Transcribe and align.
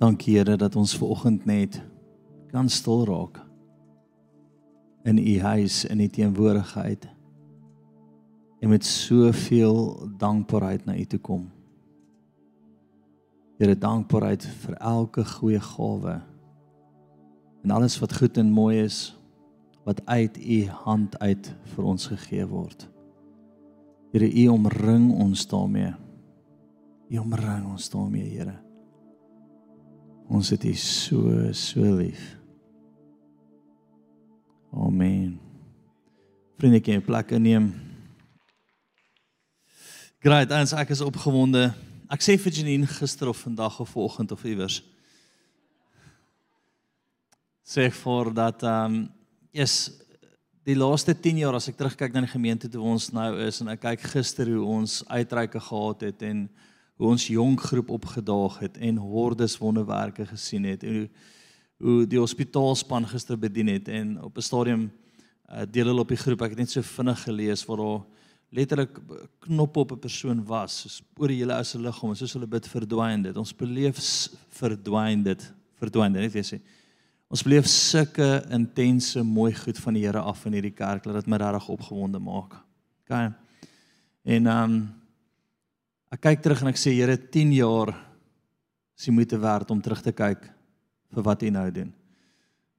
Dankie 0.00 0.38
Here 0.38 0.56
dat 0.56 0.76
ons 0.80 0.94
ver 0.96 1.10
oggend 1.12 1.44
net 1.44 1.76
kan 2.48 2.68
stil 2.72 3.02
raak 3.04 3.36
in 5.04 5.18
u 5.20 5.34
huis 5.40 5.84
in 5.84 6.00
u 6.00 6.06
teenwoordigheid 6.08 7.04
en 8.60 8.68
met 8.68 8.84
soveel 8.84 10.08
dankbaarheid 10.16 10.84
na 10.84 10.96
u 10.96 11.04
toe 11.04 11.18
kom. 11.20 11.42
Here 13.60 13.76
dankbaarheid 13.76 14.46
vir 14.64 14.78
elke 14.80 15.24
goeie 15.34 15.60
gawe 15.60 16.16
en 17.60 17.76
alles 17.76 17.98
wat 18.00 18.16
goed 18.16 18.40
en 18.40 18.48
mooi 18.56 18.80
is 18.80 19.02
wat 19.84 20.00
uit 20.08 20.40
u 20.40 20.64
hand 20.86 21.18
uit 21.20 21.52
vir 21.74 21.84
ons 21.84 22.08
gegee 22.08 22.48
word. 22.48 22.88
Here 24.16 24.32
u 24.32 24.48
omring 24.48 25.12
ons 25.12 25.44
daarmee. 25.46 25.92
U 27.10 27.18
omring 27.18 27.68
ons 27.68 27.92
daarmee, 27.92 28.32
Here. 28.32 28.69
Ons 30.30 30.52
het 30.54 30.64
u 30.64 30.74
so 30.78 31.52
so 31.52 31.82
lief. 31.82 32.36
Amen. 34.70 35.40
Vriende, 36.54 36.78
kan 36.78 36.94
jy 36.94 37.02
plek 37.02 37.32
inneem? 37.34 37.72
Great, 40.22 40.52
ons 40.54 40.74
ek 40.78 40.92
is 40.94 41.02
opgewonde. 41.02 41.64
Ek 42.14 42.22
sê 42.22 42.36
vir 42.38 42.54
Janine 42.54 42.86
gister 42.86 43.32
of 43.32 43.42
vandag 43.42 43.80
of 43.82 43.90
vanoggend 43.90 44.30
of 44.30 44.46
iewers. 44.46 44.78
Sê 47.66 47.88
vir 47.90 48.30
dat 48.36 48.62
ehm 48.62 49.00
um, 49.00 49.02
is 49.50 49.90
die 50.62 50.78
laaste 50.78 51.10
10 51.10 51.42
jaar 51.42 51.58
as 51.58 51.66
ek 51.72 51.80
terugkyk 51.80 52.14
na 52.14 52.22
die 52.22 52.30
gemeente 52.30 52.70
toe 52.70 52.86
ons 52.86 53.08
nou 53.10 53.32
is 53.48 53.58
en 53.64 53.72
ek 53.72 53.82
kyk 53.82 54.10
gister 54.12 54.46
hoe 54.46 54.62
ons 54.78 55.00
uitreike 55.10 55.58
gehad 55.58 56.04
het 56.06 56.22
en 56.22 56.44
hoe 57.00 57.08
ons 57.08 57.30
jong 57.32 57.54
groep 57.56 57.90
opgedaag 57.96 58.58
het 58.60 58.74
en 58.76 58.98
hordes 59.00 59.56
wonderwerke 59.58 60.26
gesien 60.28 60.66
het 60.68 60.82
en 60.84 60.96
hoe 60.98 61.08
hoe 61.80 62.04
die 62.04 62.18
hospitaalspan 62.20 63.06
gister 63.08 63.38
bedien 63.40 63.70
het 63.72 63.88
en 63.88 64.22
op 64.22 64.36
'n 64.36 64.44
stadium 64.44 64.82
uh, 65.48 65.62
deel 65.70 65.86
hulle 65.86 66.00
op 66.00 66.08
die 66.08 66.16
groep. 66.16 66.42
Ek 66.42 66.50
het 66.50 66.58
net 66.58 66.70
so 66.70 66.82
vinnig 66.82 67.22
gelees 67.22 67.64
waar 67.64 67.76
daar 67.76 68.04
letterlik 68.50 69.00
knop 69.38 69.76
op 69.76 69.92
'n 69.92 69.98
persoon 69.98 70.44
was 70.44 70.80
soos 70.80 71.02
oor 71.16 71.28
die 71.28 71.38
hele 71.40 71.54
ou 71.54 71.64
se 71.64 71.78
liggaam 71.78 72.14
soos 72.14 72.32
hulle 72.32 72.46
bid 72.46 72.68
verdwyn 72.68 73.22
dit. 73.22 73.36
Ons 73.36 73.56
beleef 73.56 73.96
verdwyn 74.48 75.22
dit 75.22 75.52
verdwyn 75.80 76.12
dit. 76.12 76.22
Net 76.22 76.32
weer 76.32 76.44
sê 76.44 76.60
ons 77.28 77.42
beleef 77.42 77.66
sulke 77.66 78.44
intense 78.50 79.22
mooi 79.22 79.54
goed 79.54 79.78
van 79.78 79.94
die 79.94 80.04
Here 80.04 80.20
af 80.20 80.46
in 80.46 80.52
hierdie 80.52 80.74
kerk 80.74 81.02
dat 81.02 81.14
dit 81.14 81.26
my 81.26 81.36
regtig 81.36 81.68
opgewonde 81.68 82.18
maak. 82.18 82.60
OK 83.08 83.32
en 84.22 84.46
ehm 84.46 84.72
um, 84.72 84.99
ek 86.10 86.22
kyk 86.26 86.42
terug 86.42 86.62
en 86.62 86.72
ek 86.72 86.80
sê 86.80 86.92
Here 86.96 87.16
10 87.16 87.52
jaar 87.54 87.94
is 88.98 89.06
die 89.06 89.14
moeite 89.14 89.38
werd 89.40 89.70
om 89.70 89.80
terug 89.82 90.02
te 90.02 90.12
kyk 90.12 90.42
vir 91.10 91.24
wat 91.26 91.42
hy 91.42 91.50
nou 91.54 91.66
doen. 91.74 91.90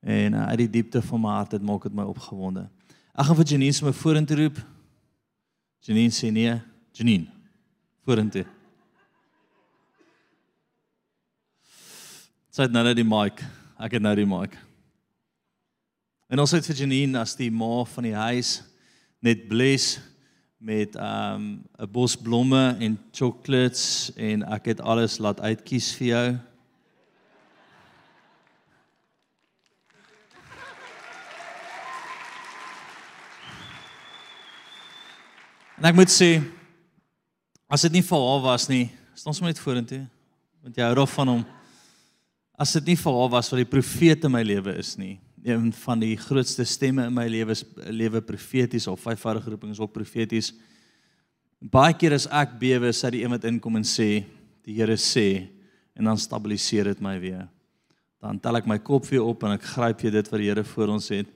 En 0.02 0.36
uh, 0.36 0.48
uit 0.52 0.64
die 0.66 0.72
diepte 0.80 1.02
van 1.06 1.22
my 1.22 1.36
hart 1.38 1.56
het 1.58 1.66
maak 1.66 1.86
dit 1.88 1.96
my 1.96 2.06
opgewonde. 2.10 2.68
Ek 3.12 3.28
gaan 3.28 3.38
vir 3.38 3.48
Janine 3.54 3.76
se 3.76 3.86
my 3.86 3.94
vorentoe 3.96 4.38
roep. 4.40 4.60
Janine 5.86 6.14
sê 6.14 6.32
nee, 6.34 6.54
Janine. 6.98 7.30
Vorentoe. 8.06 8.46
Sy 12.52 12.66
het 12.68 12.74
nou 12.76 12.84
net 12.84 12.98
die 13.00 13.08
mic. 13.08 13.40
Ek 13.82 13.96
het 13.96 14.04
nou 14.04 14.14
die 14.18 14.28
mic. 14.28 14.58
En 16.32 16.40
ons 16.44 16.54
het 16.56 16.68
vir 16.68 16.84
Janine 16.84 17.22
as 17.22 17.38
die 17.40 17.52
ma 17.52 17.82
van 17.94 18.08
die 18.08 18.16
huis 18.16 18.60
net 19.22 19.48
bless 19.50 20.00
met 20.62 20.96
ehm, 20.96 21.42
'n 21.42 21.64
um, 21.80 21.92
bos 21.92 22.16
blomme 22.16 22.76
en 22.80 23.00
chocolates 23.12 24.12
en 24.16 24.44
ek 24.44 24.66
het 24.66 24.82
alles 24.82 25.18
laat 25.18 25.40
uitkies 25.40 25.96
vir 25.98 26.08
jou. 26.08 26.38
En 35.78 35.90
ek 35.90 35.96
moet 35.96 36.12
sê 36.14 36.44
as 37.68 37.82
dit 37.82 37.92
nie 37.92 38.04
vir 38.06 38.20
haar 38.20 38.42
was 38.42 38.68
nie, 38.70 38.92
staan 39.14 39.34
ons 39.34 39.42
net 39.42 39.60
vorentoe. 39.60 40.06
Want 40.62 40.76
jy 40.78 40.84
hou 40.84 40.96
daarvan 40.96 41.16
van 41.16 41.28
hom. 41.28 41.46
As 42.54 42.74
dit 42.78 42.86
nie 42.86 42.98
vir 42.98 43.14
haar 43.18 43.30
was 43.34 43.50
wat 43.50 43.58
die 43.58 43.72
profeet 43.72 44.24
in 44.24 44.32
my 44.32 44.44
lewe 44.44 44.78
is 44.78 44.94
nie, 44.98 45.18
een 45.44 45.72
van 45.74 46.02
die 46.02 46.16
grootste 46.18 46.66
stemme 46.66 47.06
in 47.10 47.16
my 47.16 47.26
lewe 47.30 47.56
is 47.56 47.64
lewe 47.90 48.22
profeties 48.22 48.88
of 48.88 49.02
vyfvoudige 49.02 49.50
roeping 49.50 49.72
is 49.74 49.80
ook 49.82 49.94
profeties. 49.94 50.52
Baie 51.62 51.94
keer 51.98 52.16
as 52.18 52.28
ek 52.30 52.58
bewe, 52.62 52.92
sê 52.94 53.12
die 53.14 53.24
een 53.24 53.34
wat 53.34 53.46
inkom 53.50 53.80
en 53.80 53.86
sê, 53.86 54.24
die 54.66 54.78
Here 54.78 54.98
sê 54.98 55.48
en 55.98 56.08
dan 56.10 56.18
stabiliseer 56.18 56.92
dit 56.92 57.02
my 57.02 57.18
weer. 57.22 57.48
Dan 58.22 58.40
tel 58.42 58.60
ek 58.62 58.70
my 58.70 58.78
kop 58.82 59.06
weer 59.10 59.26
op 59.26 59.44
en 59.46 59.56
ek 59.58 59.66
gryp 59.74 60.02
weer 60.06 60.20
dit 60.20 60.32
wat 60.32 60.42
die 60.42 60.50
Here 60.50 60.66
vir 60.66 60.94
ons 60.94 61.10
het. 61.14 61.30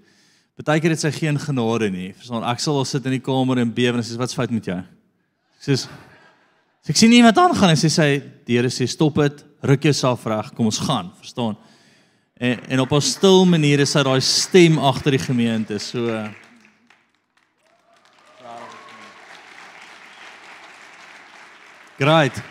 Partykeer 0.55 0.93
het 0.93 1.01
sy 1.01 1.11
geen 1.11 1.37
genade 1.41 1.89
nie. 1.91 2.11
Verstaan, 2.15 2.45
ek 2.47 2.61
sal 2.63 2.77
al 2.79 2.87
sit 2.87 3.05
in 3.09 3.17
die 3.17 3.23
kamer 3.23 3.59
en 3.59 3.73
bewe 3.75 3.99
en 3.99 4.05
sê 4.05 4.17
wat's 4.21 4.37
fout 4.37 4.53
met 4.53 4.69
jou? 4.69 4.77
Sê 5.65 5.75
ek 6.85 6.99
sien 7.01 7.13
iemand 7.17 7.37
aangaan 7.41 7.73
en 7.73 7.79
sê 7.81 7.89
sy 7.91 8.09
die 8.45 8.59
Here 8.59 8.69
sê 8.71 8.87
stop 8.87 9.17
dit, 9.19 9.41
ruk 9.65 9.89
jouself 9.89 10.25
reg, 10.29 10.53
kom 10.53 10.69
ons 10.69 10.79
gaan, 10.85 11.09
verstaan? 11.17 11.57
En 12.35 12.67
en 12.67 12.79
op 12.79 12.91
'n 12.91 13.01
stil 13.01 13.45
manier 13.45 13.79
is 13.79 13.93
hy 13.93 14.03
daai 14.03 14.21
stem 14.21 14.77
agter 14.77 15.11
die 15.11 15.19
gemeente, 15.19 15.79
so 15.79 16.29
Great. 21.95 22.41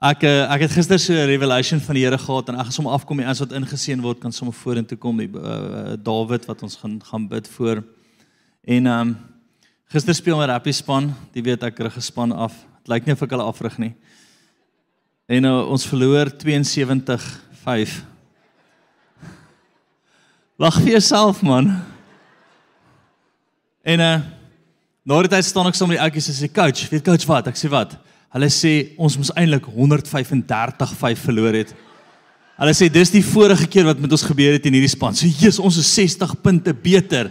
Ek 0.00 0.22
eh, 0.22 0.52
ek 0.52 0.60
het 0.60 0.72
gister 0.72 0.98
so 0.98 1.12
'n 1.12 1.26
revelation 1.28 1.80
van 1.80 1.94
die 1.94 2.04
Here 2.04 2.18
gehad 2.18 2.48
en 2.48 2.54
ek 2.54 2.64
gaan 2.64 2.72
sommer 2.72 2.92
afkom 2.92 3.16
die 3.16 3.26
eens 3.26 3.40
wat 3.40 3.52
ingeseën 3.52 4.00
word 4.00 4.20
kan 4.20 4.32
sommer 4.32 4.54
vorentoe 4.54 4.96
kom 4.96 5.18
die 5.18 5.28
uh, 5.28 5.96
Dawid 6.00 6.46
wat 6.46 6.62
ons 6.62 6.76
gaan 6.76 7.02
gaan 7.04 7.28
bid 7.28 7.48
voor. 7.48 7.84
En 8.64 8.86
ehm 8.86 9.00
um, 9.00 9.16
gister 9.92 10.14
speel 10.14 10.38
my 10.38 10.46
rappie 10.46 10.72
span, 10.72 11.14
jy 11.34 11.42
weet 11.42 11.62
ek 11.62 11.78
rig 11.78 11.92
gespan 11.92 12.32
af. 12.32 12.73
Lyk 12.90 13.06
nie 13.06 13.14
of 13.16 13.22
ek 13.24 13.32
hulle 13.32 13.46
afrig 13.48 13.78
nie. 13.80 13.94
En 15.24 15.46
nou 15.46 15.54
ons 15.72 15.86
verloor 15.88 16.28
72-5. 16.36 17.94
Lag 20.60 20.76
vir 20.82 20.90
jouself 20.98 21.40
man. 21.42 21.72
En 23.84 24.04
uh 24.04 24.16
nou 25.04 25.18
het 25.20 25.34
hy 25.36 25.40
staan 25.44 25.66
ek 25.68 25.76
saam 25.76 25.90
met 25.92 25.98
die 25.98 26.04
oudjies 26.04 26.30
en 26.30 26.36
sê 26.38 26.48
coach, 26.48 26.86
weet 26.88 27.02
coach 27.04 27.26
wat? 27.28 27.50
Ek 27.50 27.58
sê 27.60 27.68
wat? 27.68 27.90
Hulle 28.32 28.48
sê 28.48 28.70
ons 28.96 29.18
moes 29.20 29.30
eintlik 29.36 29.66
135-5 29.68 31.20
verloor 31.26 31.58
het. 31.58 31.74
Hulle 32.56 32.72
sê 32.72 32.88
dis 32.88 33.12
die 33.12 33.20
vorige 33.26 33.66
keer 33.68 33.84
wat 33.84 34.00
met 34.00 34.12
ons 34.16 34.24
gebeur 34.24 34.56
het 34.56 34.64
in 34.64 34.78
hierdie 34.78 34.88
span. 34.88 35.12
So 35.12 35.28
Jesus, 35.28 35.60
ons 35.60 35.76
is 35.82 35.90
60 35.92 36.32
punte 36.40 36.72
beter. 36.72 37.28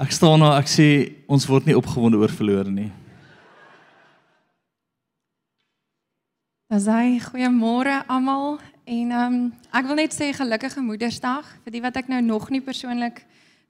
Ek 0.00 0.14
staan 0.16 0.40
nou, 0.40 0.48
ek 0.56 0.68
sê 0.72 0.84
ons 1.28 1.44
word 1.44 1.66
nie 1.68 1.74
opgewonde 1.76 2.16
oor 2.16 2.32
verloor 2.32 2.70
nie. 2.72 2.88
Asai, 6.72 7.18
goeiemôre 7.20 7.98
almal 8.08 8.56
en 8.88 9.12
ehm 9.12 9.34
um, 9.34 9.42
ek 9.76 9.90
wil 9.90 9.98
net 10.00 10.16
sê 10.16 10.30
gelukkige 10.32 10.80
Moedersdag 10.80 11.50
vir 11.66 11.74
die 11.74 11.82
wat 11.84 11.98
ek 12.00 12.08
nou 12.08 12.22
nog 12.24 12.48
nie 12.48 12.62
persoonlik 12.64 13.20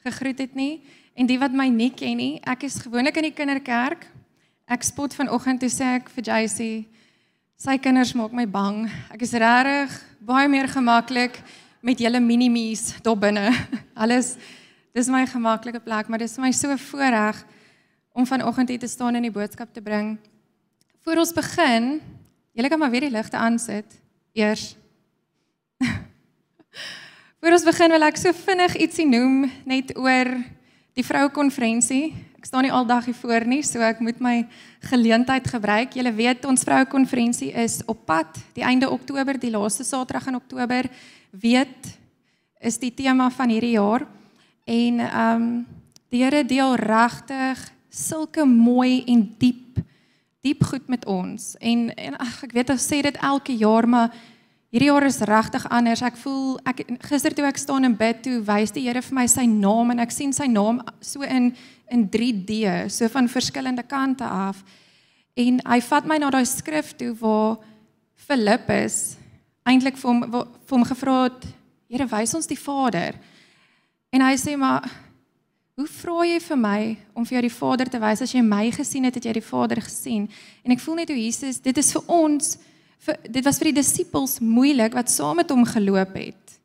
gegroet 0.07 0.45
het 0.45 0.55
nie 0.55 0.85
en 1.19 1.27
die 1.27 1.41
wat 1.41 1.51
my 1.51 1.67
nie 1.67 1.91
ken 1.91 2.23
nie, 2.23 2.39
ek 2.47 2.62
is 2.69 2.79
gewoonlik 2.79 3.19
in 3.19 3.27
die 3.27 3.35
kinderkerk. 3.35 4.07
Ek 4.71 4.87
spot 4.87 5.19
vanoggend 5.19 5.65
toe 5.65 5.73
sê 5.73 5.97
ek 5.97 6.15
vir 6.15 6.29
JC, 6.31 6.69
sy 7.59 7.76
kinders 7.83 8.15
maak 8.15 8.31
my 8.31 8.47
bang. 8.47 8.85
Ek 9.11 9.26
is 9.26 9.35
regtig 9.35 9.99
baie 10.23 10.47
meer 10.47 10.71
gemaklik 10.71 11.43
met 11.83 11.99
julle 11.99 12.23
minimies 12.23 13.00
daar 13.03 13.19
binne. 13.19 13.50
Alles 14.06 14.37
dis 14.96 15.10
my 15.10 15.25
gemaklike 15.26 15.81
plek, 15.84 16.08
maar 16.08 16.22
dis 16.22 16.34
vir 16.37 16.44
my 16.46 16.52
so 16.56 16.76
voorreg 16.90 17.38
om 18.16 18.26
vanoggend 18.26 18.69
hier 18.69 18.82
te 18.82 18.90
staan 18.90 19.14
en 19.14 19.26
die 19.26 19.34
boodskap 19.34 19.72
te 19.72 19.82
bring. 19.82 20.16
Voor 21.06 21.22
ons 21.22 21.32
begin, 21.32 22.00
julle 22.52 22.69
kan 22.69 22.78
maar 22.78 22.90
weer 22.90 23.06
die 23.06 23.14
ligte 23.14 23.38
aansit 23.38 24.00
eers. 24.37 24.75
Voor 27.40 27.56
ons 27.56 27.64
begin 27.64 27.94
wil 27.94 28.04
ek 28.04 28.19
so 28.20 28.34
vinnig 28.37 28.75
ietsie 28.84 29.06
noem 29.08 29.46
net 29.64 29.94
oor 29.96 30.28
die 30.98 31.06
vrouekonferensie. 31.06 32.10
Ek 32.37 32.48
staan 32.48 32.66
nie 32.66 32.72
aldag 32.72 33.06
hier 33.08 33.16
voor 33.16 33.46
nie, 33.48 33.62
so 33.64 33.81
ek 33.84 34.02
moet 34.04 34.20
my 34.20 34.34
geleentheid 34.90 35.48
gebruik. 35.48 35.96
Julle 35.96 36.12
weet 36.16 36.44
ons 36.48 36.64
vrouekonferensie 36.64 37.50
is 37.56 37.81
op 37.88 38.04
pad, 38.08 38.37
die 38.56 38.64
einde 38.64 38.90
Oktober, 38.92 39.40
die 39.40 39.52
laaste 39.52 39.84
Saterdag 39.88 40.28
in 40.28 40.37
Oktober. 40.37 40.88
Weet 41.32 41.90
is 42.60 42.76
die 42.81 42.92
tema 42.92 43.31
van 43.32 43.52
hierdie 43.52 43.76
jaar. 43.78 44.04
En 44.65 45.01
ehm 45.01 45.43
um, 45.43 45.67
die 46.11 46.25
Here 46.25 46.45
deel 46.45 46.75
regtig 46.75 47.61
sulke 47.89 48.45
mooi 48.45 49.05
en 49.07 49.35
diep 49.39 49.79
diep 50.41 50.65
goed 50.65 50.89
met 50.89 51.05
ons. 51.07 51.55
En 51.61 51.95
en 51.95 52.17
ag 52.17 52.43
ek 52.47 52.55
weet 52.57 52.71
ons 52.73 52.87
sê 52.93 53.03
dit 53.05 53.17
elke 53.21 53.53
jaar, 53.61 53.89
maar 53.89 54.15
hierdie 54.73 54.89
jaar 54.89 55.05
is 55.05 55.21
regtig 55.29 55.67
anders. 55.69 56.03
Ek 56.03 56.17
voel 56.23 56.57
ek 56.65 56.85
gister 57.11 57.35
toe 57.37 57.45
ek 57.49 57.61
staan 57.61 57.85
en 57.85 57.97
bid, 57.97 58.23
toe 58.25 58.41
wys 58.47 58.73
die 58.73 58.87
Here 58.87 59.03
vir 59.05 59.19
my 59.19 59.27
sy 59.29 59.45
naam 59.51 59.93
en 59.93 60.01
ek 60.01 60.15
sien 60.15 60.33
sy 60.33 60.49
naam 60.51 60.81
so 61.01 61.27
in 61.27 61.53
in 61.91 62.07
3D, 62.07 62.87
so 62.87 63.09
van 63.11 63.27
verskillende 63.29 63.83
kante 63.83 64.25
af. 64.25 64.62
En 65.35 65.59
hy 65.67 65.81
vat 65.83 66.07
my 66.07 66.21
na 66.23 66.29
daai 66.31 66.47
skrif 66.47 66.93
toe 66.95 67.11
waar 67.19 67.59
Filippus 68.15 69.17
eintlik 69.67 69.99
vir 69.99 70.09
hom 70.09 70.23
vir 70.31 70.77
hom 70.77 70.87
gevra 70.87 71.25
het, 71.29 71.49
Here, 71.91 72.07
wys 72.07 72.37
ons 72.39 72.47
die 72.47 72.59
Vader. 72.59 73.17
En 74.11 74.27
hy 74.27 74.35
sê 74.39 74.57
maar 74.59 74.89
Hoe 75.81 75.89
vra 75.89 76.27
jy 76.29 76.41
vir 76.45 76.59
my 76.61 76.81
om 77.17 77.25
vir 77.25 77.39
jou 77.39 77.41
die 77.47 77.55
Vader 77.55 77.89
te 77.89 77.99
wys 78.03 78.21
as 78.21 78.35
jy 78.35 78.43
my 78.45 78.67
gesien 78.75 79.07
het, 79.09 79.15
het 79.17 79.25
jy 79.31 79.33
die 79.39 79.47
Vader 79.47 79.81
gesien? 79.81 80.27
En 80.61 80.75
ek 80.75 80.83
voel 80.85 80.99
net 80.99 81.09
hoe 81.09 81.17
Jesus, 81.17 81.61
dit 81.65 81.79
is 81.81 81.93
vir 81.97 82.11
ons 82.12 82.51
vir 83.07 83.17
dit 83.25 83.47
was 83.47 83.57
vir 83.62 83.71
die 83.71 83.79
disippels 83.79 84.35
moeilik 84.45 84.93
wat 84.93 85.09
saam 85.09 85.41
met 85.41 85.49
hom 85.49 85.65
geloop 85.65 86.12
het. 86.21 86.59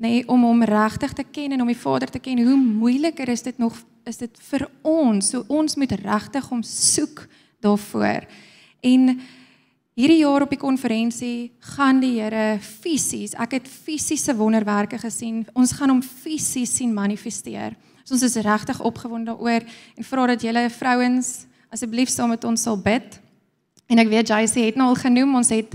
Nê, 0.00 0.08
nee, 0.08 0.22
om 0.32 0.46
hom 0.48 0.64
regtig 0.64 1.12
te 1.18 1.26
ken 1.28 1.52
en 1.52 1.66
om 1.66 1.68
die 1.68 1.76
Vader 1.76 2.08
te 2.12 2.22
ken. 2.22 2.40
Hoe 2.40 2.56
moeiliker 2.56 3.28
is 3.28 3.44
dit 3.44 3.60
nog 3.60 3.76
is 4.08 4.22
dit 4.22 4.40
vir 4.48 4.64
ons? 4.88 5.34
So 5.34 5.44
ons 5.52 5.76
moet 5.76 5.92
regtig 6.00 6.48
hom 6.48 6.64
soek 6.64 7.26
daarvoor. 7.60 8.24
En 8.88 9.18
hierdie 9.96 10.20
jaar 10.20 10.44
op 10.44 10.50
die 10.52 10.60
konferensie 10.60 11.52
gaan 11.72 12.02
die 12.02 12.18
Here 12.18 12.58
fisies, 12.60 13.32
ek 13.40 13.56
het 13.56 13.68
fisiese 13.68 14.34
wonderwerke 14.36 14.98
gesien. 15.00 15.46
Ons 15.56 15.72
gaan 15.78 15.88
hom 15.94 16.02
fisies 16.04 16.74
sien 16.76 16.92
manifesteer. 16.92 17.72
So 18.04 18.14
ons 18.14 18.26
is 18.26 18.36
regtig 18.44 18.82
opgewonde 18.84 19.32
daaroor 19.32 19.64
en 19.64 20.06
vra 20.06 20.26
dat 20.28 20.44
julle 20.44 20.66
vrouens 20.70 21.30
asseblief 21.72 22.12
saam 22.12 22.34
met 22.34 22.44
ons 22.44 22.66
sal 22.68 22.76
bid. 22.76 23.16
En 23.88 24.02
ek 24.02 24.10
weet 24.12 24.30
JC 24.30 24.66
het 24.66 24.76
nou 24.76 24.90
al 24.92 25.00
genoem, 25.00 25.38
ons 25.40 25.54
het 25.54 25.72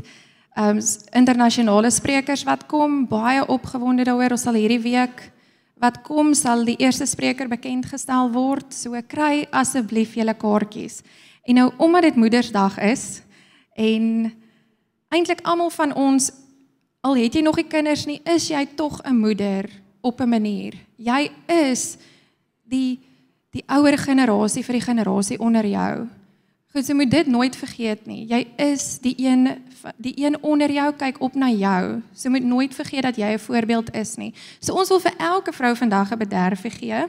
ehm 0.51 0.77
um, 0.77 0.83
internasionale 1.15 1.89
sprekers 1.91 2.43
wat 2.45 2.67
kom, 2.69 3.05
baie 3.07 3.41
opgewonde 3.47 4.05
daaroor. 4.05 4.35
Ons 4.35 4.45
sal 4.45 4.59
hierdie 4.59 4.83
week 4.83 5.31
wat 5.81 6.01
kom 6.05 6.35
sal 6.37 6.61
die 6.67 6.77
eerste 6.77 7.07
spreker 7.09 7.49
bekend 7.49 7.89
gestel 7.89 8.29
word. 8.35 8.69
So 8.69 8.93
kry 9.07 9.47
asseblief 9.49 10.13
julle 10.19 10.37
kaartjies. 10.37 11.01
En 11.47 11.57
nou 11.57 11.69
omdat 11.81 12.11
dit 12.11 12.21
Moedersdag 12.21 12.77
is 12.85 13.23
en 13.75 14.33
eintlik 15.09 15.41
almal 15.41 15.69
van 15.69 15.93
ons 15.95 16.31
al 17.01 17.15
het 17.17 17.33
jy 17.33 17.41
nog 17.41 17.57
nie 17.57 17.67
kinders 17.67 18.05
nie, 18.05 18.21
is 18.23 18.47
jy 18.47 18.65
tog 18.75 19.01
'n 19.03 19.17
moeder 19.17 19.69
op 20.01 20.21
'n 20.21 20.29
manier. 20.29 20.73
Jy 20.95 21.31
is 21.47 21.97
die 22.63 22.99
die 23.51 23.63
ouer 23.67 23.97
generasie 23.97 24.63
vir 24.63 24.73
die 24.73 24.87
generasie 24.87 25.39
onder 25.39 25.65
jou. 25.65 26.07
Goed, 26.71 26.87
jy 26.87 26.93
moet 26.95 27.11
dit 27.11 27.27
nooit 27.27 27.55
vergeet 27.55 28.05
nie. 28.05 28.25
Jy 28.25 28.47
is 28.55 28.99
die 29.03 29.15
een 29.17 29.49
die 29.97 30.13
een 30.15 30.37
onder 30.43 30.71
jou 30.71 30.93
kyk 30.93 31.19
op 31.19 31.33
na 31.35 31.49
jou. 31.49 32.01
So 32.13 32.29
moet 32.29 32.43
nooit 32.43 32.75
vergeet 32.75 33.03
dat 33.03 33.15
jy 33.15 33.33
'n 33.33 33.39
voorbeeld 33.39 33.93
is 33.93 34.15
nie. 34.15 34.33
So 34.59 34.73
ons 34.73 34.89
wil 34.89 34.99
vir 34.99 35.13
elke 35.17 35.51
vrou 35.51 35.75
vandag 35.75 36.11
'n 36.11 36.17
bederf 36.17 36.61
gee. 36.79 37.07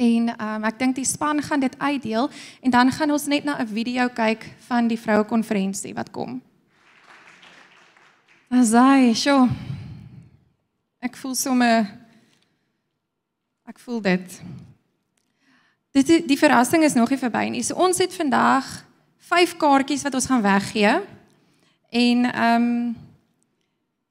En 0.00 0.32
um, 0.32 0.64
ek 0.64 0.78
dink 0.80 0.96
die 0.96 1.04
span 1.04 1.42
gaan 1.44 1.60
dit 1.60 1.74
uitdeel 1.78 2.30
en 2.64 2.72
dan 2.72 2.92
gaan 2.92 3.10
ons 3.12 3.26
net 3.28 3.44
na 3.44 3.60
'n 3.60 3.68
video 3.68 4.08
kyk 4.08 4.46
van 4.68 4.88
die 4.88 4.98
vroue 4.98 5.24
konferensie 5.24 5.92
wat 5.94 6.10
kom. 6.10 6.40
Asai, 8.48 9.14
sjo. 9.14 9.48
Ek 11.00 11.16
voel 11.16 11.34
sommer 11.34 12.00
Ek 13.70 13.78
voel 13.78 14.00
dit. 14.02 14.40
Dit 15.94 16.08
die 16.26 16.38
verrassing 16.38 16.82
is 16.82 16.96
nog 16.98 17.10
nie 17.12 17.18
verby 17.18 17.44
nie. 17.54 17.62
So 17.62 17.78
ons 17.78 18.00
het 18.02 18.10
vandag 18.14 18.66
5 19.30 19.52
kaartjies 19.56 20.02
wat 20.02 20.14
ons 20.14 20.26
gaan 20.26 20.42
weggee. 20.42 20.96
En 21.90 22.24
ehm 22.24 22.62
um, 22.62 22.96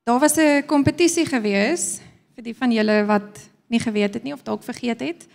daar 0.03 0.19
was 0.19 0.37
'n 0.37 0.63
kompetisie 0.65 1.25
gewees 1.25 1.99
vir 2.35 2.43
die 2.43 2.55
van 2.55 2.71
julle 2.71 3.05
wat 3.05 3.49
nie 3.67 3.79
geweet 3.79 4.13
het 4.13 4.23
nie 4.23 4.33
of 4.33 4.43
dalk 4.43 4.63
vergeet 4.63 4.99
het. 4.99 5.27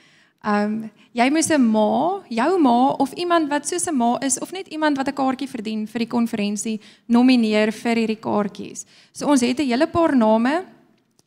Ehm 0.45 0.73
um, 0.85 0.91
jy 1.17 1.31
moes 1.31 1.49
'n 1.49 1.63
ma, 1.63 2.21
jou 2.29 2.59
ma 2.61 2.93
of 2.99 3.13
iemand 3.13 3.49
wat 3.49 3.67
soos 3.67 3.87
'n 3.89 3.97
ma 3.97 4.19
is 4.21 4.39
of 4.39 4.53
net 4.53 4.69
iemand 4.69 4.97
wat 4.97 5.09
'n 5.09 5.15
kaartjie 5.15 5.49
verdien 5.49 5.87
vir 5.87 5.99
die 5.99 6.15
konferensie 6.17 6.81
nomineer 7.07 7.73
vir 7.73 7.97
hierdie 7.97 8.21
kaartjies. 8.21 8.85
So 9.13 9.27
ons 9.27 9.41
het 9.41 9.61
'n 9.61 9.67
hele 9.67 9.87
paar 9.87 10.15
name. 10.17 10.65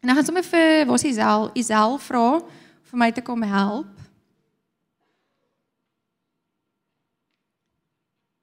En 0.02 0.08
dan 0.08 0.16
gaan 0.16 0.26
sommer 0.26 0.44
vir 0.44 0.86
wat 0.86 1.04
is 1.04 1.18
Isel? 1.18 1.50
Isel 1.56 1.98
vra 1.98 2.42
vir 2.84 2.98
my 2.98 3.12
te 3.12 3.22
kom 3.22 3.42
help. 3.42 3.88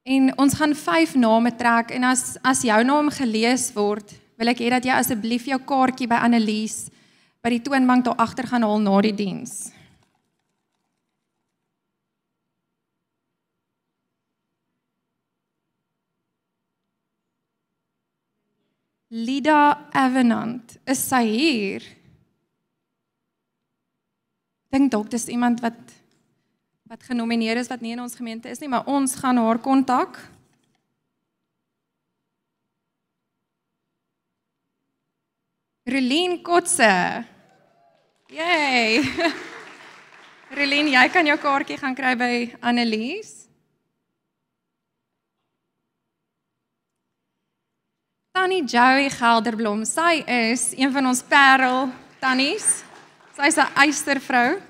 En 0.03 0.39
ons 0.39 0.55
gaan 0.55 0.75
vyf 0.75 1.15
name 1.15 1.57
trek 1.57 1.91
en 1.91 2.05
as 2.05 2.37
as 2.43 2.63
jou 2.63 2.85
naam 2.85 3.11
gelees 3.11 3.73
word, 3.73 4.13
wil 4.37 4.49
ek 4.49 4.59
hê 4.59 4.71
dat 4.71 4.85
jy 4.85 4.93
asseblief 4.93 5.45
jou 5.45 5.59
kaartjie 5.59 6.09
by 6.09 6.17
Annelies 6.17 6.91
by 7.43 7.51
die 7.51 7.63
toonbank 7.63 8.05
daar 8.05 8.17
agter 8.17 8.47
gaan 8.47 8.63
haal 8.63 8.81
na 8.81 9.01
die 9.01 9.15
diens. 9.15 9.71
Lida 19.15 19.91
Avenant, 19.95 20.75
is 20.91 20.99
sy 21.07 21.23
hier? 21.29 21.85
dink 24.75 24.91
dalk 24.91 25.11
dis 25.13 25.29
iemand 25.31 25.63
wat 25.63 25.79
wat 26.91 27.07
genomineer 27.09 27.57
is 27.57 27.71
wat 27.71 27.83
nie 27.83 27.95
in 27.95 28.03
ons 28.03 28.15
gemeente 28.19 28.51
is 28.51 28.61
nie, 28.61 28.69
maar 28.69 28.87
ons 28.91 29.15
gaan 29.19 29.39
haar 29.41 29.59
kontak. 29.59 30.19
Relien 35.89 36.37
Kotse. 36.45 36.91
Yay. 38.35 39.01
Relien, 40.59 40.93
jy 40.93 41.07
kan 41.11 41.27
jou 41.27 41.39
kaartjie 41.41 41.81
gaan 41.81 41.97
kry 41.99 42.13
by 42.21 42.33
Annelies. 42.61 43.44
Tannie 48.45 48.67
Joey 48.69 49.07
Gelderblom, 49.09 49.87
sy 49.89 50.19
is 50.29 50.75
een 50.77 50.91
van 50.93 51.07
ons 51.09 51.23
parel 51.25 51.87
tannies. 52.21 52.83
Sy's 53.33 53.57
'n 53.57 53.73
eystervrou. 53.73 54.61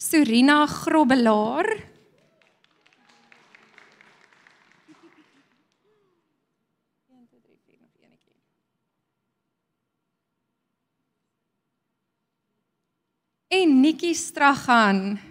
Surina 0.00 0.64
Grobbelaar. 0.64 1.68
En 13.48 13.80
Nikki 13.80 14.14
Straghan. 14.14 15.27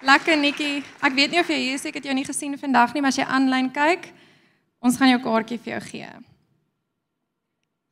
Lekker 0.00 0.36
Nikki. 0.36 0.80
Ek 1.04 1.14
weet 1.14 1.30
nie 1.30 1.40
of 1.40 1.48
jy 1.48 1.58
hier 1.60 1.76
is, 1.76 1.84
ek 1.84 2.00
het 2.00 2.08
jou 2.08 2.14
nie 2.16 2.24
gesien 2.24 2.56
vandag 2.58 2.94
nie, 2.94 3.02
maar 3.04 3.12
as 3.12 3.20
jy 3.20 3.28
aanlyn 3.28 3.68
kyk, 3.74 4.08
Ons 4.80 4.96
gaan 4.96 5.12
jou 5.12 5.20
kaartjie 5.20 5.60
vir 5.60 5.74
jou 5.74 5.80
gee. 5.90 6.10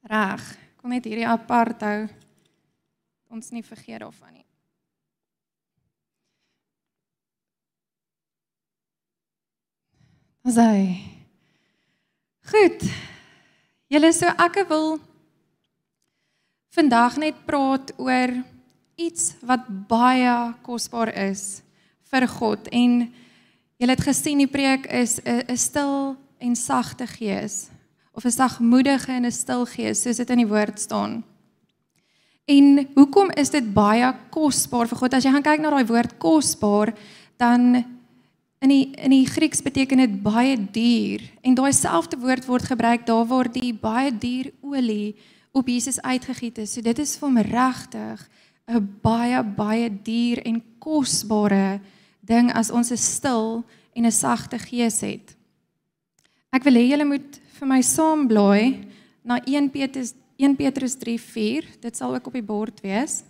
Reg. 0.08 0.44
Kom 0.80 0.94
net 0.94 1.04
hierdie 1.04 1.26
apart 1.28 1.82
hou. 1.84 1.98
Ons 3.28 3.50
nie 3.52 3.64
vergeet 3.66 4.00
daarvan 4.00 4.38
nie. 4.38 4.46
Asai. 10.48 10.96
Goed. 12.48 12.88
Julle 13.92 14.14
so 14.16 14.32
ek 14.40 14.62
wil 14.70 14.94
vandag 16.72 17.20
net 17.20 17.44
praat 17.44 17.92
oor 18.00 18.32
iets 18.96 19.34
wat 19.44 19.68
baie 19.90 20.36
kosbaar 20.64 21.12
is 21.28 21.58
vir 22.10 22.28
God 22.28 22.68
en 22.72 23.00
julle 23.78 23.94
het 23.94 24.04
gesien 24.04 24.38
die 24.38 24.50
preek 24.50 24.86
is 24.86 25.20
'n 25.24 25.56
stil 25.56 26.16
en 26.38 26.56
sagte 26.56 27.06
gees 27.06 27.70
of 28.12 28.24
'n 28.24 28.30
sagmoedige 28.30 29.12
en 29.12 29.26
'n 29.26 29.32
stil 29.32 29.66
gees 29.66 30.02
soos 30.02 30.16
dit 30.16 30.30
in 30.30 30.38
die 30.38 30.52
woord 30.54 30.80
staan. 30.80 31.24
En 32.48 32.88
hoekom 32.94 33.30
is 33.36 33.50
dit 33.50 33.74
baie 33.74 34.14
kosbaar 34.30 34.88
vir 34.88 34.98
God? 34.98 35.14
As 35.14 35.24
jy 35.24 35.30
gaan 35.30 35.42
kyk 35.42 35.60
na 35.60 35.70
daai 35.70 35.86
woord 35.86 36.18
kosbaar, 36.18 36.94
dan 37.36 37.84
in 38.64 38.68
die 38.68 38.90
in 38.96 39.10
die 39.10 39.26
Grieks 39.26 39.62
beteken 39.62 40.00
dit 40.02 40.22
baie 40.22 40.56
duur 40.56 41.22
en 41.42 41.54
daai 41.54 41.72
selfde 41.72 42.18
woord 42.18 42.46
word 42.46 42.64
gebruik 42.64 43.06
daar 43.06 43.26
waar 43.26 43.52
die 43.52 43.74
baie 43.74 44.10
duur 44.10 44.50
olie 44.60 45.14
op 45.52 45.68
Jesus 45.68 46.00
uitgegiet 46.00 46.58
is. 46.58 46.72
So 46.72 46.80
dit 46.80 46.98
is 46.98 47.16
vir 47.18 47.28
hom 47.28 47.38
regtig 47.38 48.28
'n 48.66 48.98
baie 49.02 49.42
baie 49.42 49.88
duur 49.90 50.42
en 50.44 50.62
kosbare 50.78 51.80
ding 52.28 52.52
as 52.52 52.70
ons 52.70 52.92
'n 52.92 52.96
stil 52.96 53.64
en 53.96 54.04
'n 54.04 54.12
sagte 54.12 54.58
gees 54.58 55.00
het. 55.00 55.36
Ek 56.52 56.64
wil 56.64 56.74
hê 56.74 56.84
julle 56.90 57.04
moet 57.04 57.40
vir 57.58 57.68
my 57.68 57.80
saam 57.82 58.28
blaai 58.28 58.84
na 59.24 59.40
1 59.46 59.70
Petrus 59.70 60.14
1 60.38 60.56
Petrus 60.56 60.94
3:4. 60.96 61.80
Dit 61.80 61.96
sal 61.96 62.14
ook 62.14 62.26
op 62.26 62.32
die 62.32 62.42
bord 62.42 62.80
wees. 62.80 63.24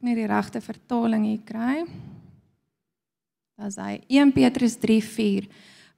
ek 0.00 0.06
net 0.06 0.16
die 0.16 0.28
regte 0.30 0.62
vertaling 0.64 1.26
hier 1.26 1.40
kry. 1.44 1.82
Daar's 3.60 3.76
hy 3.76 3.98
1 4.08 4.32
Petrus 4.32 4.78
3:4. 4.80 5.44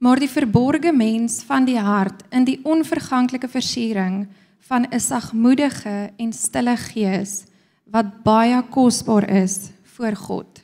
Maar 0.03 0.19
die 0.19 0.29
verborgde 0.29 0.91
mens 0.91 1.43
van 1.47 1.65
die 1.65 1.79
hart 1.79 2.23
in 2.29 2.43
die 2.43 2.59
onverganklike 2.63 3.47
versiering 3.47 4.27
van 4.59 4.85
'n 4.91 4.99
sagmoedige 4.99 6.11
en 6.17 6.33
stille 6.33 6.77
gees 6.77 7.45
wat 7.85 8.23
baie 8.23 8.63
kosbaar 8.69 9.29
is 9.29 9.71
voor 9.83 10.15
God. 10.15 10.61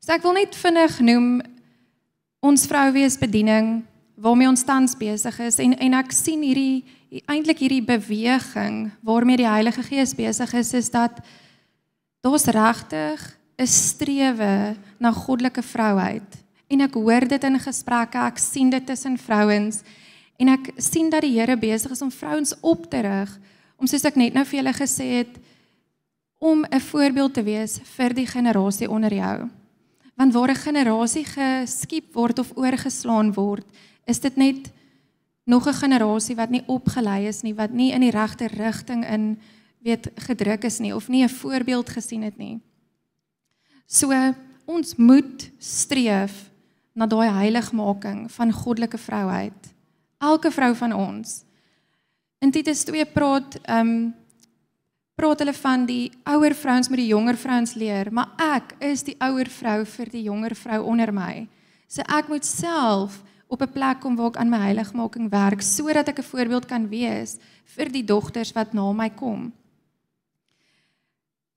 So 0.00 0.12
ek 0.12 0.22
wil 0.22 0.32
net 0.32 0.56
vinnig 0.56 1.00
noem 1.00 1.40
ons 2.40 2.66
vrouweesbediening 2.66 3.84
waarmee 4.14 4.48
ons 4.48 4.64
tans 4.64 4.96
besig 4.96 5.38
is 5.38 5.58
en 5.58 5.78
en 5.78 5.94
ek 5.94 6.12
sien 6.12 6.42
hierdie 6.42 6.84
eintlik 7.26 7.58
hierdie 7.58 7.84
beweging 7.84 8.90
waarmee 9.02 9.36
die 9.36 9.48
Heilige 9.48 9.82
Gees 9.82 10.14
besig 10.14 10.54
is 10.54 10.72
is 10.72 10.90
dat 10.90 11.20
daar's 12.20 12.44
regtig 12.44 13.37
'n 13.58 13.66
strewe 13.66 14.76
na 14.98 15.12
goddelike 15.12 15.62
vrouheid. 15.62 16.44
En 16.68 16.80
ek 16.80 16.94
hoor 16.94 17.28
dit 17.28 17.44
in 17.44 17.58
gesprekke, 17.58 18.18
ek 18.18 18.38
sien 18.38 18.70
dit 18.70 18.86
tussen 18.86 19.18
vrouens 19.18 19.82
en 20.38 20.48
ek 20.48 20.70
sien 20.76 21.10
dat 21.10 21.22
die 21.22 21.40
Here 21.40 21.56
besig 21.56 21.90
is 21.90 22.02
om 22.02 22.10
vrouens 22.10 22.54
op 22.60 22.90
te 22.90 23.00
rig 23.00 23.38
om 23.78 23.86
soos 23.86 24.04
ek 24.04 24.18
net 24.18 24.34
nou 24.34 24.44
vir 24.44 24.60
julle 24.60 24.74
gesê 24.74 25.06
het 25.22 25.38
om 26.38 26.64
'n 26.64 26.80
voorbeeld 26.80 27.34
te 27.34 27.42
wees 27.42 27.80
vir 27.96 28.14
die 28.14 28.26
generasie 28.26 28.90
onder 28.90 29.14
jou. 29.14 29.48
Want 30.14 30.32
waar 30.32 30.50
'n 30.50 30.64
generasie 30.66 31.24
geskiep 31.24 32.14
word 32.14 32.38
of 32.38 32.52
oorgeslaan 32.56 33.32
word, 33.34 33.66
is 34.06 34.20
dit 34.20 34.36
net 34.36 34.70
nog 35.46 35.66
'n 35.66 35.72
generasie 35.72 36.36
wat 36.36 36.50
nie 36.50 36.62
opgelei 36.66 37.26
is 37.26 37.42
nie, 37.42 37.54
wat 37.54 37.70
nie 37.70 37.92
in 37.92 38.00
die 38.00 38.10
regte 38.10 38.46
rigting 38.46 39.04
in 39.06 39.38
weet 39.82 40.10
gedruk 40.16 40.64
is 40.64 40.78
nie 40.78 40.94
of 40.94 41.08
nie 41.08 41.24
'n 41.24 41.28
voorbeeld 41.28 41.88
gesien 41.88 42.22
het 42.22 42.36
nie. 42.36 42.60
So 43.88 44.12
ons 44.68 44.94
moet 45.00 45.48
streef 45.58 46.50
na 46.92 47.06
daai 47.08 47.30
heiligmaking 47.32 48.26
van 48.28 48.52
goddelike 48.52 48.98
vrouheid. 49.00 49.70
Elke 50.20 50.50
vrou 50.52 50.74
van 50.76 50.92
ons. 50.92 51.42
In 52.44 52.52
Titus 52.52 52.84
2 52.84 53.06
praat 53.16 53.60
ehm 53.64 53.80
um, 53.88 54.00
praat 55.18 55.40
hulle 55.42 55.54
van 55.56 55.82
die 55.82 56.12
ouer 56.30 56.54
vrouens 56.54 56.86
moet 56.86 57.00
die 57.00 57.08
jonger 57.10 57.34
vrouens 57.34 57.72
leer, 57.74 58.06
maar 58.14 58.36
ek 58.38 58.76
is 58.86 59.02
die 59.02 59.16
ouer 59.18 59.48
vrou 59.50 59.80
vir 59.96 60.12
die 60.12 60.22
jonger 60.28 60.54
vrou 60.54 60.78
onder 60.92 61.10
my. 61.10 61.48
So 61.90 62.04
ek 62.06 62.28
moet 62.30 62.46
self 62.46 63.16
op 63.48 63.62
'n 63.62 63.72
plek 63.72 64.00
kom 64.00 64.14
waar 64.14 64.30
ek 64.30 64.36
aan 64.36 64.50
my 64.50 64.60
heiligmaking 64.62 65.26
werk 65.30 65.62
sodat 65.62 66.08
ek 66.08 66.18
'n 66.18 66.30
voorbeeld 66.30 66.66
kan 66.66 66.88
wees 66.88 67.38
vir 67.64 67.88
die 67.90 68.04
dogters 68.04 68.52
wat 68.52 68.74
na 68.74 68.92
my 68.92 69.10
kom. 69.10 69.52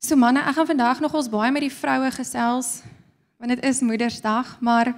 So 0.02 0.18
manne, 0.18 0.42
ek 0.42 0.56
gaan 0.58 0.66
vandag 0.66 1.00
nog 1.00 1.14
ons 1.14 1.30
baie 1.30 1.52
met 1.54 1.62
die 1.62 1.74
vroue 1.74 2.10
gesels 2.16 2.82
want 3.42 3.56
dit 3.56 3.64
is 3.66 3.80
Moedersdag, 3.82 4.60
maar 4.62 4.92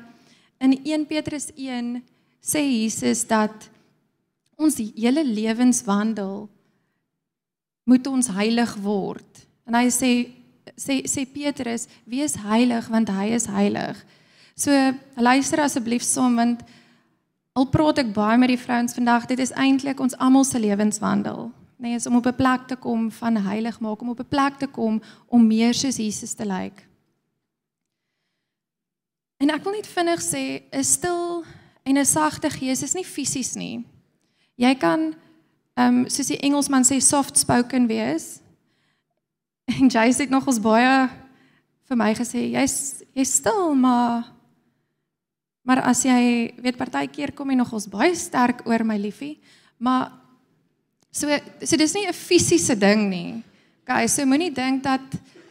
in 0.59 0.73
1 0.83 1.05
Petrus 1.07 1.49
1 1.55 2.01
sê 2.43 2.59
Jesus 2.59 3.21
dat 3.27 3.69
ons 4.59 4.75
hele 4.79 5.23
lewenswandel 5.23 6.49
moet 7.87 8.07
ons 8.07 8.27
heilig 8.35 8.73
word. 8.83 9.43
En 9.67 9.75
hy 9.79 9.87
sê 9.91 10.11
sê 10.79 11.01
sê 11.07 11.25
Petrus, 11.27 11.87
wees 12.07 12.35
heilig 12.43 12.87
want 12.91 13.11
hy 13.11 13.33
is 13.35 13.47
heilig. 13.51 13.99
So 14.55 14.71
luister 15.19 15.63
asseblief 15.63 16.03
som 16.03 16.39
want 16.39 16.63
al 17.55 17.67
praat 17.71 17.99
ek 18.03 18.15
baie 18.15 18.39
met 18.39 18.51
die 18.51 18.59
vrouens 18.59 18.95
vandag, 18.95 19.27
dit 19.31 19.39
is 19.43 19.55
eintlik 19.55 19.99
ons 19.99 20.15
almal 20.15 20.47
se 20.47 20.59
lewenswandel 20.63 21.51
nee, 21.83 21.95
is 21.95 22.07
om 22.07 22.15
op 22.15 22.25
'n 22.25 22.35
plek 22.35 22.67
te 22.67 22.75
kom 22.75 23.11
van 23.11 23.35
heilig 23.35 23.79
maak, 23.79 24.01
om 24.01 24.09
op 24.09 24.19
'n 24.19 24.27
plek 24.27 24.55
te 24.57 24.67
kom 24.67 25.01
om 25.27 25.47
meer 25.47 25.73
soos 25.73 25.95
Jesus 25.95 26.33
te 26.33 26.45
lyk. 26.45 26.87
En 29.37 29.49
ek 29.49 29.63
wil 29.63 29.73
net 29.73 29.87
vinnig 29.87 30.21
sê, 30.21 30.63
'n 30.71 30.83
stil 30.83 31.43
en 31.83 31.97
'n 31.97 32.05
sagte 32.05 32.49
gees 32.49 32.81
is 32.81 32.93
nie 32.93 33.05
fisies 33.05 33.53
nie. 33.55 33.85
Jy 34.55 34.75
kan 34.75 35.15
ehm 35.73 35.97
um, 35.97 36.09
soos 36.09 36.27
die 36.27 36.39
Engelsman 36.39 36.83
sê 36.83 36.99
soft 36.99 37.37
spoken 37.37 37.87
wees. 37.87 38.39
En 39.65 39.89
jy 39.89 40.11
sê 40.13 40.29
nog 40.29 40.47
ons 40.47 40.59
baie 40.59 41.09
vir 41.83 41.97
my 41.97 42.13
gesê, 42.13 42.51
jy's 42.51 43.03
jy's 43.13 43.33
stil, 43.33 43.75
maar 43.75 44.33
maar 45.63 45.81
as 45.81 46.03
jy 46.03 46.53
weet 46.57 46.77
partykeer 46.77 47.31
kom 47.31 47.49
jy 47.49 47.55
nog 47.55 47.73
ons 47.73 47.87
baie 47.87 48.15
sterk 48.15 48.67
oor 48.67 48.83
my 48.83 48.97
liefie, 48.97 49.39
maar 49.77 50.22
So 51.13 51.29
so 51.61 51.77
dis 51.77 51.93
nie 51.93 52.07
'n 52.07 52.13
fisiese 52.13 52.75
ding 52.75 53.09
nie. 53.09 53.43
Okay, 53.83 54.07
so 54.07 54.25
moenie 54.25 54.53
dink 54.53 54.83
dat 54.83 55.01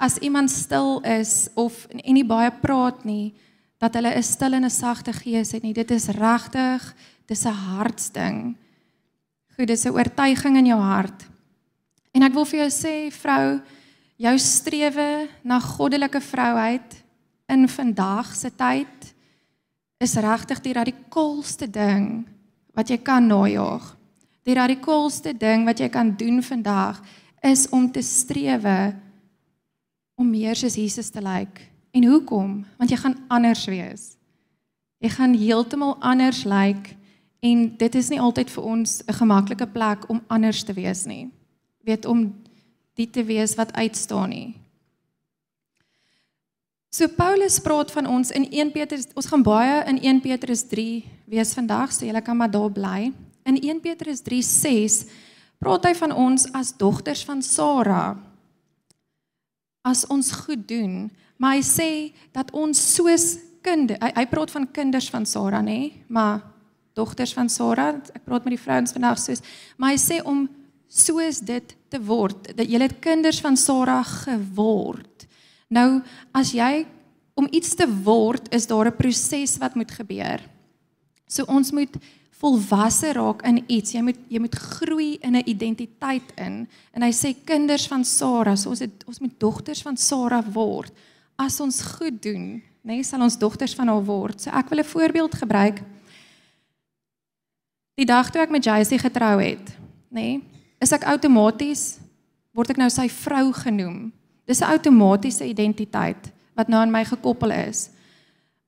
as 0.01 0.19
iemand 0.19 0.51
stil 0.51 1.01
is 1.05 1.49
of 1.55 1.87
en 1.87 2.15
nie 2.15 2.25
baie 2.25 2.51
praat 2.51 3.05
nie, 3.05 3.35
dat 3.79 3.95
hulle 3.95 4.11
'n 4.17 4.23
stil 4.23 4.55
en 4.55 4.65
'n 4.65 4.71
sagte 4.71 5.13
gees 5.13 5.53
het 5.53 5.63
nie. 5.63 5.73
Dit 5.73 5.91
is 5.91 6.09
regtig, 6.09 6.95
dis 7.27 7.45
'n 7.47 7.53
hartsding. 7.53 8.57
Goed, 9.57 9.67
dis 9.67 9.85
'n 9.85 9.95
oortuiging 9.95 10.57
in 10.57 10.67
jou 10.67 10.81
hart. 10.81 11.29
En 12.13 12.23
ek 12.23 12.33
wil 12.33 12.45
vir 12.45 12.59
jou 12.59 12.71
sê, 12.71 13.13
vrou, 13.13 13.61
jou 14.17 14.39
strewe 14.39 15.29
na 15.45 15.61
goddelike 15.61 16.21
vrouheid 16.21 17.03
in 17.49 17.69
vandag 17.69 18.35
se 18.35 18.51
tyd 18.51 19.15
is 20.01 20.15
regtig 20.15 20.61
die 20.61 20.73
radikaalste 20.73 21.71
ding 21.71 22.27
wat 22.75 22.89
jy 22.89 22.99
kan 22.99 23.27
najaag. 23.27 23.97
Die 24.43 24.55
radikaalste 24.59 25.35
ding 25.39 25.67
wat 25.69 25.79
jy 25.79 25.89
kan 25.93 26.15
doen 26.19 26.43
vandag 26.43 26.99
is 27.43 27.69
om 27.71 27.91
te 27.93 28.03
strewe 28.03 28.95
om 30.19 30.31
meer 30.31 30.59
soos 30.59 30.79
Jesus 30.79 31.11
te 31.11 31.23
lyk. 31.23 31.61
En 31.93 32.07
hoekom? 32.09 32.65
Want 32.79 32.91
jy 32.91 32.99
gaan 32.99 33.19
anders 33.29 33.65
wees. 33.71 34.13
Jy 35.03 35.11
gaan 35.17 35.35
heeltemal 35.35 35.97
anders 36.01 36.45
lyk 36.47 36.95
en 37.43 37.65
dit 37.79 37.95
is 37.99 38.11
nie 38.11 38.21
altyd 38.23 38.51
vir 38.51 38.65
ons 38.65 39.03
'n 39.07 39.13
gemaklike 39.13 39.67
plek 39.67 40.09
om 40.09 40.23
anders 40.29 40.63
te 40.63 40.73
wees 40.73 41.07
nie. 41.07 41.31
Weet 41.85 42.05
om 42.05 42.35
dit 42.95 43.13
te 43.13 43.25
wees 43.25 43.55
wat 43.55 43.73
uitstaan 43.73 44.29
nie. 44.29 44.57
So 46.91 47.09
Paulus 47.09 47.59
praat 47.59 47.91
van 47.91 48.07
ons 48.07 48.31
in 48.31 48.47
1 48.51 48.73
Petrus, 48.73 49.07
ons 49.15 49.27
gaan 49.27 49.43
baie 49.43 49.85
in 49.89 49.99
1 50.03 50.21
Petrus 50.21 50.63
3 50.69 51.05
wees 51.25 51.55
vandag, 51.55 51.93
so 51.93 52.05
julle 52.07 52.21
kan 52.21 52.37
maar 52.37 52.51
daar 52.51 52.71
bly. 52.71 53.13
In 53.45 53.59
1 53.59 53.81
Petrus 53.81 54.23
3:6 54.23 55.07
praat 55.59 55.87
hy 55.87 55.95
van 55.95 56.13
ons 56.15 56.47
as 56.53 56.75
dogters 56.77 57.25
van 57.25 57.43
Sara. 57.43 58.17
As 59.83 60.07
ons 60.07 60.31
goed 60.33 60.69
doen, 60.69 61.11
maar 61.37 61.57
hy 61.59 61.63
sê 61.63 61.91
dat 62.35 62.51
ons 62.55 62.79
soos 62.95 63.39
kinde, 63.63 63.97
hy, 63.99 64.11
hy 64.15 64.27
praat 64.31 64.51
van 64.51 64.67
kinders 64.71 65.09
van 65.11 65.27
Sara 65.27 65.63
nê, 65.63 65.93
maar 66.09 66.43
dogters 66.95 67.33
van 67.35 67.49
Sara, 67.51 67.93
ek 68.15 68.25
praat 68.27 68.45
met 68.47 68.57
die 68.57 68.63
vrouens 68.63 68.95
vandag 68.95 69.19
soos, 69.23 69.43
maar 69.79 69.95
hy 69.95 70.01
sê 70.03 70.21
om 70.27 70.45
soos 70.93 71.41
dit 71.41 71.75
te 71.91 71.99
word, 72.03 72.53
dat 72.57 72.69
jy 72.69 72.81
het 72.83 72.99
kinders 73.03 73.41
van 73.43 73.57
Sara 73.57 74.03
geword. 74.07 75.27
Nou 75.73 76.03
as 76.37 76.53
jy 76.55 76.85
om 77.39 77.49
iets 77.51 77.75
te 77.79 77.87
word, 78.05 78.51
is 78.53 78.67
daar 78.67 78.91
'n 78.91 78.97
proses 78.97 79.57
wat 79.59 79.75
moet 79.75 79.91
gebeur. 79.91 80.41
So 81.27 81.45
ons 81.49 81.73
moet 81.73 81.97
volwasse 82.43 83.13
raak 83.15 83.45
in 83.47 83.63
iets. 83.71 83.95
Jy 83.95 84.03
moet 84.03 84.19
jy 84.31 84.41
moet 84.43 84.57
groei 84.59 85.17
in 85.23 85.37
'n 85.37 85.47
identiteit 85.47 86.33
in. 86.37 86.69
En 86.93 87.03
hy 87.03 87.13
sê 87.13 87.35
kinders 87.45 87.87
van 87.87 88.05
Sara, 88.05 88.57
so 88.57 88.71
ons 88.71 88.81
het 88.81 89.05
ons 89.07 89.21
moet 89.21 89.41
dogters 89.41 89.83
van 89.83 89.97
Sara 89.97 90.43
word. 90.43 90.93
As 91.39 91.61
ons 91.61 91.83
goed 91.83 92.23
doen, 92.23 92.63
nê, 92.83 92.95
nee, 92.95 93.03
sal 93.03 93.23
ons 93.23 93.39
dogters 93.39 93.75
van 93.75 93.89
haar 93.89 94.05
word. 94.05 94.41
So 94.41 94.51
ek 94.51 94.69
wil 94.69 94.79
'n 94.79 94.85
voorbeeld 94.85 95.35
gebruik. 95.35 95.83
Die 97.95 98.07
dag 98.07 98.31
toe 98.31 98.43
ek 98.43 98.51
met 98.51 98.65
Jacy 98.65 98.99
getrou 98.99 99.41
het, 99.41 99.69
nê, 100.11 100.41
nee, 100.41 100.43
is 100.81 100.93
ek 100.93 101.05
outomaties 101.05 101.99
word 102.53 102.71
ek 102.71 102.77
nou 102.77 102.91
sy 102.91 103.09
vrou 103.09 103.53
genoem. 103.53 104.13
Dis 104.47 104.61
'n 104.61 104.73
outomatiese 104.75 105.45
identiteit 105.45 106.33
wat 106.55 106.69
nou 106.69 106.81
aan 106.81 106.91
my 106.91 107.05
gekoppel 107.05 107.51
is. 107.51 107.91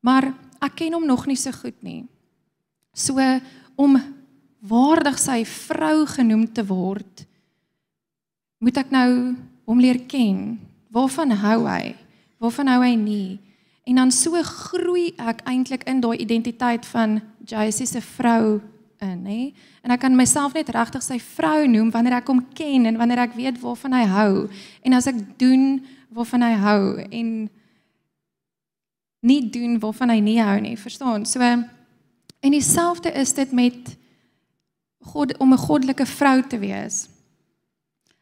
Maar 0.01 0.33
ek 0.61 0.75
ken 0.77 0.93
hom 0.93 1.07
nog 1.07 1.27
nie 1.27 1.37
so 1.37 1.51
goed 1.53 1.83
nie. 1.83 2.07
So 2.95 3.19
om 3.77 3.97
waardig 4.65 5.19
sy 5.21 5.43
vrou 5.45 6.05
genoem 6.09 6.47
te 6.53 6.65
word, 6.67 7.25
moet 8.65 8.79
ek 8.81 8.93
nou 8.95 9.11
hom 9.69 9.81
leer 9.81 10.01
ken. 10.09 10.57
Waarvan 10.95 11.35
hou 11.43 11.65
hy? 11.69 11.95
Waarvan 12.41 12.71
hou 12.73 12.81
hy 12.85 12.95
nie? 12.97 13.41
En 13.85 14.01
dan 14.01 14.13
so 14.15 14.41
groei 14.41 15.11
ek 15.21 15.43
eintlik 15.49 15.85
in 15.91 16.01
daai 16.01 16.17
identiteit 16.23 16.87
van 16.89 17.19
Jacy 17.45 17.85
se 17.89 18.01
vrou 18.01 18.61
in, 19.05 19.19
nê? 19.25 19.41
En 19.85 19.93
ek 19.93 20.01
kan 20.07 20.17
myself 20.17 20.55
net 20.57 20.71
regtig 20.73 21.05
sy 21.05 21.19
vrou 21.21 21.67
noem 21.69 21.91
wanneer 21.93 22.21
ek 22.23 22.31
hom 22.33 22.41
ken 22.57 22.89
en 22.89 22.97
wanneer 23.01 23.27
ek 23.27 23.37
weet 23.37 23.61
waarvan 23.61 23.97
hy 23.99 24.05
hou. 24.09 24.33
En 24.87 24.97
as 24.97 25.11
ek 25.11 25.21
doen 25.41 25.83
waarvan 26.15 26.47
hy 26.47 26.55
hou 26.63 26.83
en 27.05 27.35
nie 29.25 29.41
doen 29.53 29.77
waarvan 29.83 30.13
hy 30.15 30.21
nie 30.25 30.39
hou 30.41 30.57
nie, 30.63 30.77
verstaan? 30.81 31.25
So 31.29 31.41
En 32.45 32.51
dieselfde 32.51 33.13
is 33.13 33.33
dit 33.35 33.53
met 33.53 33.97
God 35.01 35.37
om 35.37 35.53
'n 35.53 35.65
goddelike 35.67 36.07
vrou 36.07 36.43
te 36.47 36.59
wees. 36.59 37.09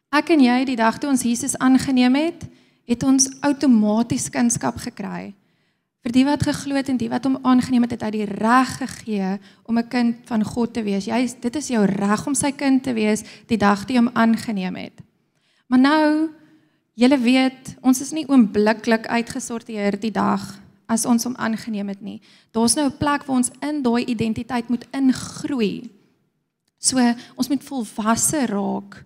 Ek 0.08 0.28
en 0.28 0.40
jy 0.40 0.64
die 0.64 0.76
dag 0.76 0.98
toe 0.98 1.10
ons 1.10 1.22
Jesus 1.22 1.58
aangeneem 1.58 2.14
het, 2.14 2.44
het 2.84 3.02
ons 3.02 3.40
outomaties 3.40 4.28
kunskap 4.30 4.76
gekry. 4.76 5.34
Vir 6.02 6.12
die 6.12 6.24
wat 6.24 6.42
geglo 6.42 6.74
het 6.74 6.88
en 6.88 6.96
die 6.96 7.08
wat 7.08 7.24
hom 7.24 7.38
aangeneem 7.42 7.82
het, 7.82 7.90
het 7.90 8.02
hy 8.02 8.10
die 8.10 8.24
reg 8.24 8.76
gegee 8.78 9.38
om 9.62 9.78
'n 9.78 9.88
kind 9.88 10.16
van 10.24 10.44
God 10.44 10.74
te 10.74 10.82
wees. 10.82 11.04
Jy 11.04 11.34
dit 11.40 11.56
is 11.56 11.68
jou 11.68 11.84
reg 11.84 12.26
om 12.26 12.34
sy 12.34 12.52
kind 12.52 12.82
te 12.82 12.92
wees 12.92 13.24
die 13.46 13.58
dag 13.58 13.84
toe 13.84 13.94
jy 13.96 14.02
hom 14.02 14.14
aangeneem 14.14 14.76
het. 14.76 15.00
Maar 15.66 15.78
nou, 15.78 16.30
julle 16.94 17.18
weet, 17.18 17.76
ons 17.80 18.00
is 18.00 18.12
nie 18.12 18.28
oombliklik 18.28 19.06
uitgesorteer 19.06 20.00
die 20.00 20.10
dag 20.10 20.62
as 20.86 21.06
ons 21.06 21.24
hom 21.24 21.36
aangeneem 21.36 21.88
het 21.88 22.00
nie. 22.00 22.20
Daar's 22.52 22.74
nou 22.74 22.86
'n 22.86 22.98
plek 22.98 23.24
waar 23.24 23.36
ons 23.36 23.50
in 23.60 23.82
daai 23.82 24.04
identiteit 24.04 24.68
moet 24.68 24.86
ingroei. 24.92 25.90
So 26.78 26.98
ons 27.36 27.48
moet 27.48 27.64
volwasse 27.64 28.46
raak 28.46 29.04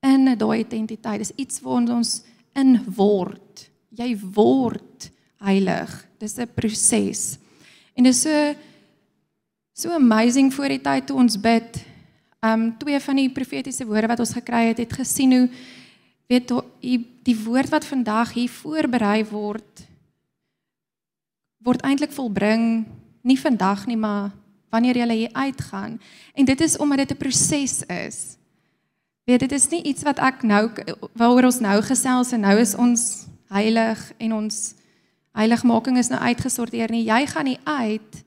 in 0.00 0.38
daai 0.38 0.58
identiteit. 0.58 1.18
Dis 1.18 1.34
iets 1.36 1.60
waar 1.60 1.88
ons 1.88 2.22
in 2.54 2.84
word. 2.96 3.70
Jy 3.90 4.16
word 4.34 5.10
heilig. 5.38 6.06
Dis 6.18 6.38
'n 6.38 6.48
proses. 6.54 7.38
En 7.94 8.04
dis 8.04 8.20
so 8.20 8.54
so 9.72 9.90
amazing 9.90 10.54
voor 10.54 10.68
die 10.68 10.80
tyd 10.80 11.06
toe 11.06 11.16
ons 11.16 11.40
bid. 11.40 11.84
Um 12.40 12.78
twee 12.78 13.00
van 13.00 13.16
die 13.16 13.30
profetiese 13.30 13.84
woorde 13.84 14.06
wat 14.06 14.20
ons 14.20 14.32
gekry 14.32 14.68
het, 14.68 14.78
het 14.78 14.92
gesien 14.92 15.32
hoe 15.32 15.48
weet 16.26 16.52
die, 16.80 16.98
die 17.22 17.36
woord 17.44 17.68
wat 17.68 17.84
vandag 17.84 18.32
hier 18.32 18.50
voorberei 18.50 19.24
word 19.24 19.85
word 21.66 21.82
eintlik 21.82 22.14
volbring 22.14 22.86
nie 23.26 23.38
vandag 23.38 23.86
nie, 23.90 23.98
maar 23.98 24.30
wanneer 24.70 25.00
jy 25.02 25.14
hier 25.14 25.34
uitgaan. 25.34 25.98
En 26.34 26.46
dit 26.46 26.60
is 26.60 26.78
omdat 26.78 26.98
dit 26.98 27.10
'n 27.12 27.16
proses 27.16 27.82
is. 27.82 28.36
Weet 29.24 29.40
dit 29.40 29.52
is 29.52 29.68
nie 29.68 29.82
iets 29.82 30.02
wat 30.02 30.18
ek 30.18 30.42
nou 30.42 30.70
waaroor 31.12 31.44
ons 31.44 31.60
nou 31.60 31.82
gesels 31.82 32.32
en 32.32 32.40
nou 32.40 32.58
is 32.58 32.74
ons 32.74 33.26
heilig 33.48 34.12
en 34.18 34.32
ons 34.32 34.74
heiligmaking 35.32 35.98
is 35.98 36.08
nou 36.08 36.20
uitgesorteer 36.20 36.90
nie. 36.90 37.04
Jy 37.04 37.26
gaan 37.26 37.44
nie 37.44 37.58
uit 37.64 38.24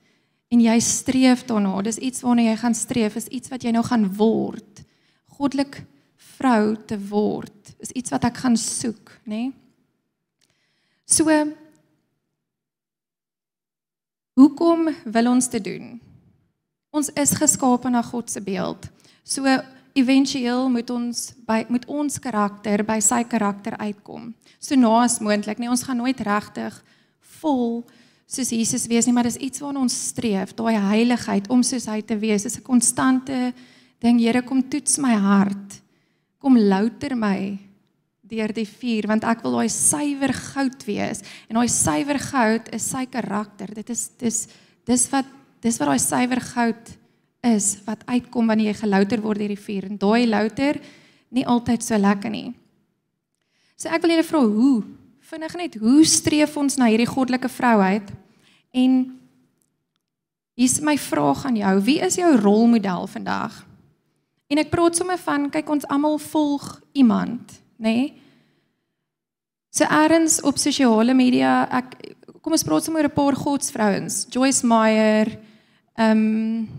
en 0.49 0.59
jy 0.59 0.79
streef 0.79 1.45
daarna. 1.45 1.81
Dis 1.81 1.97
iets 1.97 2.21
waarna 2.21 2.41
jy 2.41 2.55
gaan 2.55 2.75
streef, 2.75 3.15
is 3.15 3.27
iets 3.27 3.49
wat 3.49 3.63
jy 3.63 3.71
nou 3.71 3.83
gaan 3.83 4.15
word. 4.15 4.83
Goddelik 5.25 5.85
vrou 6.17 6.75
te 6.85 6.99
word 7.09 7.75
is 7.79 7.91
iets 7.95 8.11
wat 8.11 8.23
ek 8.27 8.37
gaan 8.43 8.57
soek, 8.57 9.11
nê? 9.27 9.49
So 11.07 11.31
Hoekom 14.39 14.87
wil 15.03 15.27
ons 15.33 15.49
dit 15.51 15.63
doen? 15.63 15.97
Ons 16.95 17.09
is 17.19 17.35
geskape 17.35 17.89
na 17.91 17.99
God 18.07 18.29
se 18.31 18.39
beeld. 18.39 18.85
So 19.27 19.43
éventueel 19.99 20.69
moet 20.71 20.89
ons 20.93 21.25
by 21.47 21.65
moet 21.67 21.83
ons 21.91 22.19
karakter 22.23 22.85
by 22.87 23.01
sy 23.03 23.25
karakter 23.27 23.75
uitkom. 23.81 24.29
So 24.63 24.79
naas 24.79 25.17
moontlik, 25.19 25.59
nee, 25.59 25.69
ons 25.69 25.83
gaan 25.83 25.99
nooit 25.99 26.21
regtig 26.23 26.77
vol 27.41 27.83
soos 28.29 28.53
Jesus 28.53 28.85
wees 28.87 29.07
nie, 29.09 29.13
maar 29.17 29.27
dis 29.27 29.39
iets 29.41 29.59
waarna 29.59 29.81
ons 29.81 29.95
streef, 30.11 30.53
daai 30.55 30.77
heiligheid 30.77 31.49
om 31.51 31.63
soos 31.65 31.89
hy 31.89 31.99
te 32.05 32.15
wees. 32.15 32.45
Dis 32.45 32.59
'n 32.59 32.63
konstante 32.63 33.53
ding. 33.99 34.19
Here, 34.19 34.41
kom 34.41 34.61
toets 34.61 34.97
my 34.97 35.15
hart. 35.15 35.81
Kom 36.39 36.55
louter 36.57 37.15
my 37.17 37.59
deur 38.29 38.53
die 38.53 38.67
vuur 38.67 39.07
want 39.09 39.25
ek 39.27 39.43
wil 39.45 39.57
daai 39.57 39.71
suiwer 39.73 40.33
goud 40.33 40.85
wees. 40.87 41.23
En 41.49 41.59
daai 41.59 41.69
suiwer 41.71 42.19
goud 42.21 42.69
is 42.75 42.85
sy 42.91 43.05
karakter. 43.09 43.73
Dit 43.75 43.89
is 43.93 44.09
dis 44.21 44.45
dis 44.89 45.05
wat 45.11 45.27
dis 45.63 45.77
wat 45.81 45.91
daai 45.91 46.01
suiwer 46.01 46.41
goud 46.53 46.95
is 47.45 47.77
wat 47.87 48.03
uitkom 48.07 48.49
wanneer 48.51 48.73
jy 48.73 48.79
gelouter 48.81 49.21
word 49.23 49.41
deur 49.41 49.53
die 49.53 49.63
vuur. 49.65 49.89
En 49.89 49.99
daai 49.99 50.27
louter 50.27 50.79
nie 51.35 51.45
altyd 51.45 51.85
so 51.85 51.97
lekker 51.97 52.33
nie. 52.33 52.53
So 53.79 53.89
ek 53.89 54.03
wil 54.03 54.15
julle 54.15 54.27
vra 54.27 54.41
hoe 54.43 54.75
vinnig 55.29 55.55
net 55.55 55.77
hoe 55.79 56.03
streef 56.09 56.57
ons 56.57 56.77
na 56.79 56.89
hierdie 56.89 57.09
goddelike 57.09 57.51
vrouheid 57.53 58.09
en 58.75 58.99
hier's 60.59 60.79
my 60.83 60.97
vraag 60.99 61.45
aan 61.47 61.59
jou. 61.59 61.73
Wie 61.85 61.99
is 62.03 62.17
jou 62.19 62.31
rolmodel 62.41 63.07
vandag? 63.07 63.61
En 64.49 64.59
ek 64.59 64.71
praat 64.73 64.97
sommer 64.97 65.19
van 65.21 65.47
kyk 65.53 65.69
ons 65.69 65.87
almal 65.93 66.17
volg 66.31 66.65
iemand 66.97 67.59
nê? 67.79 67.95
Nee? 67.95 68.13
So 69.71 69.85
eers 69.85 70.41
op 70.41 70.57
sosiale 70.57 71.13
media, 71.13 71.67
ek 71.69 71.93
kom 72.41 72.55
ons 72.55 72.65
praat 72.65 72.83
sommer 72.83 73.05
'n 73.05 73.13
paar 73.13 73.35
godsvrouens, 73.35 74.25
Joyce 74.29 74.65
Meyer, 74.65 75.37
ehm 75.95 76.17
um, 76.17 76.69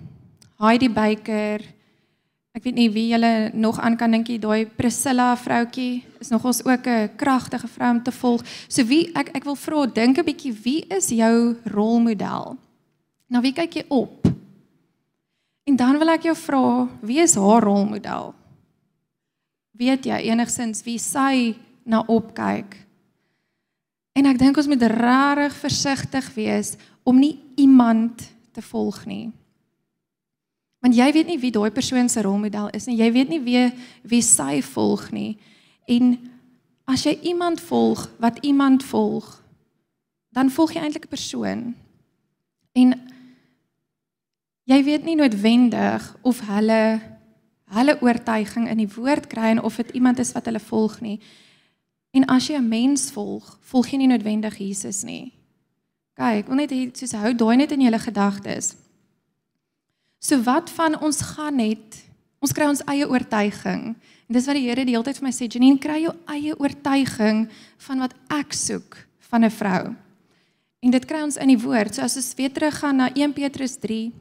Heidi 0.58 0.88
Baker. 0.88 1.62
Ek 2.52 2.64
weet 2.64 2.74
nie 2.74 2.90
wie 2.90 3.08
julle 3.12 3.50
nog 3.54 3.78
aan 3.78 3.96
kan 3.96 4.10
dink, 4.10 4.26
daai 4.26 4.66
Priscilla 4.66 5.36
vroutjie 5.36 6.02
is 6.20 6.30
nogals 6.30 6.64
ook 6.64 6.86
'n 6.86 7.10
kragtige 7.16 7.68
vrou 7.68 7.90
om 7.90 8.02
te 8.02 8.12
volg. 8.12 8.42
So 8.68 8.84
wie 8.84 9.10
ek 9.14 9.30
ek 9.36 9.44
wil 9.44 9.56
vra, 9.56 9.86
dink 9.86 10.18
'n 10.18 10.24
bietjie, 10.24 10.52
wie 10.52 10.84
is 10.88 11.08
jou 11.08 11.56
rolmodel? 11.64 12.58
Nou 13.28 13.42
wie 13.42 13.52
kyk 13.52 13.74
jy 13.74 13.84
op? 13.88 14.26
En 15.64 15.76
dan 15.76 15.98
wil 15.98 16.08
ek 16.08 16.22
jou 16.22 16.36
vra, 16.36 16.88
wie 17.00 17.20
is 17.20 17.34
haar 17.34 17.62
rolmodel? 17.62 18.34
Weet 19.80 20.06
jy 20.10 20.20
enigsins 20.28 20.84
wie 20.84 20.98
sy 21.00 21.56
na 21.88 22.02
opkyk? 22.04 22.76
En 24.18 24.28
ek 24.28 24.40
dink 24.40 24.58
ons 24.60 24.68
moet 24.68 24.82
regtig 24.92 25.56
versigtig 25.62 26.32
wees 26.36 26.74
om 27.08 27.16
nie 27.16 27.38
iemand 27.56 28.26
te 28.52 28.62
volg 28.62 29.04
nie. 29.08 29.30
Want 30.80 30.96
jy 30.96 31.06
weet 31.12 31.28
nie 31.28 31.38
wie 31.40 31.52
daai 31.52 31.70
persoon 31.72 32.08
se 32.08 32.22
rolmodel 32.24 32.70
is 32.76 32.88
nie. 32.88 32.98
Jy 33.00 33.10
weet 33.12 33.32
nie 33.32 33.40
wie 33.44 33.66
wie 34.08 34.22
sy 34.24 34.60
volg 34.64 35.10
nie. 35.12 35.34
En 35.88 36.16
as 36.90 37.04
jy 37.06 37.16
iemand 37.32 37.60
volg 37.60 38.06
wat 38.20 38.40
iemand 38.44 38.84
volg, 38.84 39.28
dan 40.34 40.50
volg 40.50 40.74
jy 40.74 40.82
eintlik 40.82 41.06
'n 41.06 41.14
persoon. 41.16 41.60
En 42.72 42.94
jy 44.64 44.84
weet 44.84 45.04
nie 45.04 45.16
noodwendig 45.16 46.16
of 46.22 46.40
hulle 46.46 47.00
hulle 47.74 47.96
oortuiging 48.02 48.68
in 48.68 48.82
die 48.82 48.90
woord 48.90 49.28
kry 49.30 49.54
en 49.54 49.62
of 49.62 49.76
dit 49.76 49.90
iemand 49.98 50.18
is 50.18 50.32
wat 50.32 50.48
hulle 50.50 50.62
volg 50.62 51.00
nie. 51.00 51.18
En 52.10 52.26
as 52.26 52.48
jy 52.48 52.58
'n 52.58 52.68
mens 52.68 53.10
volg, 53.10 53.58
volg 53.60 53.90
jy 53.90 53.98
nie 53.98 54.10
noodwendig 54.10 54.58
Jesus 54.58 55.02
nie. 55.02 55.32
Kyk, 56.14 56.46
wil 56.46 56.56
net 56.56 56.70
hier 56.70 56.90
soos 56.92 57.12
hou 57.12 57.34
daai 57.34 57.56
net 57.56 57.72
in 57.72 57.80
julle 57.80 57.98
gedagtes. 57.98 58.74
So 60.18 60.42
wat 60.42 60.70
van 60.70 60.98
ons 61.00 61.20
gaan 61.20 61.56
net 61.56 62.04
ons 62.40 62.52
kry 62.52 62.66
ons 62.66 62.82
eie 62.88 63.08
oortuiging. 63.08 63.94
En 64.28 64.32
dis 64.36 64.46
wat 64.46 64.54
die 64.54 64.68
Here 64.68 64.84
die 64.84 64.92
hele 64.92 65.04
tyd 65.04 65.18
vir 65.18 65.24
my 65.24 65.32
sê, 65.32 65.46
Janine, 65.46 65.78
kry 65.78 66.02
jou 66.02 66.14
eie 66.26 66.54
oortuiging 66.58 67.48
van 67.78 67.98
wat 67.98 68.14
ek 68.28 68.52
soek 68.52 69.06
van 69.18 69.44
'n 69.44 69.50
vrou. 69.50 69.94
En 70.80 70.90
dit 70.90 71.04
kry 71.04 71.22
ons 71.22 71.36
in 71.36 71.48
die 71.48 71.58
woord. 71.58 71.94
So 71.94 72.02
as 72.02 72.16
ons 72.16 72.34
weer 72.34 72.52
terug 72.52 72.78
gaan 72.78 72.96
na 72.96 73.10
1 73.14 73.32
Petrus 73.32 73.76
3 73.76 74.12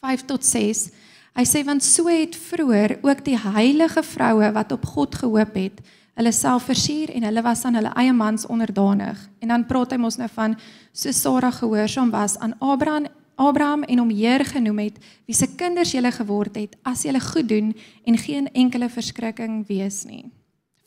5 0.00 0.24
tot 0.24 0.44
6 0.44 0.90
Hy 1.36 1.44
sê 1.44 1.60
want 1.68 1.84
so 1.84 2.08
het 2.08 2.32
vroeër 2.36 2.98
ook 3.04 3.20
die 3.26 3.36
heilige 3.36 4.00
vroue 4.02 4.48
wat 4.56 4.72
op 4.72 4.86
God 4.88 5.18
gehoop 5.20 5.58
het, 5.58 5.82
hulle 6.16 6.32
self 6.32 6.70
versuur 6.70 7.12
en 7.12 7.26
hulle 7.28 7.42
was 7.44 7.64
aan 7.68 7.76
hulle 7.76 7.92
eie 8.00 8.14
mans 8.16 8.46
onderdanig. 8.48 9.20
En 9.44 9.52
dan 9.52 9.66
praat 9.68 9.92
hy 9.92 9.98
mos 10.00 10.16
nou 10.16 10.30
van 10.32 10.56
so 10.96 11.12
Sara 11.12 11.50
gehoorsaam 11.52 12.10
was 12.14 12.38
aan 12.40 12.56
Abraham 12.64 13.10
Abraham 13.36 13.82
en 13.84 14.00
hom 14.00 14.10
Heer 14.16 14.46
genoem 14.48 14.78
het, 14.86 14.96
wie 15.28 15.36
se 15.36 15.44
kinders 15.60 15.92
julle 15.92 16.08
geword 16.08 16.56
het 16.56 16.76
as 16.88 17.04
julle 17.04 17.20
goed 17.20 17.48
doen 17.48 17.74
en 18.08 18.16
geen 18.16 18.48
enkele 18.56 18.88
verskrikking 18.88 19.60
wees 19.68 20.06
nie. 20.08 20.24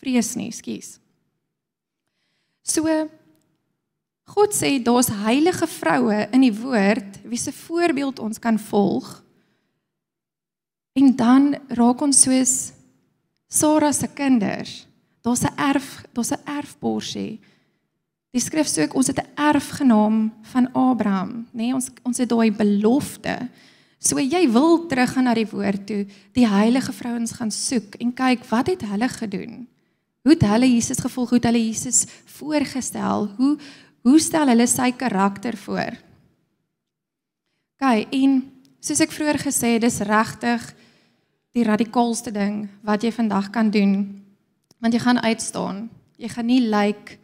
Vrees 0.01 0.33
nie, 0.33 0.49
skus. 0.49 0.97
So 2.65 2.89
God 4.33 4.53
sê 4.53 4.79
daar's 4.81 5.13
heilige 5.13 5.69
vroue 5.69 6.25
in 6.33 6.41
die 6.41 6.53
woord 6.57 7.21
wie 7.29 7.37
se 7.37 7.53
voorbeeld 7.53 8.17
ons 8.17 8.41
kan 8.41 8.57
volg 8.57 9.19
En 10.93 11.15
dan 11.15 11.55
raak 11.67 12.01
ons 12.01 12.21
soos 12.21 12.71
Sara 13.49 13.91
se 13.91 14.07
kinders. 14.07 14.85
Daar's 15.21 15.43
'n 15.43 15.57
erf, 15.57 16.03
daar's 16.13 16.31
'n 16.31 16.45
erfborsie. 16.45 17.39
Die 18.31 18.41
skrif 18.41 18.67
sê 18.67 18.91
ons 18.93 19.07
het 19.07 19.17
'n 19.17 19.33
erfgenaam 19.35 20.33
van 20.41 20.71
Abraham, 20.73 21.47
nê? 21.51 21.51
Nee, 21.51 21.73
ons 21.73 21.89
ons 22.03 22.17
het 22.17 22.29
daai 22.29 22.51
belofte. 22.51 23.49
So 23.99 24.19
jy 24.19 24.51
wil 24.51 24.85
teruggaan 24.87 25.23
na 25.23 25.33
die 25.33 25.47
woord 25.47 25.87
toe, 25.87 26.05
die 26.31 26.47
heilige 26.47 26.93
vrouens 26.93 27.31
gaan 27.31 27.51
soek 27.51 27.95
en 27.95 28.13
kyk 28.13 28.45
wat 28.45 28.67
het 28.67 28.81
hulle 28.81 29.09
gedoen? 29.09 29.67
Hoe 30.23 30.33
het 30.33 30.41
hulle 30.41 30.67
Jesus 30.67 30.99
gevolg? 30.99 31.29
Hoe 31.29 31.37
het 31.37 31.49
hulle 31.49 31.65
Jesus 31.65 32.05
voorgestel? 32.25 33.27
Hoe 33.37 33.57
hoe 34.01 34.19
stel 34.19 34.47
hulle 34.47 34.67
sy 34.67 34.91
karakter 34.91 35.57
voor? 35.57 35.97
Kyk, 37.75 38.13
en 38.13 38.51
soos 38.79 39.01
ek 39.03 39.13
vroeër 39.13 39.39
gesê 39.43 39.75
het, 39.75 39.83
dis 39.83 40.01
regtig 40.07 40.65
die 41.55 41.65
radikaalste 41.67 42.31
ding 42.33 42.67
wat 42.85 43.03
jy 43.03 43.11
vandag 43.13 43.49
kan 43.53 43.71
doen. 43.71 44.21
Want 44.79 44.95
jy 44.95 45.01
gaan 45.03 45.19
uitstaan. 45.19 45.87
Jy 46.19 46.29
gaan 46.31 46.47
nie 46.47 46.61
lyk 46.67 46.75
like, 46.75 47.17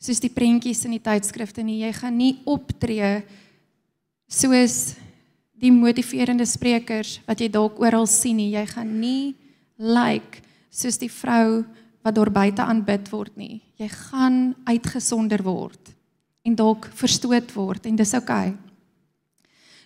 soos 0.00 0.20
die 0.20 0.32
prentjies 0.32 0.84
in 0.88 0.96
die 0.96 1.04
tydskrifte 1.04 1.62
nie. 1.64 1.82
Jy 1.84 1.92
gaan 1.98 2.16
nie 2.16 2.34
optree 2.48 3.20
soos 4.30 4.94
die 5.60 5.72
motiverende 5.72 6.46
sprekers 6.48 7.18
wat 7.26 7.42
jy 7.42 7.50
dalk 7.52 7.80
oral 7.82 8.08
sien 8.08 8.40
nie. 8.40 8.54
Jy 8.54 8.64
gaan 8.72 8.94
nie 9.00 9.34
lyk 9.76 10.24
like, 10.24 10.46
soos 10.70 11.00
die 11.00 11.10
vrou 11.10 11.64
wat 12.04 12.16
daar 12.16 12.30
buite 12.32 12.64
aanbid 12.64 13.10
word 13.12 13.36
nie. 13.36 13.60
Jy 13.80 13.88
gaan 13.92 14.40
uitgesonder 14.68 15.42
word 15.44 15.92
en 16.46 16.56
dalk 16.56 16.88
verstoot 16.96 17.52
word 17.56 17.88
en 17.90 17.98
dis 17.98 18.14
oukei. 18.16 18.52
Okay. 18.54 18.69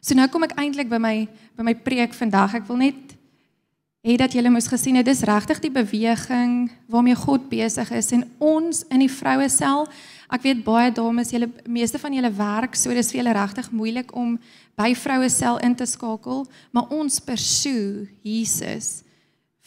So 0.05 0.13
nou 0.13 0.27
kom 0.29 0.45
ek 0.45 0.59
eintlik 0.61 0.91
by 0.91 1.01
my 1.01 1.17
by 1.57 1.65
my 1.65 1.73
preek 1.81 2.13
vandag. 2.13 2.59
Ek 2.59 2.67
wil 2.69 2.83
net 2.83 3.15
hê 4.05 4.19
dat 4.21 4.35
julle 4.37 4.51
moes 4.53 4.69
gesien 4.69 4.99
het 5.01 5.07
dis 5.09 5.23
regtig 5.25 5.63
die 5.65 5.73
beweging 5.73 6.67
waarmee 6.93 7.17
God 7.17 7.47
besig 7.49 7.89
is 7.97 8.11
en 8.13 8.27
ons 8.37 8.83
in 8.93 9.01
die 9.01 9.09
vroue 9.09 9.49
sel. 9.49 9.87
Ek 10.29 10.45
weet 10.45 10.61
baie 10.67 10.91
dames, 10.93 11.33
julle 11.33 11.49
meeste 11.65 11.97
van 12.03 12.13
julle 12.13 12.29
werk, 12.37 12.77
so 12.77 12.93
dis 12.93 13.15
vir 13.15 13.23
julle 13.23 13.37
regtig 13.37 13.71
moeilik 13.73 14.13
om 14.13 14.37
by 14.77 14.91
vroue 14.99 15.31
sel 15.33 15.57
in 15.65 15.77
te 15.79 15.87
skakel, 15.89 16.45
maar 16.75 16.93
ons 16.93 17.17
pursue 17.25 18.05
Jesus 18.27 19.07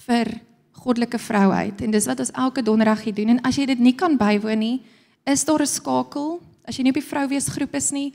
vir 0.05 0.35
goddelike 0.83 1.17
vrouheid 1.17 1.81
en 1.81 1.95
dis 1.95 2.05
wat 2.05 2.21
ons 2.21 2.35
elke 2.37 2.61
donderdag 2.61 3.07
hier 3.07 3.17
doen 3.17 3.33
en 3.33 3.45
as 3.47 3.57
jy 3.57 3.65
dit 3.71 3.81
nie 3.81 3.95
kan 3.97 4.19
bywoon 4.19 4.61
nie, 4.61 4.77
is 5.25 5.41
daar 5.49 5.65
'n 5.65 5.73
skakel. 5.81 6.37
As 6.67 6.77
jy 6.77 6.83
nie 6.83 6.91
op 6.91 7.01
die 7.01 7.09
vrouweesgroep 7.09 7.73
is 7.75 7.91
nie, 7.91 8.13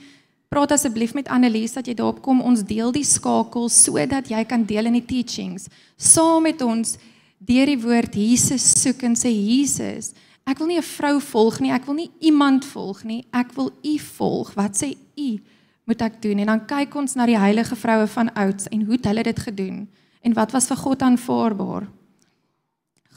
praat 0.52 0.74
asseblief 0.74 1.14
met 1.16 1.30
Annelies 1.32 1.72
dat 1.72 1.86
jy 1.88 1.94
daarop 1.96 2.20
kom. 2.24 2.42
Ons 2.44 2.64
deel 2.68 2.92
die 2.92 3.06
skakel 3.08 3.70
sodat 3.72 4.28
jy 4.28 4.42
kan 4.48 4.66
deel 4.68 4.90
in 4.90 4.98
die 4.98 5.06
teachings 5.08 5.70
saam 5.96 6.44
met 6.44 6.60
ons 6.60 6.98
deur 7.42 7.70
die 7.70 7.80
woord 7.80 8.14
Jesus 8.18 8.66
soek 8.82 9.00
en 9.06 9.16
sê 9.18 9.32
Jesus, 9.32 10.12
ek 10.46 10.58
wil 10.60 10.68
nie 10.68 10.78
'n 10.78 10.82
vrou 10.82 11.20
volg 11.20 11.60
nie, 11.60 11.72
ek 11.72 11.86
wil 11.86 11.94
nie 11.94 12.10
iemand 12.20 12.64
volg 12.64 13.04
nie, 13.04 13.24
ek 13.32 13.54
wil 13.56 13.72
U 13.82 13.98
volg. 13.98 14.54
Wat 14.54 14.76
sê 14.76 14.96
U 15.16 15.40
moet 15.86 16.02
ek 16.02 16.22
doen? 16.22 16.38
En 16.38 16.46
dan 16.46 16.66
kyk 16.66 16.94
ons 16.94 17.14
na 17.14 17.26
die 17.26 17.38
heilige 17.38 17.76
vroue 17.76 18.06
van 18.06 18.34
ouds 18.34 18.68
en 18.68 18.84
hoe 18.84 18.94
het 18.94 19.04
hulle 19.04 19.22
dit 19.22 19.38
gedoen 19.38 19.88
en 20.22 20.34
wat 20.34 20.52
was 20.52 20.66
vir 20.66 20.76
God 20.76 21.02
aanvaarbaar? 21.02 21.88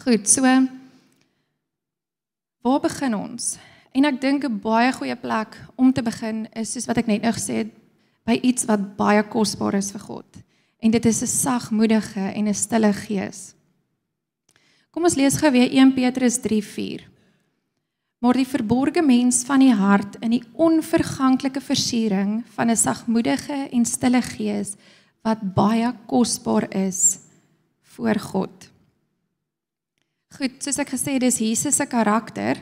Goed, 0.05 0.29
so 0.29 0.41
waar 2.61 2.79
begin 2.81 3.15
ons? 3.15 3.57
En 3.95 4.03
ek 4.03 4.19
dink 4.21 4.43
'n 4.43 4.59
baie 4.59 4.91
goeie 4.91 5.15
plek 5.15 5.55
om 5.75 5.93
te 5.93 6.03
begin 6.03 6.47
is 6.53 6.71
soos 6.71 6.85
wat 6.85 6.97
ek 6.97 7.07
net 7.07 7.21
nou 7.21 7.31
gesê 7.31 7.63
het, 7.63 7.71
by 8.25 8.39
iets 8.43 8.65
wat 8.65 8.97
baie 8.97 9.23
kosbaar 9.23 9.75
is 9.75 9.91
vir 9.91 10.01
God. 10.01 10.27
En 10.83 10.91
dit 10.91 11.05
is 11.05 11.21
'n 11.21 11.27
sagmoedige 11.27 12.33
en 12.35 12.47
'n 12.47 12.53
stille 12.53 12.93
gees. 12.93 13.55
Kom 14.91 15.03
ons 15.03 15.15
lees 15.15 15.37
gou 15.37 15.51
weer 15.51 15.71
1 15.71 15.93
Petrus 15.93 16.37
3:4. 16.39 17.07
Maar 18.19 18.33
die 18.33 18.47
verborgde 18.47 19.01
mens 19.01 19.43
van 19.43 19.59
die 19.59 19.73
hart 19.73 20.15
in 20.21 20.31
die 20.31 20.43
onverganklike 20.53 21.61
versiering 21.61 22.43
van 22.55 22.69
'n 22.69 22.75
sagmoedige 22.75 23.69
en 23.71 23.85
stille 23.85 24.21
gees 24.21 24.75
wat 25.21 25.53
baie 25.53 25.93
kosbaar 26.05 26.75
is 26.75 27.19
voor 27.81 28.19
God. 28.19 28.71
Goed, 30.37 30.63
soos 30.63 30.77
ek 30.77 30.89
gesê 30.89 31.11
het, 31.11 31.21
dis 31.21 31.37
Jesus 31.37 31.75
se 31.75 31.85
karakter. 31.85 32.57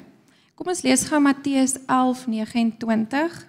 Kom 0.54 0.70
ons 0.70 0.84
lees 0.86 1.02
gou 1.10 1.18
Matteus 1.22 1.80
11:29. 1.90 3.40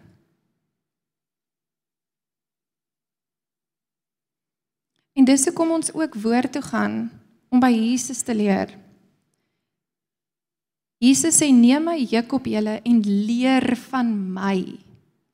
En 5.14 5.24
dis 5.24 5.44
hoekom 5.44 5.70
ons 5.70 5.92
ook 5.92 6.14
woord 6.14 6.52
toe 6.52 6.62
gaan 6.62 7.10
om 7.48 7.60
by 7.60 7.70
Jesus 7.70 8.22
te 8.22 8.34
leer. 8.34 8.72
Jesus 10.98 11.36
sê 11.36 11.50
neem 11.52 11.84
my 11.84 11.98
juk 12.00 12.32
op 12.32 12.48
julle 12.48 12.80
en 12.82 13.00
leer 13.04 13.76
van 13.90 14.08
my. 14.34 14.78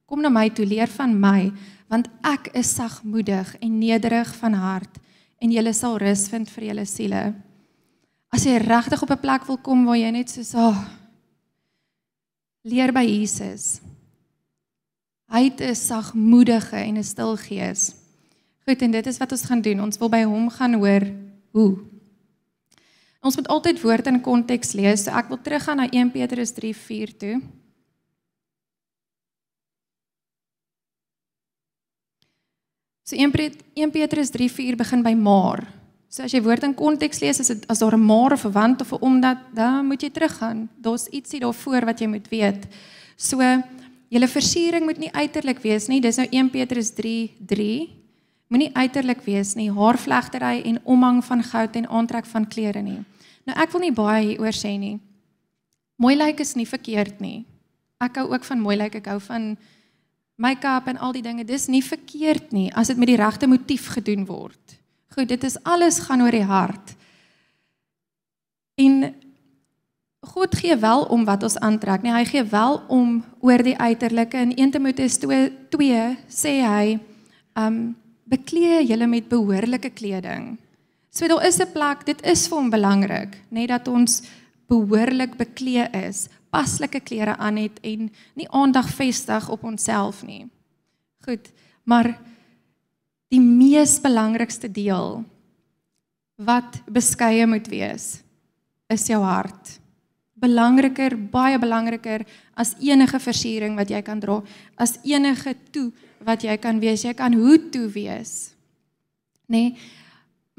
Kom 0.06 0.20
na 0.20 0.28
my 0.28 0.48
toe 0.50 0.66
leer 0.66 0.90
van 0.90 1.14
my 1.20 1.52
want 1.90 2.06
ek 2.22 2.52
is 2.54 2.74
sagmoedig 2.74 3.56
en 3.58 3.78
nederig 3.78 4.28
van 4.42 4.54
hart 4.54 4.98
en 5.42 5.50
julle 5.50 5.72
sal 5.74 5.98
rus 5.98 6.28
vind 6.28 6.50
vir 6.50 6.64
julle 6.64 6.86
siele. 6.86 7.22
As 8.30 8.44
jy 8.46 8.58
regtig 8.58 9.02
op 9.02 9.10
'n 9.10 9.20
plek 9.20 9.46
wil 9.46 9.58
kom 9.58 9.84
waar 9.86 9.96
jy 9.96 10.10
net 10.10 10.30
soos, 10.30 10.54
"Ag, 10.54 10.76
oh, 10.76 10.99
leer 12.62 12.92
by 12.92 13.04
Jesus. 13.04 13.80
Hy 15.30 15.44
het 15.44 15.60
'n 15.60 15.74
sagmoedige 15.74 16.76
en 16.76 16.98
'n 16.98 17.04
stil 17.04 17.36
gees. 17.36 17.94
Goed, 18.66 18.82
en 18.82 18.90
dit 18.90 19.06
is 19.06 19.18
wat 19.18 19.32
ons 19.32 19.44
gaan 19.44 19.60
doen. 19.60 19.80
Ons 19.80 19.98
wil 19.98 20.08
by 20.08 20.22
hom 20.24 20.50
gaan 20.50 20.74
hoor 20.74 21.06
hoe. 21.50 21.78
Ons 23.20 23.36
moet 23.36 23.48
altyd 23.48 23.80
woord 23.80 24.06
in 24.06 24.20
konteks 24.20 24.72
lees. 24.72 25.04
So 25.04 25.10
ek 25.10 25.28
wil 25.28 25.40
teruggaan 25.42 25.76
na 25.76 25.88
1 25.90 26.10
Petrus 26.10 26.52
3:4 26.52 27.16
toe. 27.16 27.40
So 33.02 33.16
1 33.16 33.90
Petrus 33.90 34.30
3:4 34.30 34.76
begin 34.76 35.02
by 35.02 35.14
maar. 35.14 35.79
So 36.10 36.24
as 36.26 36.32
jy 36.34 36.40
woord 36.42 36.64
in 36.66 36.72
konteks 36.74 37.20
lees, 37.22 37.38
as 37.38 37.52
dit 37.52 37.66
as 37.70 37.78
daar 37.78 37.94
'n 37.94 38.02
maar 38.02 38.32
of 38.32 38.44
'n 38.44 38.52
want 38.52 38.80
of 38.80 38.92
'n 38.92 38.98
omdat, 39.00 39.38
dan 39.54 39.86
moet 39.86 40.02
jy 40.02 40.10
teruggaan. 40.10 40.68
Daar's 40.76 41.06
ietsie 41.06 41.40
daarvoor 41.40 41.84
wat 41.84 42.00
jy 42.00 42.06
moet 42.06 42.28
weet. 42.28 42.66
So 43.16 43.38
julle 44.08 44.28
versiering 44.28 44.84
moet 44.84 44.98
nie 44.98 45.12
uiterlik 45.12 45.62
wees 45.62 45.86
nie. 45.86 46.00
Dis 46.00 46.16
nou 46.16 46.26
1 46.30 46.50
Petrus 46.50 46.90
3:3. 46.90 47.88
Moenie 48.48 48.74
uiterlik 48.74 49.22
wees 49.22 49.54
nie. 49.54 49.70
Haarvlegtery 49.70 50.62
en 50.64 50.80
omhang 50.84 51.24
van 51.24 51.42
goud 51.42 51.76
en 51.76 51.88
aantrek 51.88 52.26
van 52.26 52.48
klere 52.48 52.82
nie. 52.82 53.04
Nou 53.46 53.56
ek 53.56 53.70
wil 53.70 53.80
nie 53.80 53.92
baie 53.92 54.26
hieroor 54.26 54.52
sê 54.52 54.78
nie. 54.78 54.98
Mooi 55.96 56.16
lyk 56.16 56.40
is 56.40 56.54
nie 56.54 56.66
verkeerd 56.66 57.20
nie. 57.20 57.46
Ek 58.00 58.16
hou 58.16 58.32
ook 58.32 58.44
van 58.44 58.60
mooi 58.60 58.76
lyk. 58.76 58.94
Ek 58.94 59.06
hou 59.06 59.20
van 59.20 59.56
make-up 60.36 60.88
en 60.88 60.98
al 60.98 61.12
die 61.12 61.22
dinge. 61.22 61.44
Dis 61.44 61.68
nie 61.68 61.82
verkeerd 61.82 62.52
nie 62.52 62.72
as 62.74 62.88
dit 62.88 62.96
met 62.96 63.06
die 63.06 63.16
regte 63.16 63.46
motief 63.46 63.86
gedoen 63.86 64.26
word. 64.26 64.79
Goed, 65.14 65.28
dit 65.28 65.44
is 65.44 65.58
alles 65.66 65.98
gaan 66.06 66.22
oor 66.22 66.34
die 66.34 66.46
hart. 66.46 66.94
En 68.78 69.14
God 70.30 70.54
gee 70.54 70.76
wel 70.76 71.02
om 71.10 71.24
wat 71.24 71.42
ons 71.42 71.58
aantrek, 71.58 72.04
nee, 72.04 72.12
hy 72.12 72.24
gee 72.28 72.44
wel 72.44 72.76
om 72.92 73.16
oor 73.40 73.62
die 73.64 73.76
uiterlike. 73.76 74.38
In 74.38 74.52
1 74.54 74.74
Timoteus 74.76 75.16
2 75.18 76.02
sê 76.28 76.60
hy, 76.62 76.98
um 77.58 77.96
beklee 78.30 78.84
julle 78.86 79.08
met 79.10 79.26
behoorlike 79.26 79.90
kleding. 79.90 80.52
So 81.10 81.26
daar 81.26 81.46
is 81.46 81.58
'n 81.58 81.72
plek, 81.72 82.06
dit 82.06 82.20
is 82.22 82.46
vir 82.46 82.58
hom 82.58 82.70
belangrik, 82.70 83.42
net 83.50 83.68
dat 83.68 83.88
ons 83.88 84.22
behoorlik 84.68 85.36
beklee 85.36 85.88
is, 86.06 86.28
paslike 86.50 87.00
klere 87.00 87.36
aan 87.36 87.56
het 87.56 87.80
en 87.82 88.10
nie 88.34 88.48
aandag 88.50 88.88
vestig 88.94 89.48
op 89.48 89.64
onsself 89.64 90.22
nie. 90.22 90.46
Goed, 91.26 91.50
maar 91.82 92.18
die 93.30 93.40
mees 93.40 93.98
belangrikste 94.02 94.68
deel 94.68 95.22
wat 96.40 96.80
beskeie 96.90 97.46
moet 97.46 97.68
wees 97.70 98.22
is 98.90 99.06
jou 99.06 99.20
hart. 99.22 99.76
Belangriker, 100.40 101.14
baie 101.14 101.58
belangriker 101.60 102.24
as 102.58 102.74
enige 102.82 103.20
versiering 103.22 103.76
wat 103.78 103.92
jy 103.92 104.00
kan 104.02 104.18
dra, 104.22 104.40
as 104.74 104.96
enige 105.06 105.54
toe 105.70 105.90
wat 106.26 106.42
jy 106.42 106.56
kan 106.58 106.80
wees. 106.82 107.04
Jy 107.04 107.14
kan 107.14 107.36
hoe 107.36 107.58
toe 107.70 107.86
wees. 107.92 108.52
Nê? 109.46 109.70
Nee, 109.70 109.98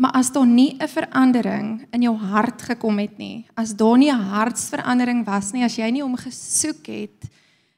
maar 0.02 0.16
as 0.18 0.32
daar 0.34 0.48
nie 0.48 0.78
'n 0.80 0.88
verandering 0.88 1.86
in 1.94 2.02
jou 2.02 2.16
hart 2.16 2.62
gekom 2.62 2.98
het 2.98 3.18
nie, 3.18 3.46
as 3.56 3.74
daar 3.74 3.98
nie 3.98 4.10
'n 4.10 4.20
hartsverandering 4.34 5.26
was 5.26 5.54
nie, 5.54 5.64
as 5.64 5.76
jy 5.76 5.92
nie 5.92 6.02
hom 6.02 6.16
gesoek 6.16 6.88
het 6.88 7.30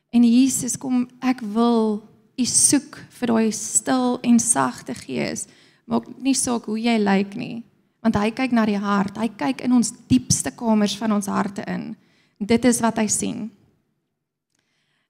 en 0.10 0.24
Jesus 0.24 0.78
kom, 0.78 1.10
ek 1.22 1.42
wil 1.42 2.04
u 2.38 2.46
soek 2.46 2.98
vir 3.20 3.32
daai 3.34 3.52
stil 3.54 4.18
en 4.24 4.40
sagte 4.40 4.96
gees. 4.98 5.48
Maak 5.86 6.08
nie 6.24 6.36
saak 6.38 6.66
hoe 6.70 6.80
jy 6.80 6.96
lyk 7.02 7.36
nie, 7.38 7.64
want 8.04 8.18
hy 8.18 8.32
kyk 8.36 8.56
na 8.56 8.66
die 8.68 8.80
hart. 8.80 9.18
Hy 9.20 9.30
kyk 9.38 9.64
in 9.66 9.76
ons 9.76 9.92
diepste 10.10 10.54
kamers 10.56 10.96
van 11.00 11.16
ons 11.16 11.30
harte 11.32 11.66
in. 11.70 11.92
Dit 12.40 12.66
is 12.66 12.82
wat 12.84 13.00
hy 13.00 13.08
sien. 13.12 13.48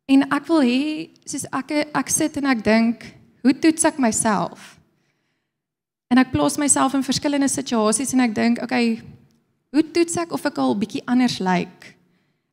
En 0.10 0.26
ek 0.36 0.48
wil 0.50 0.66
hê 0.68 0.80
soos 1.26 1.46
ek 1.56 1.72
ek 1.86 2.12
sit 2.12 2.38
en 2.42 2.50
ek 2.52 2.64
dink, 2.66 3.06
hoe 3.44 3.56
toets 3.56 3.88
ek 3.88 4.02
myself? 4.04 4.74
En 6.12 6.20
ek 6.22 6.34
plaas 6.34 6.60
myself 6.62 6.94
in 6.94 7.06
verskillende 7.06 7.50
situasies 7.50 8.12
en 8.14 8.22
ek 8.26 8.36
dink, 8.36 8.60
okay, 8.62 9.00
hoe 9.74 9.84
toets 9.96 10.20
ek 10.22 10.36
of 10.36 10.44
ek 10.46 10.60
al 10.62 10.76
bietjie 10.78 11.02
anders 11.10 11.40
lyk? 11.42 11.94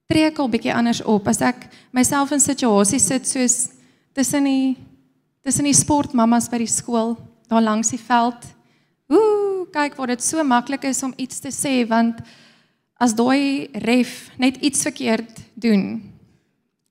Tree 0.08 0.30
ek 0.30 0.38
al 0.40 0.48
bietjie 0.50 0.72
anders 0.74 1.02
op 1.04 1.28
as 1.30 1.42
ek 1.44 1.66
myself 1.94 2.32
in 2.32 2.40
situasies 2.42 3.10
sit 3.10 3.28
soos 3.28 3.58
tussen 4.20 4.44
die 4.44 4.76
tussen 5.40 5.64
die 5.64 5.76
sportmammas 5.76 6.50
by 6.52 6.58
die 6.60 6.68
skool 6.68 7.14
daar 7.48 7.64
langs 7.64 7.88
die 7.94 8.00
veld. 8.00 8.44
Ooh, 9.08 9.64
kyk 9.72 9.96
wat 9.96 10.12
dit 10.12 10.22
so 10.22 10.42
maklik 10.44 10.84
is 10.84 11.00
om 11.06 11.14
iets 11.16 11.40
te 11.40 11.48
sê 11.54 11.80
want 11.88 12.20
as 13.00 13.14
daai 13.16 13.72
ref 13.86 14.28
net 14.36 14.58
iets 14.60 14.84
verkeerd 14.84 15.40
doen. 15.56 16.02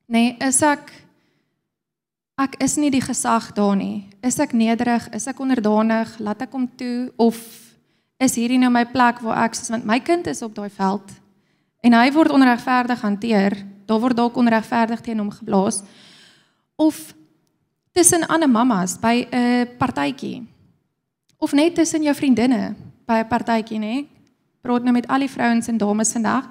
Nee, 0.09 0.33
is 0.41 0.63
ek 0.65 0.89
ek 2.41 2.57
is 2.65 2.79
nie 2.81 2.89
die 2.89 3.03
gesag 3.03 3.51
daar 3.53 3.77
nie. 3.77 4.09
Is 4.25 4.39
ek 4.41 4.55
nederig? 4.57 5.05
Is 5.13 5.29
ek 5.29 5.43
onderdanig? 5.43 6.15
Laat 6.23 6.41
ek 6.47 6.57
hom 6.57 6.65
toe 6.81 7.11
of 7.21 7.37
is 8.17 8.39
hierdie 8.39 8.57
nou 8.57 8.71
my 8.73 8.87
plek 8.89 9.21
waar 9.21 9.45
ek 9.45 9.59
soos 9.59 9.69
want 9.69 9.85
my 9.85 9.99
kind 10.01 10.25
is 10.31 10.41
op 10.41 10.57
daai 10.57 10.71
veld 10.73 11.13
en 11.85 11.93
hy 11.93 12.09
word 12.17 12.33
onregverdig 12.33 13.05
hanteer. 13.05 13.59
Daar 13.85 14.01
word 14.01 14.17
dalk 14.17 14.41
onregverdig 14.41 15.05
teen 15.05 15.21
hom 15.21 15.29
geblaas 15.29 15.83
of 16.79 16.97
tussen 17.91 18.27
ander 18.27 18.49
mammas 18.49 18.99
by 18.99 19.27
'n 19.31 19.77
partytjie 19.77 20.47
of 21.37 21.51
net 21.51 21.75
tussen 21.75 22.03
jou 22.03 22.15
vriendinne 22.15 22.75
by 23.05 23.23
'n 23.23 23.27
partytjie 23.27 23.79
nê 23.79 24.07
praat 24.61 24.83
nou 24.83 24.93
met 24.93 25.07
al 25.07 25.19
die 25.19 25.31
vrouens 25.31 25.67
en 25.67 25.77
dames 25.77 26.11
vandag. 26.11 26.49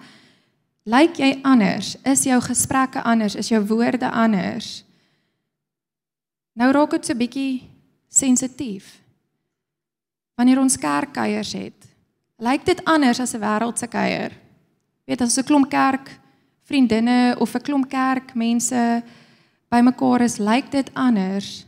Lyk 0.88 1.18
jy 1.20 1.38
anders? 1.42 1.96
Is 2.04 2.24
jou 2.24 2.40
gesprekke 2.40 3.02
anders? 3.02 3.34
Is 3.34 3.48
jou 3.48 3.60
woorde 3.66 4.10
anders? 4.10 4.84
Nou 6.56 6.72
raak 6.72 6.90
dit 6.96 7.06
so 7.06 7.14
bietjie 7.14 7.68
sensitief. 8.08 8.96
Wanneer 10.34 10.60
ons 10.62 10.78
kerkkuiers 10.80 11.52
het, 11.52 11.86
lyk 12.38 12.64
dit 12.64 12.84
anders 12.84 13.20
as 13.20 13.34
'n 13.34 13.40
wêreldse 13.40 13.88
kuier. 13.88 14.32
Weet 15.04 15.20
as 15.20 15.38
'n 15.38 15.44
klomp 15.44 15.68
kerk 15.68 16.18
vriendinne 16.64 17.36
of 17.38 17.54
'n 17.54 17.62
klomp 17.62 17.88
kerk 17.88 18.34
mense 18.34 19.02
bymekaar 19.68 20.24
is, 20.24 20.38
lyk 20.38 20.70
dit 20.70 20.90
anders 20.94 21.66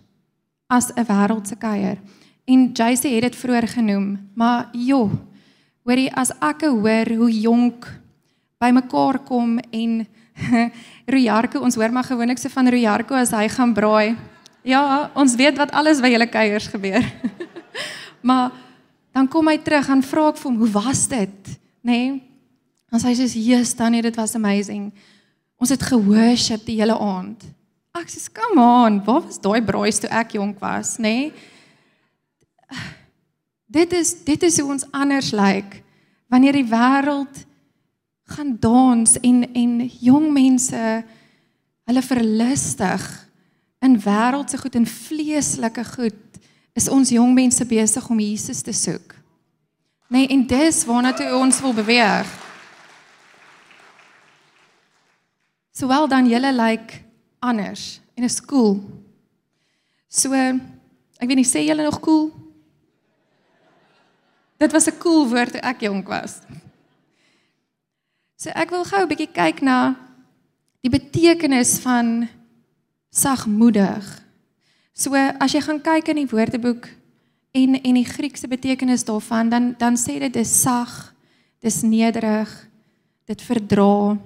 as 0.68 0.92
'n 0.94 1.04
wêreldse 1.04 1.56
kuier. 1.58 1.98
En 2.44 2.70
JC 2.72 3.02
het 3.02 3.22
dit 3.22 3.36
vroeër 3.36 3.68
genoem, 3.68 4.30
maar 4.34 4.68
joh, 4.72 5.10
hoorie 5.84 6.10
as 6.14 6.30
ek 6.40 6.60
hoor 6.60 7.08
hoe 7.16 7.40
jonk 7.40 8.00
bymekaar 8.58 9.18
kom 9.18 9.58
en 9.58 10.06
Rojarko, 11.12 11.60
ons 11.60 11.74
hoor 11.74 11.92
maar 11.92 12.04
gewoonlik 12.04 12.38
se 12.38 12.48
van 12.48 12.68
Rojarko 12.68 13.14
as 13.14 13.30
hy 13.30 13.48
gaan 13.48 13.74
braai. 13.74 14.16
Ja, 14.62 15.10
ons 15.14 15.34
weet 15.34 15.56
wat 15.56 15.72
alles 15.72 16.00
by 16.00 16.08
julle 16.12 16.28
kuiers 16.28 16.66
gebeur. 16.66 17.04
maar 18.28 18.50
dan 19.12 19.28
kom 19.28 19.48
hy 19.48 19.58
terug 19.58 19.88
en 19.88 20.02
vra 20.02 20.28
ek 20.28 20.40
vir 20.40 20.50
hom, 20.50 20.58
"Hoe 20.58 20.70
was 20.70 21.06
dit?" 21.08 21.58
nê? 21.82 21.92
Nee? 21.92 22.22
Sy 22.98 23.14
sê, 23.14 23.26
"Jesus, 23.26 23.74
Tannie, 23.74 24.02
dit 24.02 24.16
was 24.16 24.34
amazing. 24.34 24.92
Ons 25.56 25.70
het 25.70 25.82
gehoorship 25.82 26.64
die 26.66 26.80
hele 26.80 26.98
aand." 26.98 27.44
Ek 27.92 28.08
sê, 28.08 28.32
"Come 28.32 28.60
on, 28.60 29.04
waar 29.04 29.22
was 29.22 29.40
daai 29.40 29.62
braai 29.62 29.90
toe 29.90 30.10
ek 30.10 30.32
jonk 30.32 30.58
was, 30.60 30.98
nê?" 30.98 31.02
Nee? 31.02 31.32
Dit 33.70 33.92
is 33.92 34.24
dit 34.24 34.42
is 34.42 34.58
hoe 34.58 34.72
ons 34.72 34.86
anders 34.90 35.30
lyk 35.30 35.82
wanneer 36.26 36.52
die 36.52 36.66
wêreld 36.66 37.44
gaan 38.30 38.56
dans 38.58 39.20
en 39.20 39.52
en 39.54 39.74
jong 40.00 40.32
mense 40.32 41.04
hulle 41.84 42.02
verlustig 42.02 43.04
in 43.78 43.94
wêreldse 44.02 44.58
goed 44.58 44.74
en 44.74 44.86
vleeslike 44.86 45.84
goed 45.84 46.40
is 46.74 46.88
ons 46.88 47.10
jong 47.14 47.34
mense 47.34 47.64
besig 47.66 48.08
om 48.10 48.18
Jesus 48.18 48.62
te 48.62 48.72
soek. 48.72 49.14
Nee, 50.10 50.26
en 50.26 50.42
dis 50.46 50.84
waarna 50.86 51.12
toe 51.14 51.30
ons 51.34 51.60
wil 51.62 51.74
beweeg. 51.74 52.26
Sowel 55.70 56.08
dan 56.10 56.26
julle 56.26 56.50
lyk 56.52 56.90
like 56.90 57.09
anders 57.40 58.00
en 58.14 58.24
is 58.24 58.40
cool. 58.44 58.78
So 60.08 60.32
ek 60.34 61.28
weet 61.28 61.40
nie 61.40 61.48
sê 61.48 61.64
julle 61.64 61.84
nog 61.84 62.00
cool? 62.04 62.30
Dit 64.60 64.72
was 64.72 64.86
'n 64.86 64.98
cool 64.98 65.28
woord 65.28 65.52
toe 65.52 65.60
ek 65.60 65.80
jonk 65.80 66.08
was. 66.08 66.40
So 68.36 68.50
ek 68.50 68.70
wil 68.70 68.84
gou 68.84 69.02
'n 69.02 69.08
bietjie 69.08 69.32
kyk 69.32 69.62
na 69.62 69.96
die 70.80 70.90
betekenis 70.90 71.78
van 71.78 72.28
sagmoedig. 73.10 74.04
So 74.92 75.14
as 75.14 75.52
jy 75.52 75.60
gaan 75.60 75.80
kyk 75.80 76.08
in 76.08 76.16
die 76.16 76.30
Woordeboek 76.30 76.88
en 77.52 77.80
en 77.82 77.94
die 77.94 78.04
Griekse 78.04 78.48
betekenis 78.48 79.04
daarvan, 79.04 79.48
dan 79.48 79.74
dan 79.78 79.96
sê 79.96 80.18
dit 80.18 80.32
dis 80.32 80.60
sag, 80.62 81.14
dis 81.60 81.82
nederig, 81.82 82.68
dit 83.26 83.42
verdra. 83.42 84.18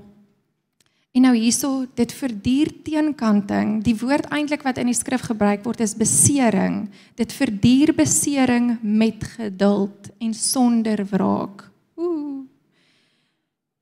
En 1.15 1.23
nou 1.23 1.37
hierso, 1.37 1.85
dit 1.95 2.11
verduur 2.11 2.73
teenkanting. 2.83 3.77
Die 3.87 3.95
woord 4.01 4.27
eintlik 4.35 4.65
wat 4.67 4.81
in 4.83 4.89
die 4.91 4.97
skrif 4.99 5.29
gebruik 5.29 5.63
word 5.63 5.85
is 5.85 5.95
besering. 5.95 6.89
Dit 7.15 7.31
verduur 7.33 7.93
besering 7.95 8.73
met 8.83 9.23
geduld 9.37 10.11
en 10.19 10.35
sonder 10.35 11.05
wraak. 11.13 11.71
Ooh. 11.95 12.43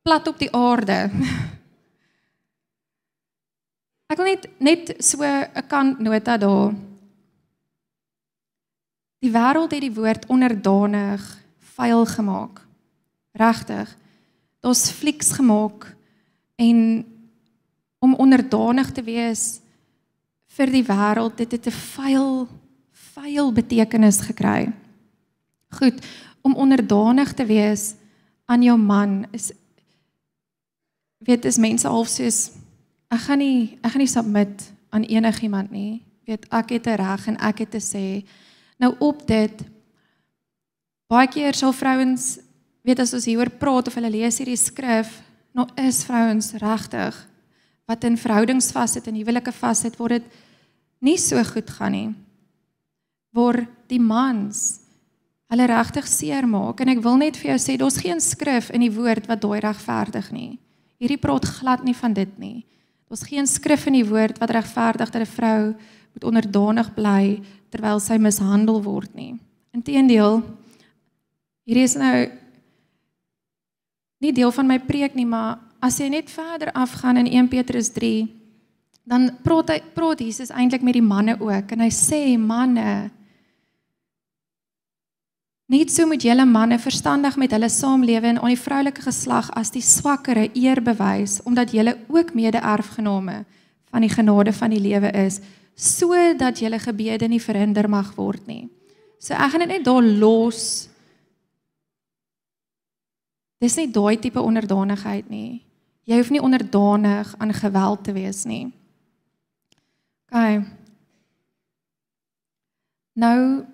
Plat 0.05 0.29
op 0.29 0.37
die 0.39 0.51
aarde. 0.53 1.09
Ek 4.13 4.21
wil 4.21 4.29
net 4.29 4.45
net 4.61 4.93
so 5.01 5.25
'n 5.25 5.49
kantnota 5.73 6.37
daar. 6.37 6.75
Die 9.25 9.33
wêreld 9.33 9.73
het 9.73 9.81
die 9.81 9.95
woord 9.95 10.27
onderdanig 10.27 11.23
vuil 11.81 12.05
gemaak. 12.07 12.61
Regtig. 13.33 13.97
Daar's 14.61 14.91
flieks 14.91 15.33
gemaak 15.33 15.97
en 16.61 17.07
om 18.03 18.19
onderdanig 18.19 18.91
te 18.91 19.03
wees 19.07 19.61
vir 20.57 20.73
die 20.75 20.85
wêreld, 20.85 21.37
dit 21.39 21.53
het 21.53 21.67
'n 21.67 21.79
vuil 21.95 22.49
vuil 23.15 23.53
betekenis 23.53 24.21
gekry. 24.21 24.73
Goed, 25.71 26.01
om 26.43 26.55
onderdanig 26.55 27.33
te 27.33 27.45
wees 27.47 27.95
aan 28.47 28.63
jou 28.63 28.79
man 28.79 29.27
is 29.33 29.53
weet 31.19 31.45
is 31.45 31.59
mense 31.59 31.87
half 31.87 32.09
soos 32.09 32.51
ek 33.09 33.21
gaan 33.21 33.39
nie 33.39 33.79
ek 33.83 33.93
gaan 33.93 34.03
nie 34.03 34.11
submit 34.11 34.73
aan 34.91 35.05
enigiemand 35.05 35.71
nie. 35.71 36.03
Weet 36.27 36.47
ek 36.51 36.71
het 36.71 36.87
'n 36.87 36.97
reg 36.97 37.27
en 37.27 37.37
ek 37.37 37.59
het 37.59 37.71
te 37.71 37.81
sê. 37.81 38.27
Nou 38.79 38.95
op 38.99 39.27
dit 39.27 39.65
baie 41.07 41.29
keer 41.29 41.55
sal 41.55 41.73
vrouens 41.73 42.39
weet 42.83 42.99
as 42.99 43.15
ons 43.15 43.25
hieroor 43.25 43.51
praat 43.51 43.87
of 43.87 43.95
hulle 43.95 44.11
lees 44.11 44.39
hierdie 44.39 44.57
skrif, 44.57 45.23
nou 45.55 45.67
is 45.77 46.05
vrouens 46.05 46.53
regtig 46.53 47.32
wat 47.91 48.05
in 48.05 48.19
verhoudings 48.19 48.71
vassit 48.73 49.07
en 49.07 49.19
huwelike 49.19 49.53
vassit 49.53 49.99
word 49.99 50.21
dit 50.21 50.41
nie 51.03 51.19
so 51.19 51.43
goed 51.45 51.71
gaan 51.71 51.93
nie. 51.93 52.11
Word 53.35 53.69
die 53.91 54.01
mans 54.01 54.83
hulle 55.53 55.67
regtig 55.69 56.07
seermaak 56.09 56.81
en 56.81 56.93
ek 56.95 57.03
wil 57.05 57.19
net 57.21 57.37
vir 57.37 57.53
jou 57.53 57.61
sê 57.61 57.77
daar's 57.81 58.01
geen 58.01 58.21
skrif 58.25 58.71
in 58.73 58.87
die 58.87 58.93
woord 58.93 59.27
wat 59.29 59.43
daai 59.43 59.61
regverdig 59.61 60.31
nie. 60.33 60.53
Hierdie 61.03 61.21
praat 61.21 61.49
glad 61.59 61.83
nie 61.85 61.97
van 61.99 62.15
dit 62.17 62.39
nie. 62.41 62.63
Daar's 63.11 63.27
geen 63.29 63.49
skrif 63.51 63.85
in 63.91 63.99
die 63.99 64.07
woord 64.09 64.39
wat 64.41 64.55
regverdig 64.55 65.11
dat 65.11 65.23
'n 65.23 65.35
vrou 65.37 65.75
moet 66.15 66.25
onderdanig 66.25 66.95
bly 66.95 67.43
terwyl 67.71 68.01
sy 68.01 68.17
mishandel 68.17 68.83
word 68.83 69.15
nie. 69.15 69.35
Inteendeel, 69.73 70.43
hierdie 71.65 71.85
is 71.85 71.97
nou 71.97 72.31
nie 74.21 74.33
deel 74.33 74.53
van 74.53 74.67
my 74.67 74.79
preek 74.79 75.15
nie, 75.15 75.27
maar 75.27 75.59
as 75.83 75.99
jy 75.99 76.09
net 76.13 76.31
verder 76.31 76.71
afgaan 76.79 77.19
in 77.19 77.27
1 77.27 77.51
Petrus 77.51 77.91
3, 77.93 78.29
dan 79.03 79.33
praat 79.43 79.73
hy 79.75 79.81
praat 79.97 80.23
Jesus 80.23 80.53
eintlik 80.55 80.85
met 80.87 80.95
die 80.95 81.03
manne 81.03 81.35
ook 81.41 81.75
en 81.75 81.83
hy 81.83 81.91
sê 81.91 82.23
manne 82.39 83.11
Net 85.73 85.89
so 85.89 86.05
moet 86.05 86.21
julle 86.21 86.45
manne 86.45 86.77
verstandig 86.77 87.39
met 87.41 87.55
hulle 87.55 87.69
saamlewe 87.73 88.29
en 88.29 88.41
aan 88.43 88.53
die 88.53 88.61
vroulike 88.61 89.07
geslag 89.07 89.47
as 89.57 89.71
die 89.73 89.81
swakkere 89.81 90.51
eer 90.59 90.83
bewys 90.85 91.39
omdat 91.49 91.73
julle 91.73 91.95
ook 92.13 92.35
mede-erfgename 92.37 93.39
van 93.89 94.05
die 94.05 94.13
genade 94.13 94.53
van 94.53 94.75
die 94.75 94.83
lewe 94.83 95.09
is 95.17 95.41
sodat 95.73 96.61
julle 96.61 96.77
gebede 96.83 97.29
nie 97.31 97.41
verhinder 97.41 97.89
mag 97.89 98.13
word 98.19 98.45
nie. 98.47 98.69
So 99.17 99.33
ek 99.33 99.55
gaan 99.55 99.65
dit 99.65 99.73
net 99.79 99.87
daar 99.87 100.05
los. 100.05 100.91
Dis 103.63 103.79
nie 103.81 103.89
daai 103.89 104.21
tipe 104.21 104.43
onderdanigheid 104.45 105.31
nie. 105.33 105.63
Jy 106.05 106.19
hoef 106.19 106.31
nie 106.35 106.43
onderdanig 106.43 107.35
aan 107.39 107.53
geweld 107.55 108.05
te 108.05 108.13
wees 108.13 108.45
nie. 108.45 108.73
OK. 110.33 110.65
Nou 113.13 113.67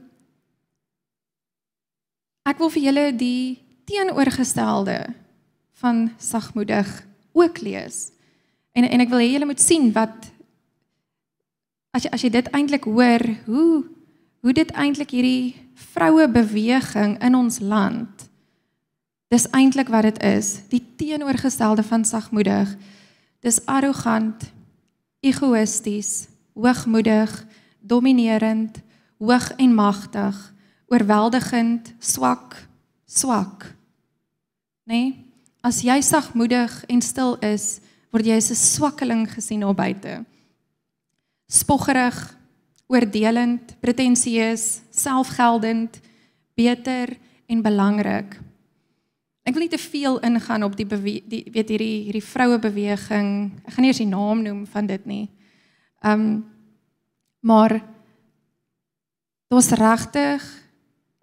Ek 2.48 2.56
wil 2.62 2.70
vir 2.72 2.84
julle 2.86 3.04
die 3.12 3.58
teenoorgestelde 3.88 5.02
van 5.82 6.06
sagmoedig 6.16 6.88
ook 7.36 7.60
lees. 7.60 8.08
En 8.72 8.86
en 8.88 9.04
ek 9.04 9.10
wil 9.12 9.20
hê 9.20 9.28
julle 9.34 9.48
moet 9.50 9.60
sien 9.60 9.90
wat 9.92 10.30
as 11.92 12.06
jy 12.06 12.12
as 12.14 12.24
jy 12.24 12.30
dit 12.32 12.48
eintlik 12.56 12.88
hoor, 12.88 13.24
hoe 13.44 13.84
hoe 14.46 14.54
dit 14.54 14.70
eintlik 14.78 15.12
hierdie 15.12 15.58
vroue 15.92 16.28
beweging 16.30 17.16
in 17.26 17.34
ons 17.34 17.58
land 17.60 18.27
dis 19.28 19.46
eintlik 19.52 19.88
wat 19.92 20.02
dit 20.02 20.22
is, 20.22 20.60
die 20.68 20.82
teenoorgestelde 20.96 21.82
van 21.82 22.04
sagmoedig. 22.04 22.76
Dis 23.44 23.60
arrogant, 23.66 24.50
egoïsties, 25.20 26.28
hoogmoedig, 26.54 27.32
dominerend, 27.80 28.80
hoog 29.18 29.52
en 29.56 29.74
magtig 29.74 30.38
oorweldigend, 30.88 31.92
swak, 31.98 32.56
swak. 33.04 33.66
Nê? 34.88 34.94
Nee? 34.94 35.16
As 35.60 35.82
jy 35.84 35.98
sagmoedig 36.06 36.72
en 36.88 37.00
stil 37.04 37.34
is, 37.44 37.80
word 38.14 38.24
jy 38.24 38.36
as 38.38 38.50
'n 38.50 38.56
swakkeling 38.56 39.26
gesien 39.28 39.64
op 39.64 39.76
buite. 39.76 40.24
Spoggerig, 41.50 42.16
oordelend, 42.86 43.74
pretensieus, 43.80 44.80
selfgeldend, 44.90 46.00
beter 46.54 47.18
en 47.46 47.62
belangrik. 47.62 48.38
Ek 49.48 49.56
wil 49.56 49.64
nie 49.64 49.72
te 49.72 49.80
veel 49.80 50.18
ingaan 50.28 50.66
op 50.66 50.74
die, 50.76 50.84
die 50.84 51.40
weet 51.48 51.70
hierdie 51.72 52.04
hierdie 52.10 52.24
vroue 52.24 52.58
beweging. 52.60 53.28
Ek 53.64 53.72
gaan 53.72 53.86
nie 53.86 53.92
eens 53.94 54.02
die 54.02 54.10
naam 54.10 54.42
noem 54.44 54.66
van 54.68 54.88
dit 54.90 55.06
nie. 55.08 55.24
Um 56.04 56.44
maar 57.40 57.78
daar's 59.48 59.70
regtig 59.70 60.42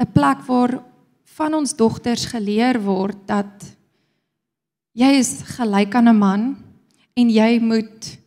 'n 0.02 0.12
plek 0.14 0.42
waar 0.48 0.82
van 1.38 1.54
ons 1.54 1.76
dogters 1.76 2.26
geleer 2.26 2.82
word 2.82 3.28
dat 3.28 3.76
jy 4.96 5.12
is 5.20 5.44
gelyk 5.60 5.96
aan 5.96 6.10
'n 6.10 6.18
man 6.18 6.58
en 7.14 7.30
jy 7.30 7.60
moet 7.60 8.18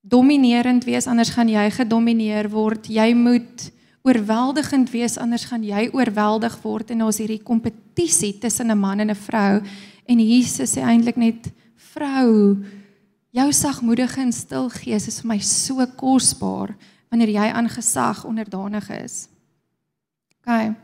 dominerend 0.00 0.84
wees 0.84 1.06
anders 1.06 1.30
gaan 1.34 1.48
jy 1.48 1.70
gedomeineer 1.70 2.50
word. 2.50 2.86
Jy 2.86 3.14
moet 3.14 3.72
oorweldigend 4.06 4.90
wees 4.94 5.18
anders 5.18 5.48
gaan 5.50 5.64
jy 5.66 5.88
oorweldig 5.92 6.54
word 6.62 6.92
en 6.94 7.06
ons 7.08 7.18
hierdie 7.18 7.42
kompetisie 7.42 8.36
tussen 8.38 8.70
'n 8.70 8.78
man 8.78 9.00
en 9.00 9.10
'n 9.10 9.22
vrou 9.28 9.60
en 10.06 10.18
Jesus 10.20 10.76
sê 10.76 10.82
eintlik 10.82 11.16
net 11.16 11.52
vrou 11.92 12.62
jou 13.30 13.52
sagmoedige 13.52 14.20
en 14.20 14.32
stil 14.32 14.68
gees 14.70 15.08
is 15.08 15.20
vir 15.20 15.28
my 15.28 15.38
so 15.38 15.86
kosbaar 15.98 16.76
wanneer 17.10 17.28
jy 17.28 17.48
aan 17.52 17.68
gesag 17.68 18.24
onderdanig 18.24 18.90
is. 18.90 19.28
OK. 20.40 20.74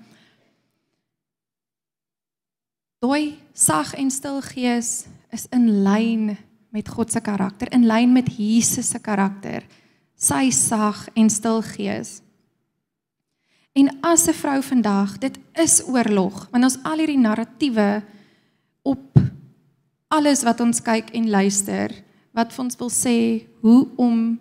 Daai 3.02 3.38
sag 3.52 3.94
en 3.94 4.10
stil 4.10 4.40
gees 4.42 5.06
is 5.30 5.46
in 5.50 5.82
lyn 5.82 6.36
met 6.70 6.88
God 6.88 7.12
se 7.12 7.20
karakter, 7.20 7.68
in 7.72 7.86
lyn 7.86 8.12
met 8.12 8.28
Jesus 8.36 8.88
se 8.88 8.98
karakter. 8.98 9.64
Sy 10.16 10.50
sag 10.50 11.08
en 11.14 11.30
stil 11.30 11.62
gees. 11.62 12.22
En 13.72 13.88
as 14.00 14.26
'n 14.28 14.32
vrou 14.32 14.62
vandag, 14.62 15.18
dit 15.18 15.38
is 15.52 15.82
oorlog, 15.86 16.48
want 16.50 16.64
ons 16.64 16.78
al 16.82 16.98
hierdie 16.98 17.18
narratiewe 17.18 18.02
op 18.82 19.18
alles 20.08 20.42
wat 20.42 20.60
ons 20.60 20.82
kyk 20.82 21.10
en 21.10 21.30
luister, 21.30 22.02
wat 22.32 22.52
vir 22.52 22.64
ons 22.64 22.76
wil 22.76 22.90
sê 22.90 23.46
hoe 23.60 23.88
om 23.96 24.40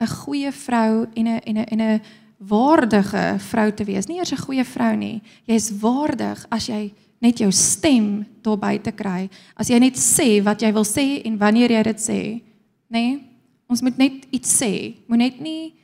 'n 0.00 0.06
goeie 0.06 0.52
vrou 0.52 1.06
en 1.14 1.26
'n 1.26 1.40
en 1.44 1.56
'n 1.56 1.64
en 1.64 1.80
'n 1.80 2.00
waardige 2.38 3.38
vrou 3.38 3.72
te 3.72 3.84
wees. 3.84 4.06
Nie 4.06 4.18
eers 4.18 4.32
'n 4.32 4.44
goeie 4.46 4.64
vrou 4.64 4.96
nie. 4.96 5.22
Jy 5.44 5.54
is 5.54 5.70
waardig 5.80 6.46
as 6.48 6.66
jy 6.66 6.92
net 7.20 7.38
jou 7.38 7.50
stem 7.50 8.26
daar 8.42 8.58
buite 8.58 8.92
kry. 8.92 9.28
As 9.56 9.68
jy 9.68 9.78
net 9.78 9.96
sê 9.96 10.42
wat 10.42 10.60
jy 10.60 10.72
wil 10.72 10.84
sê 10.84 11.22
en 11.24 11.38
wanneer 11.38 11.70
jy 11.70 11.82
dit 11.82 12.00
sê, 12.00 12.20
nê? 12.22 12.42
Nee, 12.90 13.22
ons 13.68 13.82
moet 13.82 13.98
net 13.98 14.26
iets 14.30 14.62
sê. 14.62 14.94
Moet 15.06 15.18
net 15.18 15.40
nie 15.40 15.74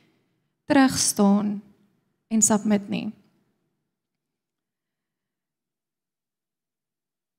terug 0.65 0.97
staan 0.97 1.61
en 2.35 2.43
submit 2.43 2.89
nie. 2.91 3.07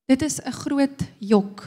Dit 0.06 0.22
is 0.22 0.40
'n 0.40 0.52
groot 0.52 1.00
jok. 1.18 1.66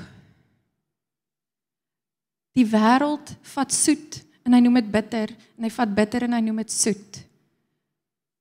Die 2.55 2.65
wêreld 2.65 3.35
vat 3.53 3.71
soet 3.73 4.23
en 4.43 4.53
hy 4.53 4.59
noem 4.59 4.79
dit 4.81 4.91
bitter 4.91 5.29
en 5.57 5.63
hy 5.63 5.69
vat 5.69 5.95
bitter 5.95 6.23
en 6.23 6.33
hy 6.33 6.41
noem 6.41 6.63
dit 6.63 6.71
soet. 6.71 7.19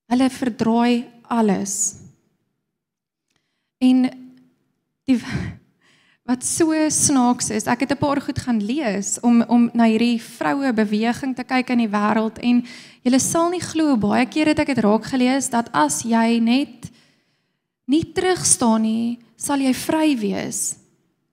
Hulle 0.08 0.30
verdraai 0.30 1.04
alles. 1.28 1.74
En 3.78 4.08
die 5.04 5.18
wat 6.28 6.44
so 6.44 6.76
snaaks 6.92 7.48
is, 7.56 7.64
ek 7.64 7.86
het 7.86 7.92
'n 7.92 8.04
paar 8.04 8.20
goed 8.20 8.38
gaan 8.38 8.60
lees 8.60 9.18
om 9.20 9.42
om 9.48 9.70
na 9.72 9.84
hierdie 9.88 10.20
vroue 10.20 10.72
beweging 10.72 11.34
te 11.34 11.44
kyk 11.44 11.70
in 11.70 11.78
die 11.78 11.88
wêreld 11.88 12.38
en 12.42 12.64
jy 13.02 13.18
sal 13.18 13.48
nie 13.50 13.60
glo 13.60 13.96
baie 13.96 14.26
keer 14.26 14.46
het 14.46 14.58
ek 14.58 14.66
dit 14.66 14.84
raak 14.84 15.04
gelees 15.04 15.48
dat 15.48 15.72
as 15.72 16.02
jy 16.02 16.38
net 16.40 16.90
nie 17.86 18.04
terug 18.12 18.44
staan 18.44 18.82
nie, 18.82 19.18
sal 19.36 19.58
jy 19.58 19.72
vry 19.72 20.16
wees. 20.16 20.76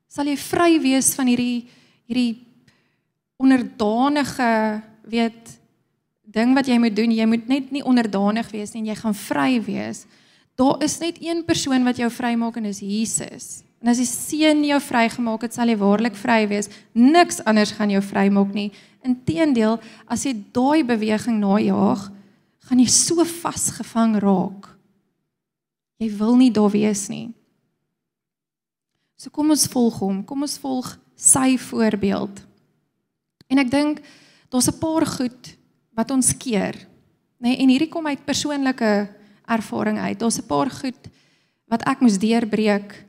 Sal 0.08 0.25
jy 0.25 0.38
vry 0.38 0.79
wees 0.79 1.13
van 1.15 1.27
hierdie 1.27 1.67
hierdie 2.08 2.39
onderdanige 3.38 4.81
weet 5.03 5.60
ding 6.23 6.55
wat 6.55 6.67
jy 6.67 6.77
moet 6.79 6.95
doen, 6.95 7.12
jy 7.12 7.25
moet 7.25 7.47
net 7.47 7.71
nie 7.71 7.84
onderdanig 7.84 8.49
wees 8.51 8.73
nie 8.73 8.81
en 8.81 8.88
jy 8.88 8.95
gaan 8.95 9.13
vry 9.13 9.62
wees. 9.62 10.05
Daar 10.55 10.81
is 10.84 10.99
net 10.99 11.17
een 11.19 11.43
persoon 11.43 11.84
wat 11.84 11.97
jou 11.97 12.10
vrymaak 12.10 12.55
en 12.55 12.63
dis 12.63 12.79
Jesus. 12.79 13.65
En 13.86 13.91
as 13.91 14.00
die 14.02 14.10
seun 14.10 14.63
jou 14.65 14.80
vrygemaak 14.82 15.43
het, 15.45 15.54
sal 15.54 15.69
jy 15.69 15.76
waarlik 15.78 16.15
vry 16.17 16.48
wees. 16.50 16.71
Niks 16.98 17.38
anders 17.45 17.76
gaan 17.78 17.91
jou 17.93 18.00
vrymaak 18.02 18.50
nie. 18.58 18.71
Inteendeel, 19.06 19.78
as 20.10 20.24
jy 20.26 20.34
daai 20.56 20.82
beweging 20.82 21.38
najaag, 21.38 22.08
gaan 22.65 22.82
jy 22.82 22.88
so 22.89 23.21
vasgevang 23.30 24.15
raak. 24.24 24.71
Jy 26.02 26.10
wil 26.17 26.34
nie 26.39 26.50
daar 26.50 26.74
wees 26.74 27.06
nie. 27.13 27.28
So 29.21 29.30
kom 29.30 29.54
ons 29.54 29.67
volg 29.69 30.02
hom. 30.02 30.24
Kom 30.26 30.41
ons 30.41 30.58
volg 30.65 30.89
sy 31.13 31.54
voorbeeld. 31.69 32.41
En 33.54 33.62
ek 33.62 33.69
dink 33.69 34.02
daar's 34.50 34.67
'n 34.67 34.82
paar 34.82 35.06
goed 35.06 35.54
wat 35.93 36.10
ons 36.10 36.34
keer. 36.34 36.74
Nê, 37.38 37.54
nee, 37.54 37.58
en 37.62 37.69
hierdie 37.69 37.93
kom 37.93 38.08
uit 38.08 38.26
persoonlike 38.26 39.13
ervaring 39.45 40.00
uit. 40.00 40.17
Daar's 40.17 40.41
'n 40.41 40.48
paar 40.50 40.71
goed 40.74 40.98
wat 41.69 41.86
ek 41.86 42.02
moes 42.02 42.17
deurbreek 42.17 43.05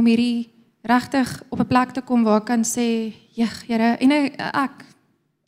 om 0.00 0.08
hierdie 0.08 0.48
regtig 0.88 1.28
op 1.52 1.60
'n 1.60 1.66
plek 1.68 1.90
te 1.92 2.00
kom 2.00 2.24
waar 2.24 2.40
ek 2.40 2.46
kan 2.46 2.64
sê, 2.64 3.12
"Jeg, 3.36 3.52
Here, 3.66 3.96
en 4.00 4.10
ek 4.10 4.84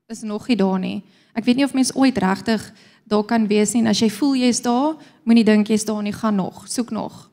is 0.09 0.23
nog 0.23 0.49
nie 0.49 0.57
daar 0.57 0.79
nie. 0.79 1.03
Ek 1.35 1.45
weet 1.45 1.57
nie 1.57 1.65
of 1.65 1.75
mens 1.75 1.95
ooit 1.95 2.19
regtig 2.19 2.73
daar 3.05 3.25
kan 3.25 3.47
wees 3.47 3.73
nie. 3.73 3.89
As 3.89 4.01
jy 4.01 4.11
voel 4.11 4.35
jy's 4.35 4.63
daar, 4.63 4.97
moenie 5.25 5.45
dink 5.45 5.69
jy's 5.69 5.85
daar 5.85 6.03
nie, 6.03 6.13
gaan 6.13 6.35
nog, 6.35 6.69
soek 6.69 6.91
nog." 6.91 7.31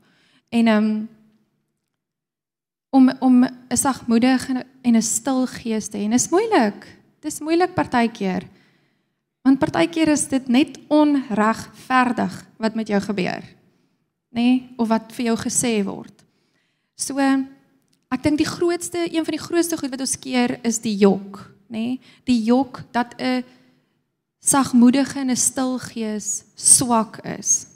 En 0.49 0.67
ehm 0.67 0.84
um, 0.84 1.10
om 2.89 3.12
om 3.19 3.43
'n 3.43 3.77
sagmoedige 3.77 4.65
en 4.82 4.95
'n 4.95 5.01
stil 5.01 5.47
gees 5.47 5.88
te 5.88 5.97
hê, 5.97 6.03
en 6.03 6.13
is 6.13 6.29
moeilik. 6.29 6.99
Dis 7.19 7.39
moeilik 7.39 7.73
partykeer. 7.73 8.43
Want 9.41 9.60
partykeer 9.60 10.08
is 10.08 10.27
dit 10.27 10.47
net 10.47 10.79
onregverdig 10.88 12.45
wat 12.58 12.75
met 12.75 12.88
jou 12.88 13.01
gebeur. 13.01 13.43
Nê? 14.29 14.41
Nee? 14.41 14.69
Of 14.77 14.88
wat 14.88 15.13
vir 15.13 15.25
jou 15.25 15.38
gesê 15.38 15.84
word. 15.84 16.18
So 16.99 17.15
ek 18.09 18.23
dink 18.25 18.41
die 18.41 18.49
grootste 18.49 19.05
een 19.07 19.23
van 19.23 19.38
die 19.38 19.41
grootste 19.41 19.77
goed 19.79 19.93
wat 19.93 20.03
ons 20.03 20.17
keer 20.19 20.57
is 20.67 20.81
die 20.83 20.97
jok, 20.99 21.45
nê? 21.71 21.95
Nee? 21.95 22.13
Die 22.27 22.41
jok 22.43 22.83
dat 22.91 23.15
'n 23.17 23.43
sagmoedige 24.39 25.19
en 25.19 25.31
'n 25.31 25.35
stil 25.35 25.79
gees 25.79 26.43
swak 26.55 27.19
is. 27.23 27.67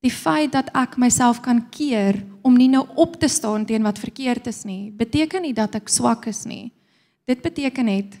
Die 0.00 0.10
feit 0.10 0.52
dat 0.52 0.70
ek 0.74 0.96
myself 0.96 1.40
kan 1.40 1.68
keer 1.70 2.24
om 2.42 2.56
nie 2.56 2.68
nou 2.68 2.86
op 2.94 3.20
te 3.20 3.28
staan 3.28 3.64
teen 3.64 3.82
wat 3.82 3.98
verkeerd 3.98 4.46
is 4.46 4.64
nie, 4.64 4.90
beteken 4.90 5.42
nie 5.42 5.54
dat 5.54 5.74
ek 5.74 5.88
swak 5.88 6.26
is 6.26 6.44
nie. 6.44 6.72
Dit 7.24 7.42
beteken 7.42 7.84
net 7.84 8.18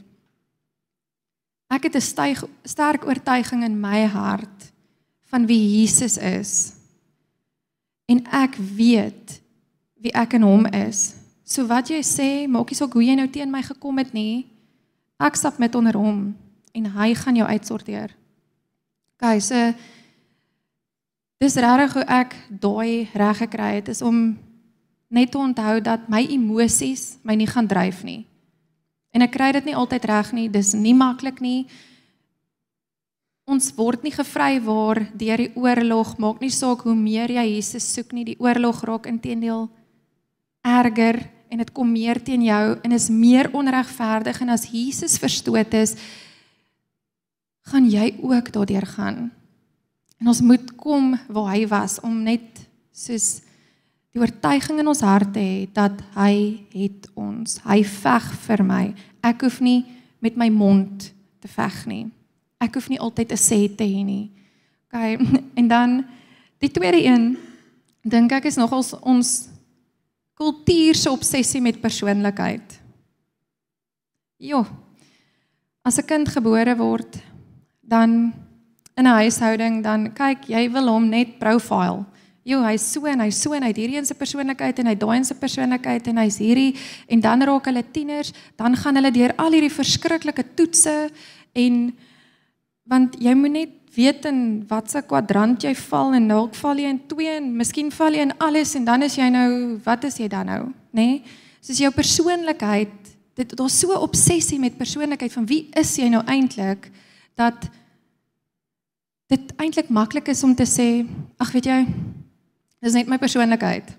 ek 1.70 1.82
het 1.82 1.96
'n 1.96 2.00
styg, 2.00 2.44
sterk 2.64 3.06
oortuiging 3.06 3.64
in 3.64 3.80
my 3.80 4.04
hart 4.06 4.72
van 5.30 5.46
wie 5.46 5.80
Jesus 5.80 6.18
is. 6.18 6.72
En 8.06 8.26
ek 8.30 8.56
weet 8.56 9.41
wie 10.02 10.12
ek 10.18 10.34
in 10.34 10.42
hom 10.46 10.66
is. 10.74 11.12
So 11.46 11.66
wat 11.70 11.90
jy 11.90 12.00
sê, 12.02 12.46
maak 12.50 12.72
nie 12.72 12.78
saak 12.78 12.94
hoe 12.96 13.04
jy 13.04 13.14
nou 13.18 13.28
teen 13.30 13.50
my 13.52 13.62
gekom 13.62 14.00
het 14.02 14.10
nie. 14.16 14.48
Ek 15.22 15.38
stap 15.38 15.60
met 15.62 15.74
onder 15.78 15.94
hom 15.98 16.32
en 16.74 16.88
hy 16.96 17.12
gaan 17.14 17.38
jou 17.38 17.46
uitsorteer. 17.46 18.14
Okay, 19.20 19.38
so 19.38 19.54
dis 21.42 21.58
regtig 21.58 21.94
hoe 21.98 22.06
ek 22.10 22.34
daai 22.62 23.10
reg 23.14 23.42
gekry 23.44 23.70
het 23.78 23.90
is 23.92 24.02
om 24.02 24.32
net 25.12 25.30
te 25.30 25.38
onthou 25.38 25.78
dat 25.84 26.08
my 26.10 26.24
emosies 26.24 27.18
my 27.22 27.36
nie 27.38 27.46
gaan 27.46 27.68
dryf 27.70 28.02
nie. 28.02 28.24
En 29.12 29.22
ek 29.22 29.34
kry 29.36 29.50
dit 29.54 29.68
nie 29.68 29.76
altyd 29.76 30.08
reg 30.08 30.32
nie, 30.32 30.48
dis 30.48 30.72
nie 30.74 30.94
maklik 30.96 31.42
nie. 31.44 31.68
Ons 33.46 33.68
word 33.76 34.02
nie 34.06 34.14
gevry 34.14 34.56
waar 34.64 35.02
deur 35.18 35.44
die 35.44 35.52
oorlog, 35.58 36.16
maak 36.18 36.40
nie 36.40 36.50
saak 36.50 36.86
hoe 36.86 36.96
meer 36.96 37.30
jy 37.30 37.44
Jesus 37.58 37.86
soek 37.92 38.14
nie, 38.16 38.24
die 38.32 38.40
oorlog 38.40 38.80
raak 38.88 39.06
intedeel 39.10 39.68
erger 40.62 41.20
en 41.52 41.60
dit 41.60 41.72
kom 41.74 41.90
meer 41.92 42.22
teen 42.22 42.46
jou 42.46 42.64
en 42.82 42.96
is 42.96 43.10
meer 43.12 43.50
onregverdig 43.52 44.40
en 44.40 44.54
as 44.54 44.68
Jesus 44.72 45.18
verstoot 45.20 45.74
is 45.74 45.96
gaan 47.70 47.86
jy 47.86 48.14
ook 48.22 48.50
daardeur 48.54 48.86
gaan. 48.86 49.30
En 50.18 50.30
ons 50.30 50.40
moet 50.40 50.74
kom 50.78 51.12
waar 51.28 51.52
hy 51.54 51.66
was 51.70 51.98
om 52.00 52.22
net 52.24 52.62
soos 52.94 53.42
die 54.12 54.20
oortuiging 54.20 54.80
in 54.82 54.90
ons 54.90 55.02
harte 55.04 55.40
hê 55.40 55.68
dat 55.72 56.02
hy 56.16 56.62
het 56.74 57.08
ons. 57.18 57.58
Hy 57.64 57.80
veg 57.86 58.28
vir 58.46 58.64
my. 58.66 58.82
Ek 59.24 59.44
hoef 59.46 59.60
nie 59.64 59.82
met 60.22 60.36
my 60.38 60.50
mond 60.52 61.08
te 61.42 61.50
veg 61.50 61.78
nie. 61.90 62.04
Ek 62.62 62.76
hoef 62.78 62.88
nie 62.92 63.00
altyd 63.00 63.32
'n 63.32 63.40
sê 63.40 63.60
te 63.76 63.84
hê 63.84 64.04
nie. 64.04 64.30
OK, 64.92 65.18
en 65.60 65.68
dan 65.68 66.04
die 66.58 66.70
tweede 66.70 67.02
een 67.02 67.36
dink 68.04 68.32
ek 68.32 68.44
is 68.44 68.56
nogal 68.56 68.84
ons 69.02 69.51
kultuur 70.34 70.94
se 70.94 71.10
obsessie 71.10 71.60
met 71.60 71.80
persoonlikheid. 71.80 72.80
Jo. 74.36 74.66
As 75.82 75.98
'n 75.98 76.06
kind 76.06 76.28
gebore 76.28 76.76
word, 76.76 77.16
dan 77.80 78.32
in 78.96 79.06
'n 79.06 79.18
huishouding 79.20 79.82
dan 79.82 80.12
kyk 80.12 80.48
jy 80.48 80.70
wil 80.70 80.88
hom 80.88 81.08
net 81.08 81.38
profile. 81.38 82.04
Jo, 82.42 82.62
hy's 82.62 82.82
so 82.92 83.06
en 83.06 83.20
hy's 83.20 83.38
so 83.40 83.52
en 83.52 83.62
hy 83.62 83.68
het 83.68 83.76
hierdie 83.76 83.96
een 83.96 84.06
se 84.06 84.14
persoonlikheid 84.14 84.78
en 84.78 84.86
hy 84.86 84.94
daai 84.98 85.16
een 85.16 85.24
se 85.24 85.34
persoonlikheid 85.34 86.08
en 86.08 86.16
hy's 86.16 86.38
hierdie 86.42 86.74
en 87.06 87.20
dan 87.20 87.42
raak 87.42 87.68
hulle 87.70 87.84
tieners, 87.92 88.32
dan 88.56 88.76
gaan 88.76 88.98
hulle 88.98 89.12
deur 89.14 89.34
al 89.38 89.52
hierdie 89.54 89.70
verskriklike 89.70 90.44
toetse 90.58 91.10
en 91.54 91.92
want 92.82 93.14
jy 93.22 93.34
moet 93.38 93.54
net 93.54 93.81
weet 93.94 94.24
in 94.24 94.64
watse 94.68 95.02
kwadrant 95.08 95.62
jy 95.62 95.74
val 95.76 96.14
en 96.16 96.28
dalk 96.28 96.54
val 96.56 96.78
jy 96.80 96.88
in 96.94 97.00
twee 97.10 97.36
en 97.36 97.50
miskien 97.56 97.90
val 97.92 98.14
jy 98.16 98.26
in 98.28 98.34
alles 98.40 98.74
en 98.78 98.84
dan 98.88 99.02
is 99.02 99.18
jy 99.18 99.28
nou 99.32 99.78
wat 99.84 100.04
is 100.08 100.16
jy 100.20 100.28
dan 100.32 100.48
nou, 100.48 100.62
nê? 100.92 101.06
Nee? 101.06 101.40
Soos 101.62 101.78
jou 101.78 101.92
persoonlikheid, 101.94 102.94
dit 103.38 103.52
daar's 103.56 103.78
so 103.78 103.92
'n 103.92 104.02
obsessie 104.02 104.58
met 104.58 104.76
persoonlikheid 104.76 105.32
van 105.32 105.46
wie 105.46 105.68
is 105.78 105.96
jy 105.96 106.08
nou 106.08 106.22
eintlik 106.26 106.90
dat 107.36 107.70
dit 109.28 109.52
eintlik 109.56 109.88
maklik 109.88 110.28
is 110.28 110.42
om 110.42 110.54
te 110.54 110.66
sê, 110.66 111.06
ag 111.38 111.52
weet 111.52 111.64
jy, 111.64 111.86
dis 112.82 112.92
net 112.92 113.08
my 113.08 113.18
persoonlikheid. 113.18 113.96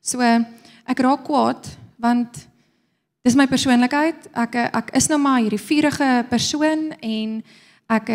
So 0.00 0.20
ek 0.20 0.98
raak 0.98 1.24
kwaad 1.24 1.66
want 1.98 2.46
dis 3.24 3.34
my 3.34 3.46
persoonlikheid. 3.46 4.28
Ek 4.34 4.54
ek 4.54 4.90
is 4.96 5.08
nou 5.08 5.18
maar 5.18 5.40
hierdie 5.40 5.60
vurige 5.60 6.24
persoon 6.30 6.92
en 7.00 7.42
ek 7.88 8.08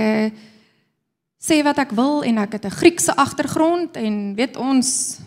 sê 1.43 1.59
wat 1.63 1.81
ek 1.83 1.91
wil 1.91 2.23
en 2.23 2.39
ek 2.39 2.55
het 2.55 2.65
'n 2.65 2.77
Griekse 2.79 3.15
agtergrond 3.15 3.97
en 3.97 4.35
weet 4.35 4.55
ons 4.57 5.19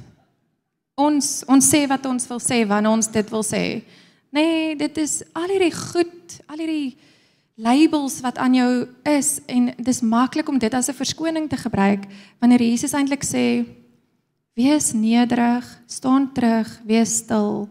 ons 0.97 1.45
ons 1.47 1.65
sê 1.75 1.87
wat 1.87 2.07
ons 2.07 2.27
wil 2.27 2.41
sê 2.41 2.67
wanneer 2.67 2.93
ons 2.93 3.07
dit 3.13 3.31
wil 3.31 3.45
sê. 3.45 3.85
Nee, 4.33 4.77
dit 4.77 4.99
is 4.99 5.23
al 5.35 5.49
hierdie 5.49 5.75
goed, 5.75 6.41
al 6.49 6.59
hierdie 6.59 6.97
labels 7.57 8.21
wat 8.21 8.39
aan 8.39 8.55
jou 8.55 8.89
is 9.05 9.41
en 9.47 9.75
dis 9.77 10.01
maklik 10.01 10.49
om 10.49 10.59
dit 10.59 10.75
as 10.75 10.89
'n 10.89 10.95
verskoning 10.95 11.49
te 11.49 11.57
gebruik 11.57 12.05
wanneer 12.41 12.61
Jesus 12.61 12.93
eintlik 12.93 13.25
sê 13.25 13.67
wees 14.55 14.93
nederig, 14.93 15.65
staan 15.87 16.33
terug, 16.33 16.81
wees 16.85 17.17
stil. 17.17 17.69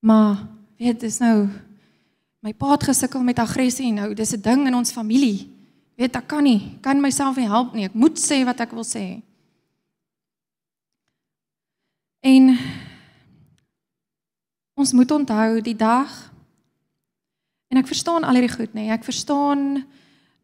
Maar 0.00 0.48
weet 0.78 1.00
dis 1.00 1.18
nou 1.18 1.48
my 2.40 2.52
pa 2.52 2.70
het 2.72 2.82
gesukkel 2.82 3.22
met 3.22 3.38
aggressie 3.38 3.92
nou, 3.92 4.14
dis 4.14 4.32
'n 4.32 4.40
ding 4.40 4.66
in 4.66 4.74
ons 4.74 4.92
familie 4.92 5.59
weet 6.00 6.16
ek 6.16 6.30
kan 6.32 6.46
nie, 6.46 6.78
kan 6.80 7.00
myself 7.00 7.36
nie 7.36 7.48
help 7.50 7.74
nie. 7.76 7.84
Ek 7.90 7.96
moet 7.98 8.16
sê 8.16 8.40
wat 8.48 8.62
ek 8.64 8.72
wil 8.72 8.86
sê. 8.88 9.20
En 12.24 12.54
ons 14.80 14.92
moet 14.96 15.12
onthou 15.12 15.60
die 15.64 15.76
dag 15.76 16.08
en 17.70 17.80
ek 17.80 17.88
verstaan 17.88 18.24
al 18.24 18.40
hierdie 18.40 18.54
goed 18.54 18.72
nê. 18.76 18.88
Ek 18.92 19.04
verstaan 19.04 19.82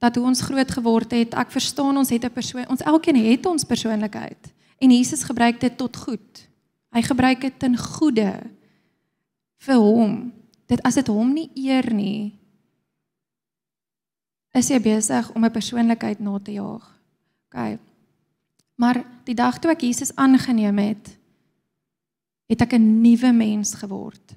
dat 0.04 0.16
hoe 0.16 0.26
ons 0.28 0.44
groot 0.44 0.70
geword 0.76 1.14
het. 1.16 1.32
Ek 1.32 1.52
verstaan 1.52 1.96
ons 1.96 2.12
het 2.12 2.24
'n 2.24 2.32
persoon, 2.32 2.68
ons 2.68 2.84
elkeen 2.84 3.16
het 3.16 3.46
ons 3.46 3.64
persoonlikheid 3.64 4.52
en 4.78 4.90
Jesus 4.90 5.24
gebruik 5.24 5.60
dit 5.60 5.76
tot 5.76 5.96
goed. 5.96 6.48
Hy 6.92 7.02
gebruik 7.02 7.40
dit 7.40 7.58
ten 7.58 7.76
goeie 7.76 8.40
vir 9.58 9.76
hom. 9.76 10.32
Dit 10.68 10.82
as 10.82 10.94
dit 10.94 11.06
hom 11.06 11.32
nie 11.32 11.50
eer 11.54 11.94
nie, 11.94 12.36
is 14.56 14.70
jy 14.72 14.80
besig 14.80 15.28
om 15.34 15.44
'n 15.44 15.52
persoonlikheid 15.52 16.20
na 16.20 16.38
te 16.38 16.52
jaag. 16.52 16.84
OK. 17.46 17.78
Maar 18.76 19.04
die 19.24 19.34
dag 19.34 19.58
toe 19.58 19.70
ek 19.70 19.80
Jesus 19.80 20.14
aangeneem 20.16 20.78
het, 20.78 21.18
het 22.46 22.60
ek 22.60 22.72
'n 22.72 23.00
nuwe 23.00 23.32
mens 23.32 23.74
geword. 23.74 24.36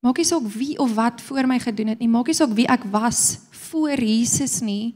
Maak 0.00 0.16
nie 0.16 0.24
saak 0.24 0.42
wie 0.42 0.78
of 0.78 0.94
wat 0.94 1.20
voor 1.20 1.46
my 1.46 1.58
gedoen 1.58 1.86
het 1.86 1.98
nie, 1.98 2.08
maak 2.08 2.26
nie 2.26 2.34
saak 2.34 2.50
wie 2.54 2.66
ek 2.66 2.84
was 2.90 3.38
voor 3.50 4.00
Jesus 4.00 4.60
nie. 4.60 4.94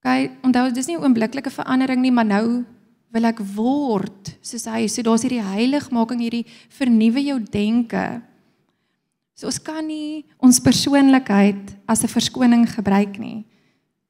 OK, 0.00 0.30
onthou 0.42 0.72
dis 0.72 0.86
nie 0.86 0.96
'n 0.96 1.02
oombliklike 1.02 1.50
verandering 1.50 2.00
nie, 2.00 2.12
maar 2.12 2.26
nou 2.26 2.64
wil 3.10 3.24
ek 3.24 3.38
word 3.38 4.38
soos 4.40 4.64
hy. 4.64 4.86
So 4.86 5.02
daar's 5.02 5.22
hierdie 5.22 5.42
heiligmaking, 5.42 6.20
hierdie 6.20 6.46
vernuwe 6.68 7.22
jou 7.22 7.38
denke. 7.42 8.22
So 9.40 9.48
ons 9.48 9.56
kan 9.64 9.80
nie 9.80 10.26
ons 10.36 10.58
persoonlikheid 10.60 11.72
as 11.88 12.04
'n 12.04 12.12
verskoning 12.12 12.68
gebruik 12.68 13.16
nie. 13.16 13.46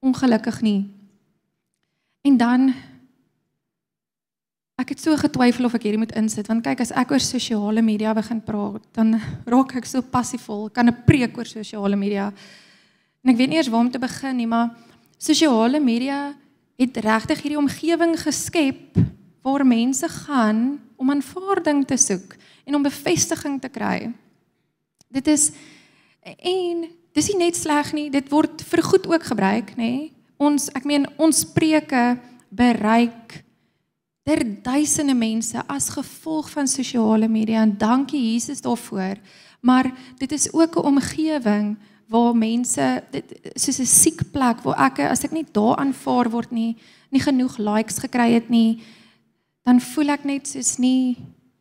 Ongelukkig 0.03 0.61
nie. 0.61 0.91
En 2.27 2.37
dan 2.37 2.75
ek 4.77 4.89
het 4.89 5.01
so 5.01 5.15
getwyfel 5.17 5.67
of 5.67 5.75
ek 5.75 5.83
hierdie 5.83 6.03
moet 6.03 6.17
insit 6.17 6.49
want 6.49 6.65
kyk 6.65 6.81
as 6.81 6.91
ek 6.91 7.13
oor 7.13 7.21
sosiale 7.21 7.83
media 7.83 8.13
begin 8.13 8.41
praat, 8.43 8.83
dan 8.93 9.21
raak 9.47 9.77
ek 9.77 9.87
so 9.87 10.03
passievol. 10.03 10.69
Kan 10.69 10.89
'n 10.89 11.05
preek 11.07 11.37
oor 11.37 11.47
sosiale 11.47 11.97
media. 11.97 12.33
En 13.23 13.31
ek 13.31 13.37
weet 13.37 13.49
nie 13.51 13.57
eers 13.59 13.69
waar 13.69 13.81
om 13.81 13.91
te 13.91 13.99
begin 13.99 14.37
nie, 14.37 14.47
maar 14.47 14.75
sosiale 15.17 15.79
media 15.79 16.35
het 16.77 16.97
regtig 16.97 17.43
hierdie 17.43 17.59
omgewing 17.59 18.19
geskep 18.19 18.99
waar 19.43 19.65
mense 19.65 20.09
gaan 20.09 20.81
om 20.97 21.11
aanvaarding 21.11 21.87
te 21.87 21.97
soek 21.97 22.37
en 22.67 22.75
om 22.75 22.83
bevestiging 22.83 23.61
te 23.61 23.69
kry. 23.69 24.13
Dit 25.11 25.27
is 25.27 25.51
en 26.23 26.87
dis 27.17 27.29
nie 27.33 27.39
net 27.41 27.57
sleg 27.59 27.93
nie, 27.97 28.09
dit 28.11 28.27
word 28.31 28.63
vir 28.63 28.83
goed 28.87 29.07
ook 29.11 29.25
gebruik, 29.33 29.75
nê? 29.77 30.13
Ons 30.41 30.69
ek 30.77 30.87
meen 30.89 31.09
ons 31.21 31.43
spreuke 31.43 32.19
bereik 32.51 33.41
ter 34.27 34.45
duisende 34.63 35.17
mense 35.17 35.59
as 35.67 35.91
gevolg 35.91 36.51
van 36.53 36.69
sosiale 36.71 37.29
media 37.29 37.65
en 37.65 37.75
dankie 37.79 38.21
Jesus 38.33 38.63
daarvoor. 38.63 39.19
Maar 39.61 39.91
dit 40.19 40.33
is 40.33 40.53
ook 40.53 40.77
'n 40.77 40.87
omgewing 40.87 41.77
waar 42.09 42.37
mense 42.37 43.05
dit 43.11 43.25
soos 43.55 43.79
'n 43.79 43.87
siek 43.87 44.31
plek 44.33 44.63
waar 44.63 44.79
ek 44.87 44.99
as 44.99 45.25
ek 45.25 45.33
nie 45.33 45.47
daar 45.53 45.77
aanvaar 45.77 46.31
word 46.31 46.51
nie, 46.51 46.77
nie 47.11 47.21
genoeg 47.21 47.59
likes 47.59 47.99
gekry 47.99 48.33
het 48.33 48.49
nie, 48.49 48.83
dan 49.63 49.81
voel 49.81 50.09
ek 50.11 50.25
net 50.25 50.49
soos 50.49 50.79
nie 50.79 51.17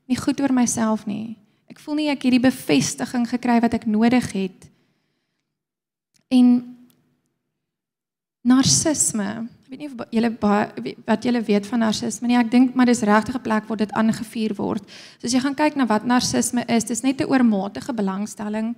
nie 0.07 0.17
goed 0.17 0.41
oor 0.41 0.53
myself 0.53 1.05
nie. 1.05 1.37
Ek 1.69 1.79
voel 1.79 1.95
nie 1.95 2.09
ek 2.09 2.25
het 2.25 2.33
die 2.33 2.43
bevestiging 2.43 3.27
gekry 3.29 3.59
wat 3.61 3.77
ek 3.77 3.85
nodig 3.85 4.31
het. 4.33 4.65
En 6.33 6.77
narcisme, 8.45 9.27
ek 9.65 9.69
weet 9.69 9.81
nie 9.83 9.89
of 9.89 10.05
julle 10.13 10.31
wat 11.05 11.25
julle 11.27 11.41
weet 11.45 11.67
van 11.69 11.83
narcisme 11.85 12.29
nie. 12.29 12.37
Ek 12.39 12.49
dink 12.51 12.73
maar 12.77 12.89
dis 12.89 13.05
regtig 13.05 13.35
'n 13.35 13.45
plek 13.45 13.67
waar 13.67 13.77
dit 13.77 13.91
aangevuur 13.91 14.55
word. 14.55 14.83
So 15.19 15.27
as 15.27 15.33
jy 15.33 15.39
gaan 15.39 15.55
kyk 15.55 15.75
na 15.75 15.85
wat 15.85 16.05
narcisme 16.05 16.65
is, 16.67 16.83
dis 16.83 17.03
net 17.03 17.21
'n 17.21 17.29
oormatige 17.29 17.93
belangstelling 17.93 18.75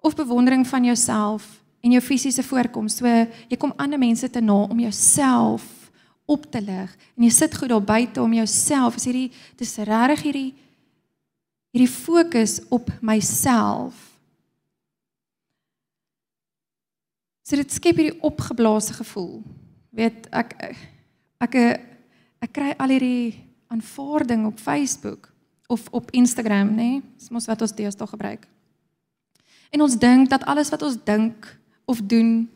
of 0.00 0.14
bewondering 0.14 0.66
van 0.66 0.84
jouself 0.84 1.62
en 1.80 1.90
jou 1.90 2.00
fisiese 2.00 2.42
voorkoms. 2.42 2.96
So 2.96 3.06
jy 3.06 3.56
kom 3.56 3.72
ander 3.76 3.98
mense 3.98 4.30
te 4.30 4.40
na 4.40 4.62
om 4.68 4.80
jouself 4.80 5.90
op 6.26 6.50
te 6.50 6.60
lig 6.60 6.96
en 7.16 7.24
jy 7.24 7.30
sit 7.30 7.56
goed 7.56 7.68
daar 7.68 7.82
buite 7.82 8.22
om 8.22 8.32
jouself. 8.32 8.96
Is 8.96 9.04
hierdie 9.04 9.32
dis 9.56 9.76
regtig 9.76 10.22
hierdie 10.22 10.54
hierdie 11.72 11.90
fokus 11.90 12.58
op 12.72 12.90
myself. 13.00 13.96
So 17.48 17.56
dit 17.56 17.72
skep 17.72 17.96
hierdie 17.96 18.20
opgeblaasde 18.24 18.98
gevoel. 19.00 19.40
Weet 19.96 20.28
ek 20.36 20.54
ek 21.40 21.54
ek 22.44 22.52
kry 22.52 22.74
al 22.76 22.92
hierdie 22.92 23.38
aanvaarding 23.72 24.46
op 24.48 24.60
Facebook 24.60 25.30
of 25.68 25.84
op 25.92 26.10
Instagram, 26.16 26.72
nê? 26.72 26.74
Nee? 26.76 27.02
Dis 27.20 27.32
mos 27.32 27.48
wat 27.48 27.60
ons 27.64 27.74
deesdae 27.76 28.08
gebruik. 28.08 28.46
En 29.70 29.84
ons 29.84 29.96
dink 30.00 30.30
dat 30.32 30.44
alles 30.48 30.70
wat 30.72 30.82
ons 30.82 30.96
dink 31.04 31.48
of 31.84 32.00
doen 32.00 32.48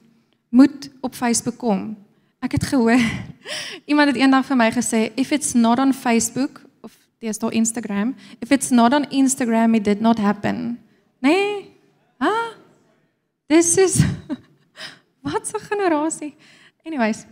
moet 0.49 0.89
op 1.01 1.15
Facebook 1.15 1.59
kom. 1.61 1.93
Ek 2.41 2.57
het 2.57 2.65
gehoor 2.69 3.01
iemand 3.91 4.13
het 4.13 4.21
eendag 4.21 4.47
vir 4.49 4.61
my 4.61 4.71
gesê 4.73 5.11
if 5.17 5.33
it's 5.33 5.53
not 5.53 5.81
on 5.81 5.93
Facebook 5.93 6.61
There's 7.23 7.41
no 7.41 7.51
Instagram. 7.51 8.19
If 8.41 8.51
it's 8.51 8.73
not 8.73 8.93
on 8.93 9.05
Instagram, 9.07 9.77
it 9.77 9.85
did 9.85 10.03
not 10.03 10.19
happen. 10.19 10.83
Nee? 11.23 11.71
Ha? 12.19 12.55
This 13.47 13.79
is 13.79 14.03
Wat 15.23 15.47
'n 15.55 15.61
generasie. 15.71 16.35
Anyways. 16.83 17.27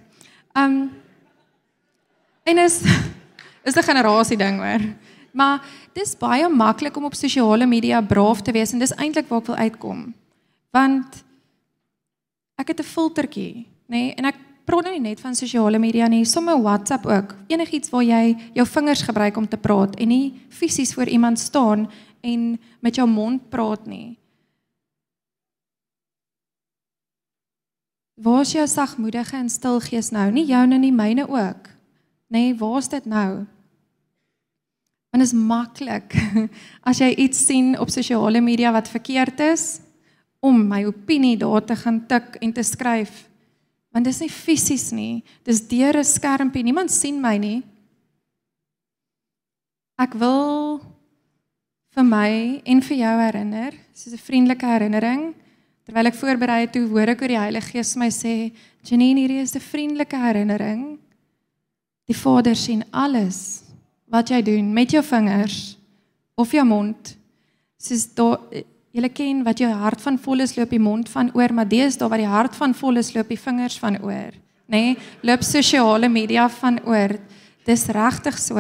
Um 0.55 0.95
en 2.47 2.59
is 2.59 2.87
is 3.67 3.75
'n 3.75 3.83
generasie 3.83 4.37
ding 4.37 4.63
hoor. 4.63 4.95
Maar 5.33 5.59
dis 5.93 6.15
baie 6.15 6.49
maklik 6.49 6.97
om 6.97 7.05
op 7.05 7.15
sosiale 7.15 7.67
media 7.67 8.01
braaf 8.01 8.43
te 8.43 8.53
wees 8.53 8.73
en 8.73 8.79
dis 8.79 8.95
eintlik 8.95 9.29
waar 9.29 9.41
ek 9.41 9.47
wil 9.47 9.57
uitkom. 9.57 10.15
Want 10.71 11.25
ek 12.55 12.69
het 12.69 12.81
'n 12.81 12.93
filtertjie, 12.95 13.67
nê, 13.91 14.15
nee, 14.15 14.15
en 14.15 14.25
ek 14.25 14.39
praat 14.71 14.87
nou 14.87 14.93
nie 14.95 15.03
net 15.03 15.19
van 15.19 15.35
sosiale 15.35 15.81
media 15.83 16.07
nie, 16.07 16.23
sommer 16.29 16.55
WhatsApp 16.63 17.09
ook. 17.09 17.35
Enigiets 17.51 17.91
waar 17.91 18.05
jy 18.07 18.37
jou 18.55 18.67
vingers 18.71 19.03
gebruik 19.03 19.37
om 19.41 19.49
te 19.51 19.59
praat 19.59 19.97
en 19.99 20.11
nie 20.13 20.39
fisies 20.55 20.95
voor 20.95 21.11
iemand 21.11 21.39
staan 21.43 21.89
en 22.23 22.55
met 22.79 22.95
jou 22.95 23.07
mond 23.11 23.49
praat 23.51 23.87
nie. 23.91 24.15
Waar 28.21 28.45
is 28.45 28.53
jou 28.53 28.67
sagmoedige 28.69 29.37
en 29.37 29.49
stil 29.51 29.81
gees 29.81 30.11
nou? 30.15 30.29
Nie 30.31 30.45
joune 30.47 30.79
nie, 30.79 30.93
myne 30.93 31.25
ook. 31.27 31.71
Nê, 32.31 32.53
nee, 32.53 32.55
waar's 32.55 32.89
dit 32.93 33.07
nou? 33.11 33.47
Want 35.11 35.25
is 35.25 35.33
maklik 35.35 36.15
as 36.89 37.01
jy 37.03 37.09
iets 37.25 37.41
sien 37.49 37.73
op 37.81 37.91
sosiale 37.91 38.39
media 38.45 38.71
wat 38.71 38.93
verkeerd 38.93 39.41
is 39.49 39.81
om 40.39 40.63
my 40.69 40.85
opinie 40.87 41.35
daar 41.41 41.65
te 41.65 41.75
gaan 41.75 42.05
tik 42.07 42.39
en 42.39 42.53
te 42.55 42.63
skryf 42.63 43.30
Want 43.93 44.05
dis 44.05 44.21
nie 44.21 44.31
fisies 44.31 44.93
nie. 44.93 45.25
Dis 45.45 45.61
deur 45.69 45.99
'n 45.99 46.05
skermpie. 46.05 46.63
Niemand 46.63 46.91
sien 46.91 47.21
my 47.21 47.37
nie. 47.39 47.63
Ek 49.99 50.15
wil 50.15 50.81
vir 51.95 52.05
my 52.05 52.63
en 52.65 52.81
vir 52.81 52.97
jou 52.97 53.19
herinner, 53.21 53.75
soos 53.95 54.13
'n 54.13 54.19
vriendelike 54.19 54.67
herinnering 54.67 55.35
Terwyl 55.91 56.07
ek 56.07 56.19
voorberei 56.21 56.61
het, 56.63 56.71
toe 56.71 56.85
hoor 56.87 57.11
ek 57.11 57.23
hoe 57.25 57.29
die 57.33 57.41
Heilige 57.41 57.73
Gees 57.75 57.97
my 57.99 58.07
sê, 58.15 58.53
"Janine, 58.87 59.25
hierdie 59.25 59.41
is 59.43 59.57
'n 59.57 59.61
vriendelike 59.61 60.17
herinnering. 60.17 61.01
Die 62.07 62.15
Vader 62.15 62.55
sien 62.55 62.85
alles 62.93 63.65
wat 64.07 64.29
jy 64.31 64.41
doen 64.43 64.73
met 64.73 64.91
jou 64.91 65.03
vingers 65.03 65.77
of 66.37 66.53
jou 66.53 66.65
mond. 66.65 67.17
Soos 67.77 68.15
daar 68.15 68.39
Julle 68.91 69.11
ken 69.15 69.45
wat 69.47 69.61
jou 69.63 69.71
hart 69.71 70.01
van 70.03 70.17
vol 70.19 70.43
is 70.43 70.57
loop 70.57 70.73
die 70.75 70.83
mond 70.83 71.09
van 71.13 71.31
oor, 71.39 71.53
maar 71.55 71.69
deesdae 71.71 72.11
wat 72.11 72.23
die 72.23 72.31
hart 72.31 72.57
van 72.59 72.75
vol 72.75 72.99
is 72.99 73.13
loop 73.15 73.29
die 73.31 73.39
vingers 73.39 73.79
van 73.79 74.01
oor, 74.03 74.35
nê? 74.67 74.81
Nee, 74.81 74.97
loop 75.27 75.45
sosiale 75.47 76.09
media 76.11 76.49
van 76.61 76.81
oor. 76.87 77.15
Dis 77.67 77.87
regtig 77.93 78.39
so. 78.41 78.59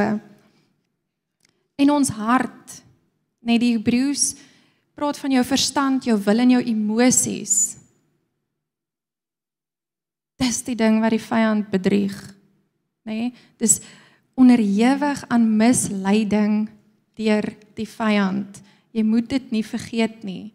En 1.80 1.90
ons 1.90 2.12
hart, 2.14 2.76
nê, 3.40 3.56
nee, 3.56 3.62
die 3.62 3.72
Hebreëus 3.74 4.34
praat 4.94 5.18
van 5.18 5.32
jou 5.32 5.44
verstand, 5.48 6.06
jou 6.06 6.18
wil 6.20 6.44
en 6.44 6.54
jou 6.54 6.62
emosies. 6.62 7.56
Dis 10.40 10.60
die 10.66 10.76
ding 10.78 11.00
wat 11.02 11.16
die 11.16 11.22
vyand 11.24 11.70
bedrieg. 11.72 12.16
Nê? 13.08 13.16
Nee, 13.16 13.32
dis 13.58 13.80
onderhewig 14.40 15.24
aan 15.28 15.48
misleiding 15.58 16.68
deur 17.18 17.44
die 17.76 17.88
vyand. 17.88 18.60
Jy 18.90 19.02
moet 19.06 19.28
dit 19.28 19.50
nie 19.50 19.64
vergeet 19.64 20.22
nie. 20.26 20.52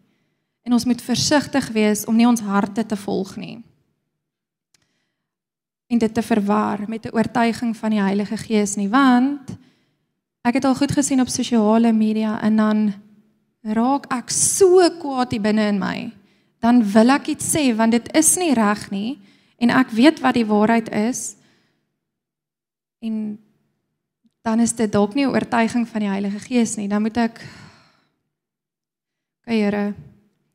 En 0.66 0.72
ons 0.72 0.84
moet 0.84 1.02
versigtig 1.02 1.68
wees 1.72 2.04
om 2.04 2.16
nie 2.16 2.26
ons 2.26 2.42
harte 2.42 2.82
te 2.86 2.96
volg 2.96 3.36
nie. 3.36 3.60
En 5.86 5.98
dit 6.02 6.14
te 6.14 6.22
verwar 6.22 6.84
met 6.88 7.06
'n 7.06 7.14
oortuiging 7.14 7.76
van 7.76 7.90
die 7.90 8.00
Heilige 8.00 8.36
Gees 8.36 8.74
nie, 8.76 8.88
want 8.88 9.56
ek 10.42 10.54
het 10.54 10.64
al 10.64 10.74
goed 10.74 10.92
gesien 10.92 11.20
op 11.20 11.28
sosiale 11.28 11.92
media 11.92 12.42
en 12.42 12.56
dan 12.56 12.94
raak 13.62 14.06
ek 14.12 14.30
so 14.30 14.90
kwaad 14.98 15.30
hier 15.30 15.40
binne 15.40 15.68
in 15.68 15.78
my. 15.78 16.12
Dan 16.58 16.82
wil 16.92 17.10
ek 17.10 17.26
iets 17.26 17.56
sê 17.56 17.74
want 17.76 17.92
dit 17.92 18.12
is 18.16 18.36
nie 18.36 18.54
reg 18.54 18.90
nie 18.90 19.18
en 19.58 19.70
ek 19.70 19.90
weet 19.90 20.20
wat 20.20 20.34
die 20.34 20.46
waarheid 20.46 20.88
is. 20.88 21.36
En 23.02 23.38
dan 24.42 24.60
is 24.60 24.72
dit 24.72 24.92
dalk 24.92 25.14
nie 25.14 25.26
'n 25.26 25.34
oortuiging 25.34 25.88
van 25.88 26.00
die 26.00 26.08
Heilige 26.08 26.38
Gees 26.38 26.76
nie. 26.76 26.88
Dan 26.88 27.02
moet 27.02 27.16
ek 27.16 27.40
Kyk 29.46 29.54
Here, 29.54 29.94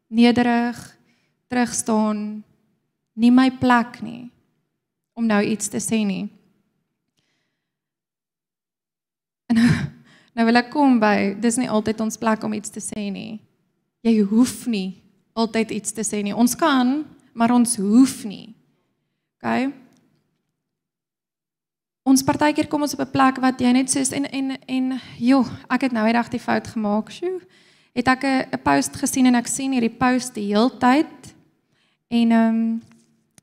nederig 0.08 0.98
terug 1.48 1.72
staan, 1.74 2.44
nie 3.16 3.32
my 3.32 3.48
plek 3.56 4.02
nie 4.04 4.28
om 5.16 5.24
nou 5.24 5.40
iets 5.48 5.72
te 5.72 5.80
sê 5.80 6.02
nie. 6.04 6.26
En 9.48 9.56
nou, 9.56 9.70
nou 10.36 10.48
wil 10.50 10.60
ek 10.60 10.74
kom 10.74 11.00
by, 11.00 11.38
dis 11.40 11.60
nie 11.62 11.72
altyd 11.72 12.04
ons 12.04 12.20
plek 12.20 12.44
om 12.44 12.58
iets 12.60 12.74
te 12.74 12.84
sê 12.84 13.08
nie. 13.16 13.40
Jy 14.04 14.26
hoef 14.28 14.68
nie 14.68 15.00
altyd 15.40 15.72
iets 15.72 15.96
te 15.96 16.04
sê 16.04 16.20
nie. 16.20 16.36
Ons 16.36 16.58
kan, 16.60 17.06
maar 17.32 17.56
ons 17.56 17.80
hoef 17.80 18.26
nie. 18.28 18.52
OK? 19.40 19.72
Ons 22.12 22.28
partykeer 22.28 22.68
kom 22.68 22.84
ons 22.84 23.00
op 23.00 23.08
'n 23.08 23.16
plek 23.16 23.40
wat 23.40 23.56
jy 23.62 23.72
net 23.72 23.88
sê 23.88 24.04
en 24.12 24.28
en 24.28 24.60
en 24.68 25.00
joh, 25.16 25.48
ek 25.72 25.88
het 25.88 25.92
nou 25.96 26.04
eendag 26.04 26.28
die 26.28 26.44
fout 26.44 26.68
gemaak. 26.68 27.08
Sjoe 27.08 27.40
het 27.94 28.08
ek 28.08 28.24
'n 28.24 28.62
post 28.64 28.96
gesien 28.96 29.26
en 29.26 29.36
ek 29.36 29.48
sien 29.48 29.72
hierdie 29.72 29.98
post 29.98 30.34
die 30.34 30.54
heeltyd. 30.54 31.34
En 32.08 32.32
ehm 32.32 32.56
um, 32.56 32.82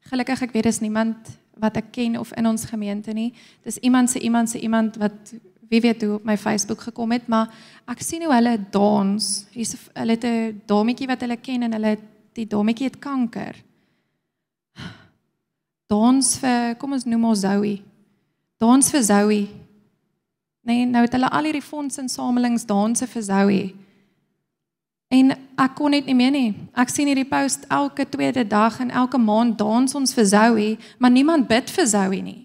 gelukkig 0.08 0.42
ek 0.42 0.52
weet 0.52 0.64
dis 0.64 0.80
niemand 0.80 1.16
wat 1.58 1.76
ek 1.76 1.92
ken 1.92 2.18
of 2.18 2.32
in 2.32 2.46
ons 2.46 2.64
gemeente 2.64 3.12
nie. 3.12 3.32
Dis 3.62 3.78
iemand 3.78 4.10
se 4.10 4.18
iemand 4.18 4.50
se 4.50 4.60
iemand 4.60 4.96
wat 4.96 5.34
wie 5.68 5.80
weet 5.80 6.02
hoe 6.02 6.14
op 6.14 6.24
my 6.24 6.36
Facebook 6.36 6.80
gekom 6.80 7.12
het, 7.12 7.26
maar 7.28 7.52
ek 7.86 8.00
sien 8.00 8.22
hoe 8.24 8.32
hulle 8.32 8.56
dans. 8.70 9.46
Hier's 9.52 9.74
hulle 9.92 10.16
het 10.16 10.24
'n 10.24 10.62
dametjie 10.66 11.06
wat 11.06 11.20
hulle 11.20 11.36
ken 11.36 11.62
en 11.62 11.72
hulle 11.72 11.98
die 12.32 12.46
dametjie 12.46 12.86
het 12.86 12.98
kanker. 12.98 13.54
Dans 15.86 16.38
vir 16.38 16.74
kom 16.76 16.92
ons 16.92 17.04
noem 17.04 17.24
ons 17.24 17.40
Zoe. 17.40 17.82
Dans 18.58 18.90
vir 18.90 19.02
Zoe. 19.02 19.48
Nee, 20.60 20.86
nou 20.86 21.02
het 21.02 21.12
hulle 21.12 21.30
al 21.30 21.44
hierdie 21.44 21.62
fondsinsamelings 21.62 22.66
danse 22.66 23.06
vir 23.06 23.22
Zoe. 23.22 23.74
En 25.08 25.32
ek 25.56 25.74
kon 25.74 25.90
net 25.90 26.06
nie 26.06 26.16
meer 26.16 26.32
nie. 26.34 26.48
Ek 26.76 26.90
sien 26.92 27.08
hierdie 27.08 27.28
post 27.28 27.64
elke 27.72 28.04
tweede 28.08 28.44
dag 28.44 28.76
en 28.84 28.90
elke 28.90 29.18
maand 29.18 29.56
dans 29.58 29.94
ons 29.96 30.14
vir 30.14 30.26
Zoe, 30.28 30.68
maar 30.98 31.10
niemand 31.10 31.48
bid 31.48 31.70
vir 31.72 31.86
Zoe 31.88 32.20
nie. 32.22 32.42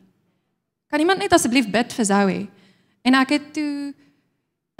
Kan 0.87 1.03
iemand 1.03 1.19
net 1.19 1.33
asseblief 1.35 1.67
bid 1.71 1.93
vir 1.93 2.07
Zoe? 2.07 2.39
En 3.03 3.19
ek 3.19 3.35
het 3.35 3.49
toe 3.57 3.91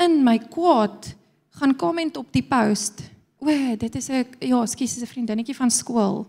in 0.04 0.22
my 0.24 0.38
kwaad 0.40 1.12
gaan 1.60 1.76
komment 1.76 2.18
op 2.18 2.32
die 2.32 2.46
post. 2.48 3.04
O, 3.44 3.52
dit 3.76 3.96
is 3.96 4.10
'n 4.10 4.26
ja, 4.40 4.66
skus, 4.66 4.96
is 4.96 5.04
'n 5.04 5.14
vriendinnetjie 5.14 5.56
van 5.56 5.72
skool. 5.72 6.26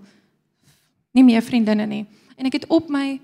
Nie 1.13 1.25
meer 1.25 1.43
vriendinne 1.43 1.87
nie. 1.87 2.07
En 2.37 2.47
ek 2.47 2.53
het 2.53 2.67
op 2.67 2.89
my 2.89 3.21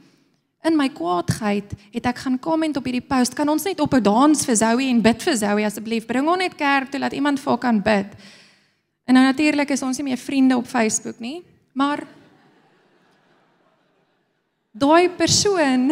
in 0.65 0.77
my 0.77 0.89
kwaadheid 0.93 1.73
het 1.95 2.07
ek 2.11 2.21
gaan 2.25 2.37
komment 2.39 2.77
op 2.77 2.85
hierdie 2.85 3.05
post. 3.05 3.35
Kan 3.37 3.49
ons 3.49 3.65
net 3.65 3.81
op 3.81 3.95
'n 3.95 4.03
dans 4.03 4.45
vir 4.45 4.57
Zoe 4.57 4.89
en 4.91 5.01
bid 5.01 5.23
vir 5.23 5.37
Zoe 5.37 5.65
asseblief? 5.65 6.07
Bring 6.07 6.27
hom 6.29 6.39
net 6.39 6.55
kerk 6.57 6.91
toe 6.91 7.01
laat 7.01 7.13
iemand 7.13 7.41
vir 7.41 7.51
haar 7.51 7.59
kan 7.59 7.81
bid. 7.83 8.07
En 9.07 9.15
nou 9.15 9.25
natuurlik 9.25 9.71
is 9.71 9.83
ons 9.83 9.97
nie 9.97 10.05
meer 10.05 10.19
vriende 10.19 10.57
op 10.57 10.67
Facebook 10.67 11.19
nie, 11.19 11.43
maar 11.73 12.07
daai 14.73 15.09
persoon, 15.09 15.91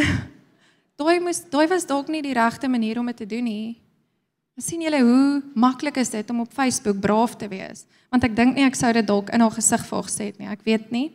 daai 1.01 1.21
moes 1.21 1.43
daai 1.51 1.67
was 1.67 1.87
dalk 1.87 2.09
nie 2.09 2.23
die 2.23 2.37
regte 2.37 2.69
manier 2.69 2.99
om 2.99 3.07
dit 3.07 3.17
te 3.17 3.27
doen 3.27 3.45
nie. 3.45 3.77
sien 4.59 4.83
julle 4.83 5.01
hoe 5.01 5.43
maklik 5.55 5.97
is 5.97 6.11
dit 6.11 6.31
om 6.31 6.41
op 6.41 6.53
Facebook 6.53 7.01
braaf 7.01 7.37
te 7.37 7.49
wees? 7.49 7.87
Want 8.11 8.25
ek 8.25 8.37
dink 8.37 8.57
nie 8.57 8.65
ek 8.65 8.75
sou 8.75 8.93
dit 8.93 9.07
dalk 9.07 9.31
in 9.31 9.41
haar 9.41 9.55
gesig 9.55 9.85
vir 9.87 10.03
gesê 10.03 10.25
het 10.25 10.39
nie. 10.39 10.49
Ek 10.49 10.65
weet 10.65 10.91
nie. 10.91 11.13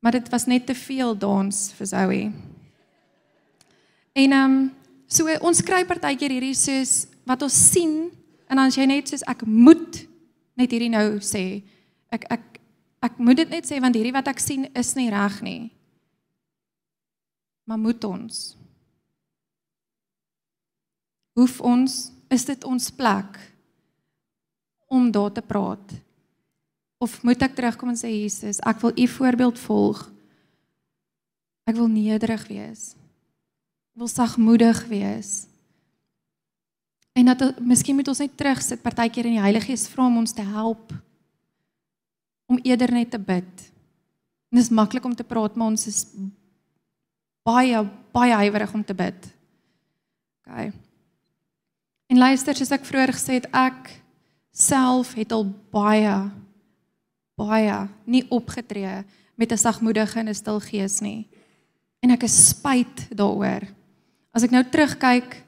Maar 0.00 0.16
dit 0.16 0.28
was 0.32 0.46
net 0.48 0.66
te 0.66 0.74
veel 0.74 1.16
dans 1.18 1.72
vir 1.76 1.86
Zoe. 1.86 2.22
En 4.12 4.32
ehm 4.32 4.52
um, 4.52 4.70
so 5.10 5.26
ons 5.42 5.62
kry 5.66 5.82
partykeer 5.84 6.30
hierdie 6.30 6.54
soos 6.54 7.08
wat 7.26 7.42
ons 7.42 7.56
sien 7.72 8.10
en 8.46 8.56
dan 8.56 8.68
as 8.70 8.78
jy 8.78 8.86
net 8.86 9.10
soos 9.10 9.24
ek 9.26 9.42
moet 9.46 10.04
net 10.54 10.70
hierdie 10.70 10.92
nou 10.92 11.18
sê. 11.24 11.62
Ek 12.14 12.28
ek 12.30 12.46
ek 13.02 13.18
moet 13.18 13.42
dit 13.42 13.50
net 13.50 13.66
sê 13.66 13.80
want 13.82 13.96
hierdie 13.96 14.14
wat 14.14 14.28
ek 14.30 14.40
sien 14.40 14.68
is 14.74 14.94
nie 14.94 15.10
reg 15.10 15.40
nie. 15.42 15.62
Maar 17.66 17.78
moet 17.78 18.04
ons 18.04 18.40
hoef 21.40 21.60
ons 21.64 21.96
is 22.30 22.44
dit 22.44 22.64
ons 22.68 22.90
plek 22.94 23.38
om 24.90 25.10
daar 25.14 25.32
te 25.32 25.42
praat? 25.42 25.94
Of 27.00 27.22
moet 27.24 27.40
ek 27.42 27.56
terugkom 27.56 27.90
en 27.90 27.98
sê 27.98 28.12
Jesus, 28.12 28.60
ek 28.60 28.82
wil 28.84 28.92
u 28.92 29.06
voorbeeld 29.08 29.58
volg. 29.58 30.04
Ek 31.64 31.78
wil 31.78 31.88
nederig 31.88 32.44
wees 32.50 32.90
wil 34.00 34.08
sagmoedig 34.08 34.86
wees. 34.88 35.46
En 37.12 37.24
dat 37.28 37.58
miskien 37.60 37.94
moet 37.94 38.08
ons 38.08 38.22
net 38.22 38.36
terugsit 38.36 38.82
partykeer 38.82 39.28
in 39.28 39.36
die 39.36 39.42
Heilige 39.42 39.68
Gees 39.68 39.88
vra 39.92 40.06
om 40.08 40.20
ons 40.22 40.32
te 40.32 40.44
help 40.46 40.94
om 42.50 42.58
eerder 42.64 42.90
net 42.90 43.12
te 43.12 43.18
bid. 43.18 43.66
En 44.50 44.58
dit 44.58 44.64
is 44.64 44.72
maklik 44.74 45.04
om 45.04 45.14
te 45.14 45.26
praat, 45.26 45.54
maar 45.54 45.70
ons 45.70 45.86
is 45.86 46.00
baie 47.46 47.82
baie 48.10 48.34
huiwerig 48.40 48.72
om 48.74 48.82
te 48.84 48.96
bid. 48.96 49.28
OK. 50.40 50.72
En 52.10 52.18
luister, 52.18 52.56
soos 52.56 52.72
ek 52.74 52.88
vroeër 52.88 53.12
gesê 53.14 53.36
het, 53.38 53.46
ek 53.54 53.92
self 54.50 55.12
het 55.14 55.30
al 55.36 55.44
baie 55.70 56.14
baie 57.40 57.88
nie 58.04 58.24
opgetree 58.28 59.04
met 59.34 59.52
'n 59.52 59.56
sagmoedige 59.56 60.18
en 60.18 60.28
'n 60.28 60.34
stil 60.34 60.60
gees 60.60 61.00
nie. 61.00 61.28
En 62.00 62.10
ek 62.10 62.22
is 62.22 62.48
spyt 62.48 63.08
daaroor. 63.16 63.62
As 64.32 64.42
ek 64.42 64.50
nou 64.50 64.64
terugkyk 64.64 65.44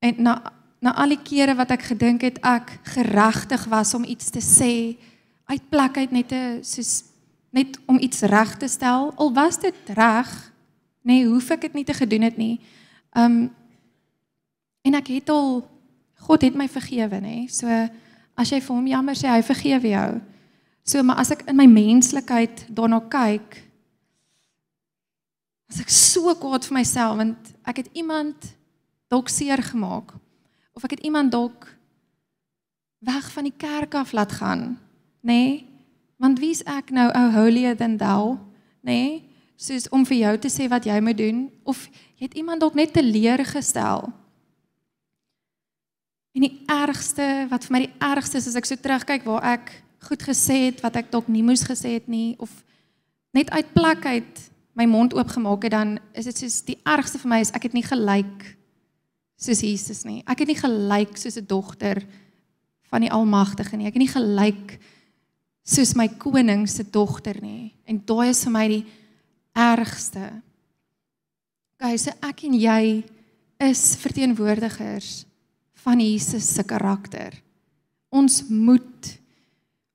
en 0.00 0.14
na 0.22 0.52
na 0.82 0.94
al 0.98 1.14
die 1.14 1.22
kere 1.22 1.54
wat 1.54 1.70
ek 1.70 1.82
gedink 1.82 2.24
het 2.26 2.38
ek 2.42 2.80
geregtig 2.82 3.64
was 3.70 3.94
om 3.94 4.04
iets 4.04 4.30
te 4.30 4.40
sê 4.42 4.98
uit 5.46 5.68
plek 5.70 5.96
uit 5.96 6.10
net 6.10 6.28
te 6.28 6.58
soos 6.62 7.04
net 7.52 7.78
om 7.86 8.00
iets 8.00 8.20
reg 8.20 8.56
te 8.56 8.68
stel, 8.68 9.12
al 9.16 9.32
was 9.36 9.58
dit 9.60 9.74
reg, 9.94 10.52
nê, 11.04 11.20
nee, 11.20 11.26
hoef 11.28 11.50
ek 11.50 11.60
dit 11.60 11.74
nie 11.74 11.84
te 11.84 11.94
gedoen 11.94 12.22
het 12.22 12.36
nie. 12.36 12.60
Um 13.12 13.52
en 14.82 14.94
ek 14.94 15.12
het 15.12 15.30
al 15.30 15.62
God 16.26 16.42
het 16.42 16.54
my 16.54 16.68
vergewe, 16.68 17.18
nê. 17.20 17.42
Nee. 17.44 17.48
So 17.50 17.68
as 18.34 18.50
jy 18.50 18.60
vir 18.62 18.74
hom 18.74 18.86
jammer 18.86 19.18
sê, 19.18 19.28
hy 19.30 19.42
vergewe 19.44 19.92
jou. 19.92 20.10
So 20.82 21.02
maar 21.02 21.22
as 21.22 21.30
ek 21.30 21.46
in 21.46 21.56
my 21.56 21.66
menslikheid 21.70 22.66
daarna 22.68 22.98
kyk, 23.10 23.60
as 25.72 25.80
ek 25.80 25.92
so 25.92 26.32
kwaad 26.36 26.66
vir 26.68 26.76
myself 26.76 27.16
want 27.16 27.52
ek 27.64 27.80
het 27.80 27.88
iemand 27.96 28.52
dalk 29.08 29.30
seer 29.32 29.62
gemaak 29.64 30.12
of 30.76 30.84
ek 30.84 30.98
het 30.98 31.04
iemand 31.08 31.32
dalk 31.32 31.68
weg 33.00 33.28
van 33.32 33.48
die 33.48 33.56
kerk 33.56 33.96
af 33.96 34.12
laat 34.12 34.36
gaan 34.36 34.74
nê 35.24 35.32
nee? 35.32 35.52
want 36.20 36.42
wie's 36.42 36.60
ek 36.68 36.92
nou 36.94 37.08
ou 37.08 37.26
holier 37.34 37.76
than 37.76 37.96
thou 37.96 38.36
nê 38.84 38.92
nee? 38.92 39.20
soos 39.56 39.88
om 39.94 40.04
vir 40.04 40.18
jou 40.26 40.34
te 40.44 40.50
sê 40.52 40.68
wat 40.68 40.84
jy 40.84 40.98
moet 41.00 41.16
doen 41.16 41.46
of 41.64 41.86
jy 42.18 42.28
het 42.28 42.36
iemand 42.36 42.60
dalk 42.60 42.76
net 42.76 42.92
teleurgestel 42.92 44.10
en 46.36 46.44
die 46.44 46.56
ergste 46.68 47.46
wat 47.48 47.64
vir 47.64 47.74
my 47.76 47.82
die 47.86 47.94
ergste 48.12 48.40
is 48.42 48.50
as 48.52 48.60
ek 48.60 48.68
so 48.68 48.76
terugkyk 48.76 49.24
waar 49.24 49.48
ek 49.56 49.72
goed 50.08 50.22
gesê 50.22 50.66
het 50.68 50.80
wat 50.82 50.96
ek 50.96 51.10
dalk 51.12 51.28
nie 51.28 51.42
moes 51.42 51.64
gesê 51.66 51.96
het 51.98 52.08
nie 52.08 52.34
of 52.38 52.50
net 53.32 53.50
uit 53.50 53.72
plek 53.72 54.06
uit 54.06 54.40
my 54.74 54.86
mond 54.88 55.14
oopgemaak 55.14 55.62
het 55.62 55.74
dan 55.74 55.98
is 56.16 56.24
dit 56.24 56.44
soos 56.44 56.62
die 56.66 56.78
ergste 56.84 57.20
vir 57.22 57.28
my 57.28 57.40
is 57.44 57.52
ek 57.52 57.68
het 57.68 57.76
nie 57.76 57.86
gelyk 57.86 58.56
soos 59.42 59.62
Jesus 59.64 60.04
nie. 60.06 60.22
Ek 60.26 60.44
het 60.44 60.50
nie 60.50 60.58
gelyk 60.58 61.16
soos 61.18 61.36
'n 61.36 61.46
dogter 61.46 62.02
van 62.90 63.00
die 63.00 63.10
Almagtige 63.10 63.76
nie. 63.76 63.86
Ek 63.86 63.94
het 63.94 64.04
nie 64.04 64.14
gelyk 64.14 64.78
soos 65.64 65.94
my 65.94 66.08
koning 66.08 66.68
se 66.68 66.84
dogter 66.84 67.40
nie. 67.42 67.74
En 67.86 68.02
daai 68.04 68.28
is 68.30 68.44
vir 68.44 68.52
my 68.52 68.68
die 68.68 68.86
ergste. 69.54 70.42
Okay, 71.74 71.96
so 71.96 72.10
ek 72.22 72.44
en 72.44 72.54
jy 72.54 73.04
is 73.58 73.96
verteenwoordigers 73.96 75.24
van 75.84 76.00
Jesus 76.00 76.54
se 76.54 76.62
karakter. 76.62 77.32
Ons 78.10 78.48
moet 78.48 79.21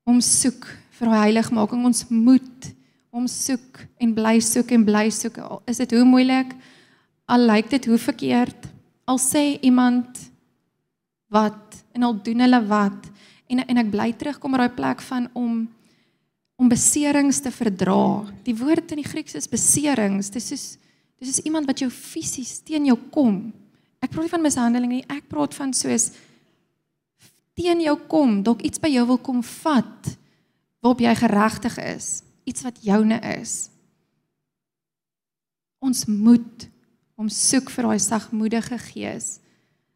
hom 0.07 0.21
soek 0.23 0.65
vir 0.97 1.11
hy 1.11 1.21
heiligmaking. 1.27 1.83
Ons 1.85 2.05
moet 2.09 2.71
hom 3.13 3.27
soek 3.31 3.83
en 4.01 4.13
bly 4.15 4.37
soek 4.43 4.71
en 4.75 4.85
bly 4.87 5.07
soek. 5.13 5.39
Is 5.69 5.81
dit 5.83 5.95
hoe 5.97 6.05
moeilik? 6.07 6.53
Al 7.27 7.47
lyk 7.49 7.71
dit 7.75 7.89
hoe 7.91 7.99
verkeerd. 7.99 8.69
Al 9.07 9.19
sê 9.19 9.57
iemand 9.67 10.23
wat 11.33 11.81
en 11.95 12.07
al 12.07 12.15
doen 12.23 12.45
hulle 12.45 12.61
wat 12.69 13.09
en 13.51 13.63
en 13.63 13.81
ek 13.83 13.91
bly 13.91 14.11
terugkom 14.15 14.55
by 14.55 14.63
daai 14.63 14.77
plek 14.77 15.03
van 15.09 15.27
om 15.35 15.65
om 16.57 16.69
beserings 16.71 17.37
te 17.45 17.51
verdra. 17.53 18.25
Die 18.41 18.55
woord 18.57 18.95
in 18.95 19.03
die 19.03 19.05
Grieks 19.05 19.35
is 19.37 19.45
beserings. 19.49 20.31
Dis 20.33 20.47
soos 20.49 20.65
dis 21.17 21.35
is 21.35 21.43
iemand 21.45 21.67
wat 21.69 21.81
jou 21.81 21.89
fisies 21.93 22.59
teen 22.65 22.87
jou 22.89 22.97
kom. 23.13 23.49
Ek 24.01 24.11
praat 24.13 24.27
nie 24.27 24.33
van 24.33 24.43
mishandeling 24.45 24.91
nie. 24.95 25.05
Ek 25.09 25.27
praat 25.29 25.53
van 25.57 25.73
soos 25.73 26.11
teen 27.57 27.81
jou 27.81 27.95
kom, 28.09 28.41
dalk 28.45 28.61
iets 28.65 28.81
by 28.81 28.91
jou 28.93 29.05
wil 29.09 29.19
kom 29.21 29.41
vat 29.63 30.13
waarop 30.83 31.01
jy 31.01 31.13
geregtig 31.17 31.77
is, 31.81 32.07
iets 32.47 32.63
wat 32.63 32.77
joune 32.85 33.17
is. 33.33 33.67
Ons 35.83 36.05
moet 36.05 36.67
om 37.17 37.29
soek 37.33 37.71
vir 37.73 37.89
daai 37.89 38.01
sagmoedige 38.01 38.77
gees. 38.91 39.37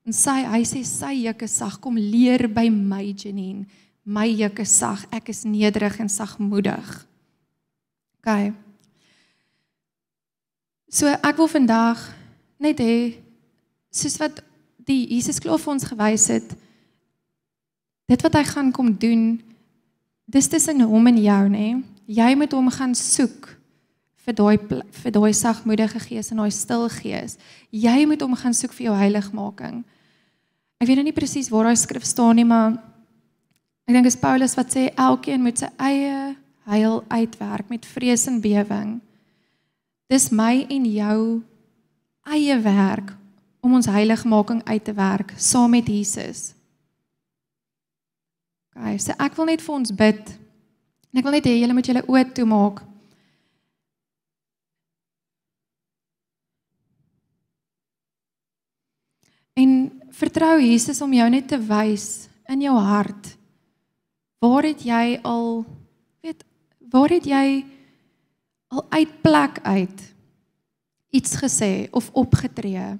En 0.05 0.15
sy 0.15 0.41
hy 0.49 0.63
sê 0.65 0.81
sy 0.87 1.13
juk 1.27 1.45
is 1.45 1.59
sag, 1.61 1.77
kom 1.81 1.99
leer 1.99 2.47
by 2.49 2.65
my 2.73 3.03
Janine. 3.13 3.67
My 4.01 4.25
juk 4.25 4.63
is 4.63 4.73
sag, 4.81 5.05
ek 5.13 5.29
is 5.29 5.43
nederig 5.45 5.99
en 6.01 6.09
sagmoedig. 6.09 6.89
OK. 8.21 8.51
So 10.91 11.07
ek 11.07 11.37
wil 11.37 11.49
vandag 11.49 12.01
net 12.61 12.81
hê 12.81 13.21
soos 13.93 14.17
wat 14.21 14.41
die 14.81 15.05
Jesus 15.13 15.39
klaar 15.41 15.61
vir 15.61 15.73
ons 15.75 15.85
gewys 15.87 16.27
het, 16.33 16.57
dit 18.11 18.25
wat 18.25 18.35
hy 18.35 18.43
gaan 18.43 18.73
kom 18.75 18.91
doen 18.99 19.39
dis 20.31 20.47
tussen 20.51 20.83
hom 20.87 21.07
en 21.07 21.17
jou 21.19 21.43
nê? 21.51 21.67
Jy 22.11 22.35
moet 22.39 22.53
hom 22.55 22.69
gaan 22.71 22.95
soek 22.95 23.49
vir 24.21 24.35
daai 24.37 24.57
vir 25.01 25.13
daai 25.15 25.33
sagmoedige 25.35 25.99
gees 26.03 26.31
en 26.31 26.41
daai 26.43 26.51
stil 26.53 26.87
gees. 26.91 27.37
Jy 27.71 28.05
moet 28.07 28.21
hom 28.23 28.35
gaan 28.37 28.55
soek 28.55 28.75
vir 28.75 28.89
jou 28.89 28.95
heiligmaking. 28.99 29.81
Ek 30.81 30.87
weet 30.89 30.99
nou 30.99 31.07
nie 31.07 31.15
presies 31.15 31.49
waar 31.51 31.69
daai 31.69 31.79
skrif 31.79 32.05
staan 32.07 32.39
nie 32.39 32.47
maar 32.47 32.77
ek 33.87 33.95
dink 33.95 34.07
is 34.07 34.19
Paulus 34.19 34.55
wat 34.59 34.71
sê 34.75 34.89
elkeen 34.95 35.43
moet 35.43 35.63
sy 35.63 35.71
eie 35.79 36.35
heil 36.71 37.01
uitwerk 37.09 37.71
met 37.71 37.87
vrees 37.87 38.27
en 38.29 38.39
bewering. 38.43 38.99
Dis 40.11 40.29
my 40.31 40.65
en 40.69 40.87
jou 40.87 41.19
eie 42.27 42.57
werk 42.63 43.15
om 43.63 43.75
ons 43.79 43.89
heiligmaking 43.89 44.61
uit 44.67 44.83
te 44.83 44.95
werk 44.95 45.33
saam 45.37 45.73
met 45.73 45.87
Jesus 45.87 46.51
Okay, 48.75 48.95
so 48.97 49.15
ek 49.19 49.35
wil 49.35 49.49
net 49.51 49.63
vir 49.63 49.75
ons 49.75 49.91
bid. 49.91 50.31
En 51.11 51.19
ek 51.19 51.27
wil 51.27 51.35
net 51.35 51.47
hê 51.49 51.57
julle 51.59 51.75
moet 51.75 51.89
julle 51.91 52.05
oë 52.07 52.23
toemaak. 52.37 52.79
En 59.59 59.73
vertrou 60.15 60.55
Jesus 60.63 61.01
om 61.03 61.11
jou 61.13 61.27
net 61.29 61.49
te 61.51 61.59
wys 61.59 62.29
in 62.51 62.63
jou 62.63 62.77
hart. 62.79 63.33
Waar 64.41 64.65
het 64.71 64.85
jy 64.87 65.19
al 65.27 65.63
weet 66.23 66.47
waar 66.91 67.11
het 67.13 67.27
jy 67.27 67.61
al 68.71 68.83
uit 68.89 69.11
plek 69.23 69.59
uit 69.63 70.01
iets 71.11 71.35
gesê 71.43 71.87
of 71.91 72.09
opgetree? 72.15 72.95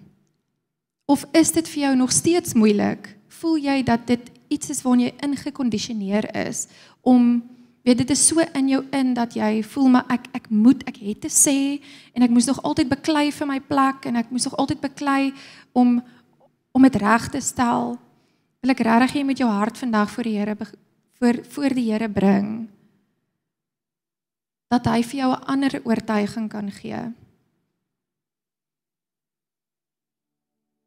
Of 1.08 1.26
is 1.36 1.52
dit 1.56 1.68
vir 1.74 1.82
jou 1.88 1.96
nog 1.96 2.12
steeds 2.12 2.54
moeilik? 2.54 3.10
Voel 3.42 3.58
jy 3.64 3.80
dat 3.88 4.06
dit 4.08 4.30
iets 4.52 4.70
is 4.74 4.84
waarna 4.84 5.08
jy 5.08 5.16
ingekondisioneer 5.26 6.28
is 6.48 6.68
om 7.02 7.42
weet 7.88 8.04
dit 8.04 8.12
is 8.14 8.28
so 8.28 8.44
in 8.54 8.68
jou 8.70 8.82
in 8.94 9.14
dat 9.18 9.34
jy 9.34 9.64
voel 9.74 9.90
maar 9.96 10.10
ek 10.14 10.28
ek 10.38 10.50
moet 10.50 10.84
ek 10.90 11.00
het 11.02 11.24
te 11.26 11.32
sê 11.34 11.80
en 12.14 12.26
ek 12.26 12.34
moes 12.34 12.50
nog 12.50 12.62
altyd 12.68 12.92
beklei 12.92 13.32
vir 13.32 13.48
my 13.50 13.60
plek 13.60 14.06
en 14.06 14.20
ek 14.22 14.30
moes 14.30 14.46
nog 14.50 14.58
altyd 14.62 14.84
beklei 14.84 15.32
om 15.74 16.02
om 16.72 16.86
dit 16.88 16.96
reg 16.96 17.26
te 17.28 17.42
stel. 17.44 17.98
Wil 18.64 18.72
ek 18.72 18.84
regtig 18.88 19.18
hê 19.18 19.24
met 19.28 19.40
jou 19.42 19.50
hart 19.52 19.80
vandag 19.82 20.12
voor 20.12 20.28
die 20.30 20.38
Here 20.38 20.56
voor 21.20 21.42
voor 21.56 21.76
die 21.76 21.90
Here 21.92 22.10
bring 22.10 22.70
dat 24.72 24.86
hy 24.88 25.02
vir 25.04 25.20
jou 25.20 25.32
'n 25.32 25.44
ander 25.52 25.82
oortuiging 25.84 26.48
kan 26.50 26.72
gee. 26.72 27.12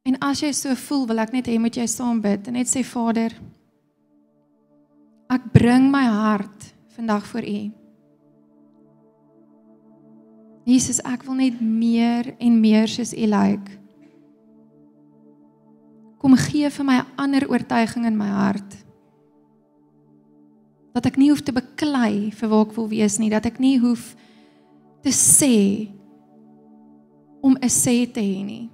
En 0.05 0.19
as 0.21 0.41
jy 0.41 0.53
so 0.53 0.75
voel, 0.75 1.07
wil 1.07 1.19
ek 1.19 1.33
net 1.33 1.47
hê 1.47 1.59
moet 1.59 1.77
jy 1.77 1.87
saam 1.87 2.21
bid 2.21 2.47
en 2.47 2.53
net 2.53 2.69
sê 2.69 2.85
Vader, 2.85 3.33
ek 5.33 5.49
bring 5.53 5.91
my 5.93 6.05
hart 6.05 6.75
vandag 6.97 7.27
voor 7.27 7.47
U. 7.49 7.61
Jesus, 10.65 11.01
ek 11.05 11.25
wil 11.27 11.37
net 11.43 11.61
meer 11.61 12.33
en 12.41 12.61
meer 12.61 12.89
soos 12.89 13.13
U 13.13 13.27
lyk. 13.29 13.65
Like. 13.69 13.81
Kom 16.25 16.37
gee 16.41 16.71
vir 16.71 16.85
my 16.85 16.97
'n 17.01 17.07
ander 17.17 17.49
oortuiging 17.49 18.07
in 18.07 18.17
my 18.17 18.29
hart. 18.29 18.77
Dat 20.95 21.07
ek 21.07 21.17
nie 21.17 21.29
hoef 21.29 21.43
te 21.43 21.53
beklei 21.53 22.31
vir 22.31 22.49
waar 22.49 22.67
ek 22.67 22.77
wil 22.77 22.89
wees 22.89 23.19
nie, 23.19 23.31
dat 23.31 23.47
ek 23.47 23.59
nie 23.59 23.79
hoef 23.79 24.17
te 25.03 25.11
sê 25.11 25.89
om 27.43 27.57
'n 27.61 27.69
sê 27.69 28.11
te 28.11 28.21
hê 28.21 28.45
nie 28.45 28.71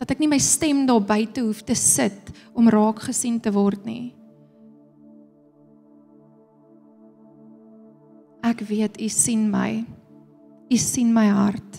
dat 0.00 0.14
ek 0.14 0.22
nie 0.22 0.30
my 0.32 0.38
stem 0.40 0.86
daar 0.88 1.02
buite 1.04 1.42
hoef 1.44 1.60
te 1.68 1.76
sit 1.76 2.32
om 2.56 2.70
raak 2.72 3.02
gesien 3.04 3.36
te 3.40 3.52
word 3.52 3.84
nie. 3.84 4.14
Ek 8.60 8.66
weet 8.68 9.00
u 9.00 9.08
sien 9.08 9.46
my. 9.48 9.86
U 10.68 10.76
sien 10.76 11.14
my 11.16 11.24
hart. 11.32 11.78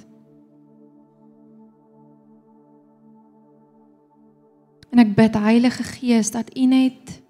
En 4.89 4.99
ek 5.03 5.13
bid 5.15 5.37
Heilige 5.37 5.85
Gees 5.85 6.33
dat 6.33 6.49
u 6.57 6.65
net 6.65 7.21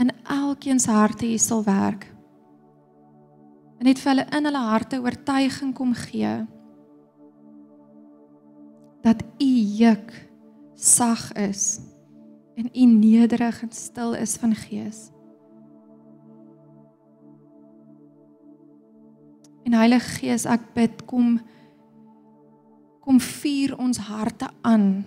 in 0.00 0.08
elkeen 0.24 0.80
se 0.80 0.90
harte 0.90 1.28
hier 1.28 1.38
sal 1.38 1.60
werk. 1.68 2.08
En 3.78 3.84
net 3.86 4.00
vir 4.00 4.14
hulle 4.14 4.26
in 4.32 4.48
hulle 4.48 4.64
harte 4.72 5.02
oortuiging 5.04 5.76
kom 5.76 5.92
gee 6.08 6.34
dat 9.04 9.20
u 9.36 9.50
juk 9.76 10.14
sag 10.74 11.28
is 11.36 11.76
en 12.56 12.70
u 12.72 12.86
nederig 12.88 13.60
en 13.62 13.72
stil 13.72 14.14
is 14.16 14.38
van 14.40 14.54
gees. 14.56 15.10
En 19.64 19.76
Heilige 19.76 20.18
Gees, 20.18 20.46
ek 20.46 20.72
bid 20.76 21.04
kom 21.08 21.38
kom 23.04 23.18
vuur 23.20 23.74
ons 23.76 23.98
harte 24.06 24.46
aan 24.64 25.04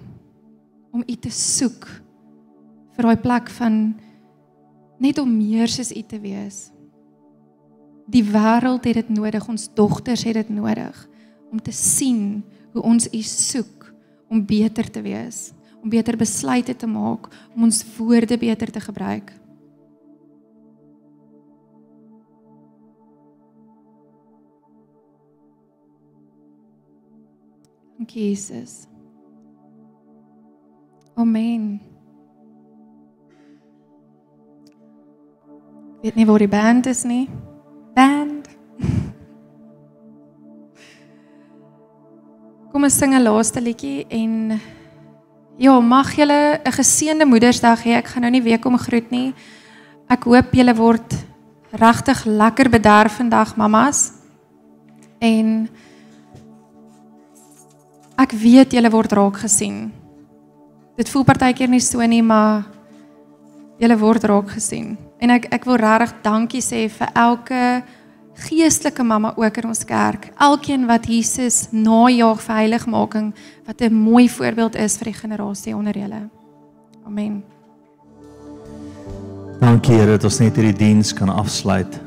om 0.93 1.01
u 1.01 1.15
te 1.17 1.31
soek 1.33 1.87
vir 2.93 3.07
daai 3.07 3.21
plek 3.23 3.49
van 3.55 3.79
net 5.01 5.17
om 5.17 5.31
meer 5.33 5.65
soos 5.65 5.89
u 5.89 6.03
te 6.05 6.19
wees. 6.21 6.67
Die 8.05 8.21
wêreld 8.21 8.85
het 8.85 9.01
dit 9.01 9.09
nodig, 9.09 9.49
ons 9.49 9.65
dogters 9.73 10.27
het 10.29 10.37
dit 10.37 10.53
nodig 10.53 11.01
om 11.49 11.57
te 11.57 11.73
sien 11.73 12.43
hoe 12.75 12.85
ons 12.85 13.09
u 13.09 13.21
soek 13.25 13.89
om 14.29 14.45
beter 14.45 14.85
te 14.93 15.01
wees 15.01 15.47
om 15.87 15.89
beter 15.89 16.17
besluite 16.17 16.75
te 16.75 16.87
maak, 16.87 17.29
om 17.55 17.67
ons 17.67 17.83
woorde 17.97 18.37
beter 18.37 18.71
te 18.71 18.81
gebruik. 18.83 19.31
Dankie 28.07 28.29
Jesus. 28.29 28.87
Amen. 31.19 31.81
Ek 35.99 36.07
weet 36.07 36.15
nie 36.15 36.25
waar 36.29 36.39
die 36.39 36.47
band 36.47 36.87
is 36.87 37.03
nie. 37.03 37.27
Band. 37.97 38.47
Kom 42.71 42.87
ons 42.87 42.95
sing 42.95 43.11
'n 43.11 43.27
laaste 43.27 43.59
liedjie 43.59 44.07
en 44.07 44.55
Ja, 45.59 45.79
mag 45.79 46.15
julle 46.15 46.61
'n 46.63 46.71
geseënde 46.71 47.25
Moedersdag 47.27 47.83
hê. 47.83 47.99
Ek 47.99 48.07
gaan 48.07 48.21
nou 48.21 48.31
nie 48.31 48.43
weer 48.43 48.59
kom 48.59 48.77
groet 48.77 49.11
nie. 49.11 49.33
Ek 50.07 50.23
hoop 50.23 50.53
julle 50.55 50.75
word 50.75 51.25
regtig 51.75 52.23
lekker 52.23 52.69
bederf 52.69 53.19
vandag 53.19 53.55
mammas. 53.57 54.11
En 55.19 55.67
ek 58.17 58.33
weet 58.33 58.73
julle 58.73 58.91
word 58.91 59.13
raak 59.17 59.37
gesien. 59.45 59.91
Dit 60.97 61.09
voel 61.13 61.23
partykeer 61.27 61.69
nie 61.69 61.81
so 61.83 62.01
nie, 62.01 62.23
maar 62.25 62.65
julle 63.77 63.97
word 64.01 64.25
raak 64.25 64.49
gesien. 64.55 64.95
En 65.21 65.33
ek 65.33 65.47
ek 65.53 65.65
wil 65.69 65.79
regtig 65.81 66.15
dankie 66.25 66.61
sê 66.61 66.87
vir 66.89 67.13
elke 67.13 67.83
geestelike 68.47 69.03
mamma 69.03 69.33
ook 69.37 69.57
in 69.57 69.69
ons 69.69 69.83
kerk. 69.85 70.29
Elkeen 70.37 70.85
wat 70.89 71.07
Jesus 71.09 71.67
najaag 71.71 72.41
vir 72.41 72.55
heiligmaking 72.55 73.33
wat 73.65 73.81
'n 73.81 73.93
mooi 73.93 74.29
voorbeeld 74.29 74.75
is 74.75 74.97
vir 74.97 75.11
die 75.11 75.19
generasie 75.21 75.75
onder 75.75 75.97
julle. 75.97 76.29
Amen. 77.05 77.43
Dankie 79.59 79.95
Here 79.95 80.11
dat 80.11 80.23
ons 80.23 80.39
net 80.39 80.55
hierdie 80.55 80.77
diens 80.77 81.13
kan 81.13 81.29
afsluit. 81.29 82.06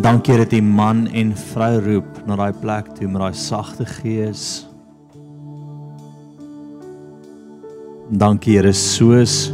Dankie 0.00 0.36
dat 0.40 0.52
U 0.52 0.60
man 0.64 1.04
en 1.12 1.34
vrou 1.36 1.74
roep 1.84 2.20
na 2.24 2.36
daai 2.40 2.54
plek 2.56 2.86
toe 2.96 3.08
met 3.08 3.20
daai 3.20 3.36
sagte 3.36 3.84
gees. 3.84 4.44
Dankie 8.08 8.56
Here 8.56 8.72
soos 8.72 9.50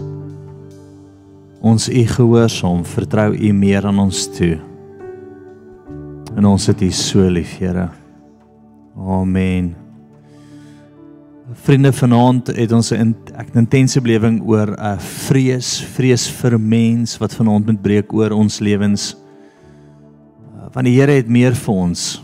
ons 1.66 1.88
U 1.90 2.04
gehoorsaam, 2.12 2.84
vertrou 2.86 3.32
U 3.34 3.50
meer 3.58 3.90
aan 3.90 3.98
ons 3.98 4.22
toe. 4.36 4.60
En 6.38 6.46
ons 6.46 6.70
het 6.70 6.78
U 6.78 6.92
so 6.94 7.26
lief, 7.26 7.58
Here. 7.58 7.88
Amen. 8.94 9.74
Vriende 11.66 11.90
vanaand 11.90 12.54
het 12.54 12.72
ons 12.72 12.92
'n 12.92 13.16
ek 13.34 13.50
'n 13.50 13.66
intense 13.66 14.00
belewing 14.00 14.42
oor 14.46 14.70
'n 14.70 14.78
uh, 14.78 14.98
vrees, 14.98 15.82
vrees 15.82 16.30
vir 16.30 16.60
mens 16.60 17.18
wat 17.18 17.34
vanaand 17.34 17.66
moet 17.66 17.82
breek 17.82 18.12
oor 18.12 18.30
ons 18.30 18.60
lewens. 18.60 19.25
Want 20.72 20.86
die 20.86 20.96
Here 20.98 21.12
het 21.12 21.28
meer 21.28 21.54
vir 21.54 21.74
ons 21.74 22.22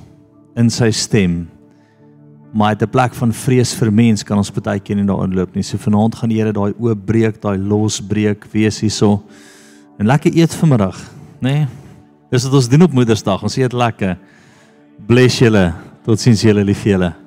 in 0.58 0.70
sy 0.70 0.90
stem. 0.90 1.48
Maar 2.52 2.74
uit 2.74 2.82
'n 2.82 2.90
plek 2.90 3.14
van 3.14 3.32
vrees 3.32 3.74
vir 3.74 3.92
mens 3.92 4.22
kan 4.22 4.36
ons 4.36 4.50
baie 4.50 4.80
keer 4.80 4.96
nie 4.96 5.06
daarin 5.06 5.34
loop 5.34 5.54
nie. 5.54 5.62
So 5.62 5.78
vanaand 5.78 6.14
gaan 6.14 6.28
die 6.28 6.38
Here 6.38 6.52
daai 6.52 6.74
oop 6.78 7.06
breek, 7.06 7.40
daai 7.40 7.58
los 7.58 8.00
breek, 8.00 8.44
wees 8.52 8.80
hierso. 8.80 9.22
En 9.98 10.06
lekker 10.06 10.32
eet 10.36 10.54
vanmiddag, 10.54 10.96
nê? 11.40 11.52
Nee? 11.52 11.66
Dis 12.30 12.44
wat 12.44 12.54
ons 12.54 12.68
doen 12.68 12.82
op 12.82 12.92
Moedersdag. 12.92 13.42
Ons 13.42 13.56
eet 13.56 13.72
lekker. 13.72 14.16
Bless 15.06 15.38
julle. 15.38 15.74
Totsiens 16.02 16.40
julle 16.40 16.64
lief 16.64 16.84
julle. 16.84 17.21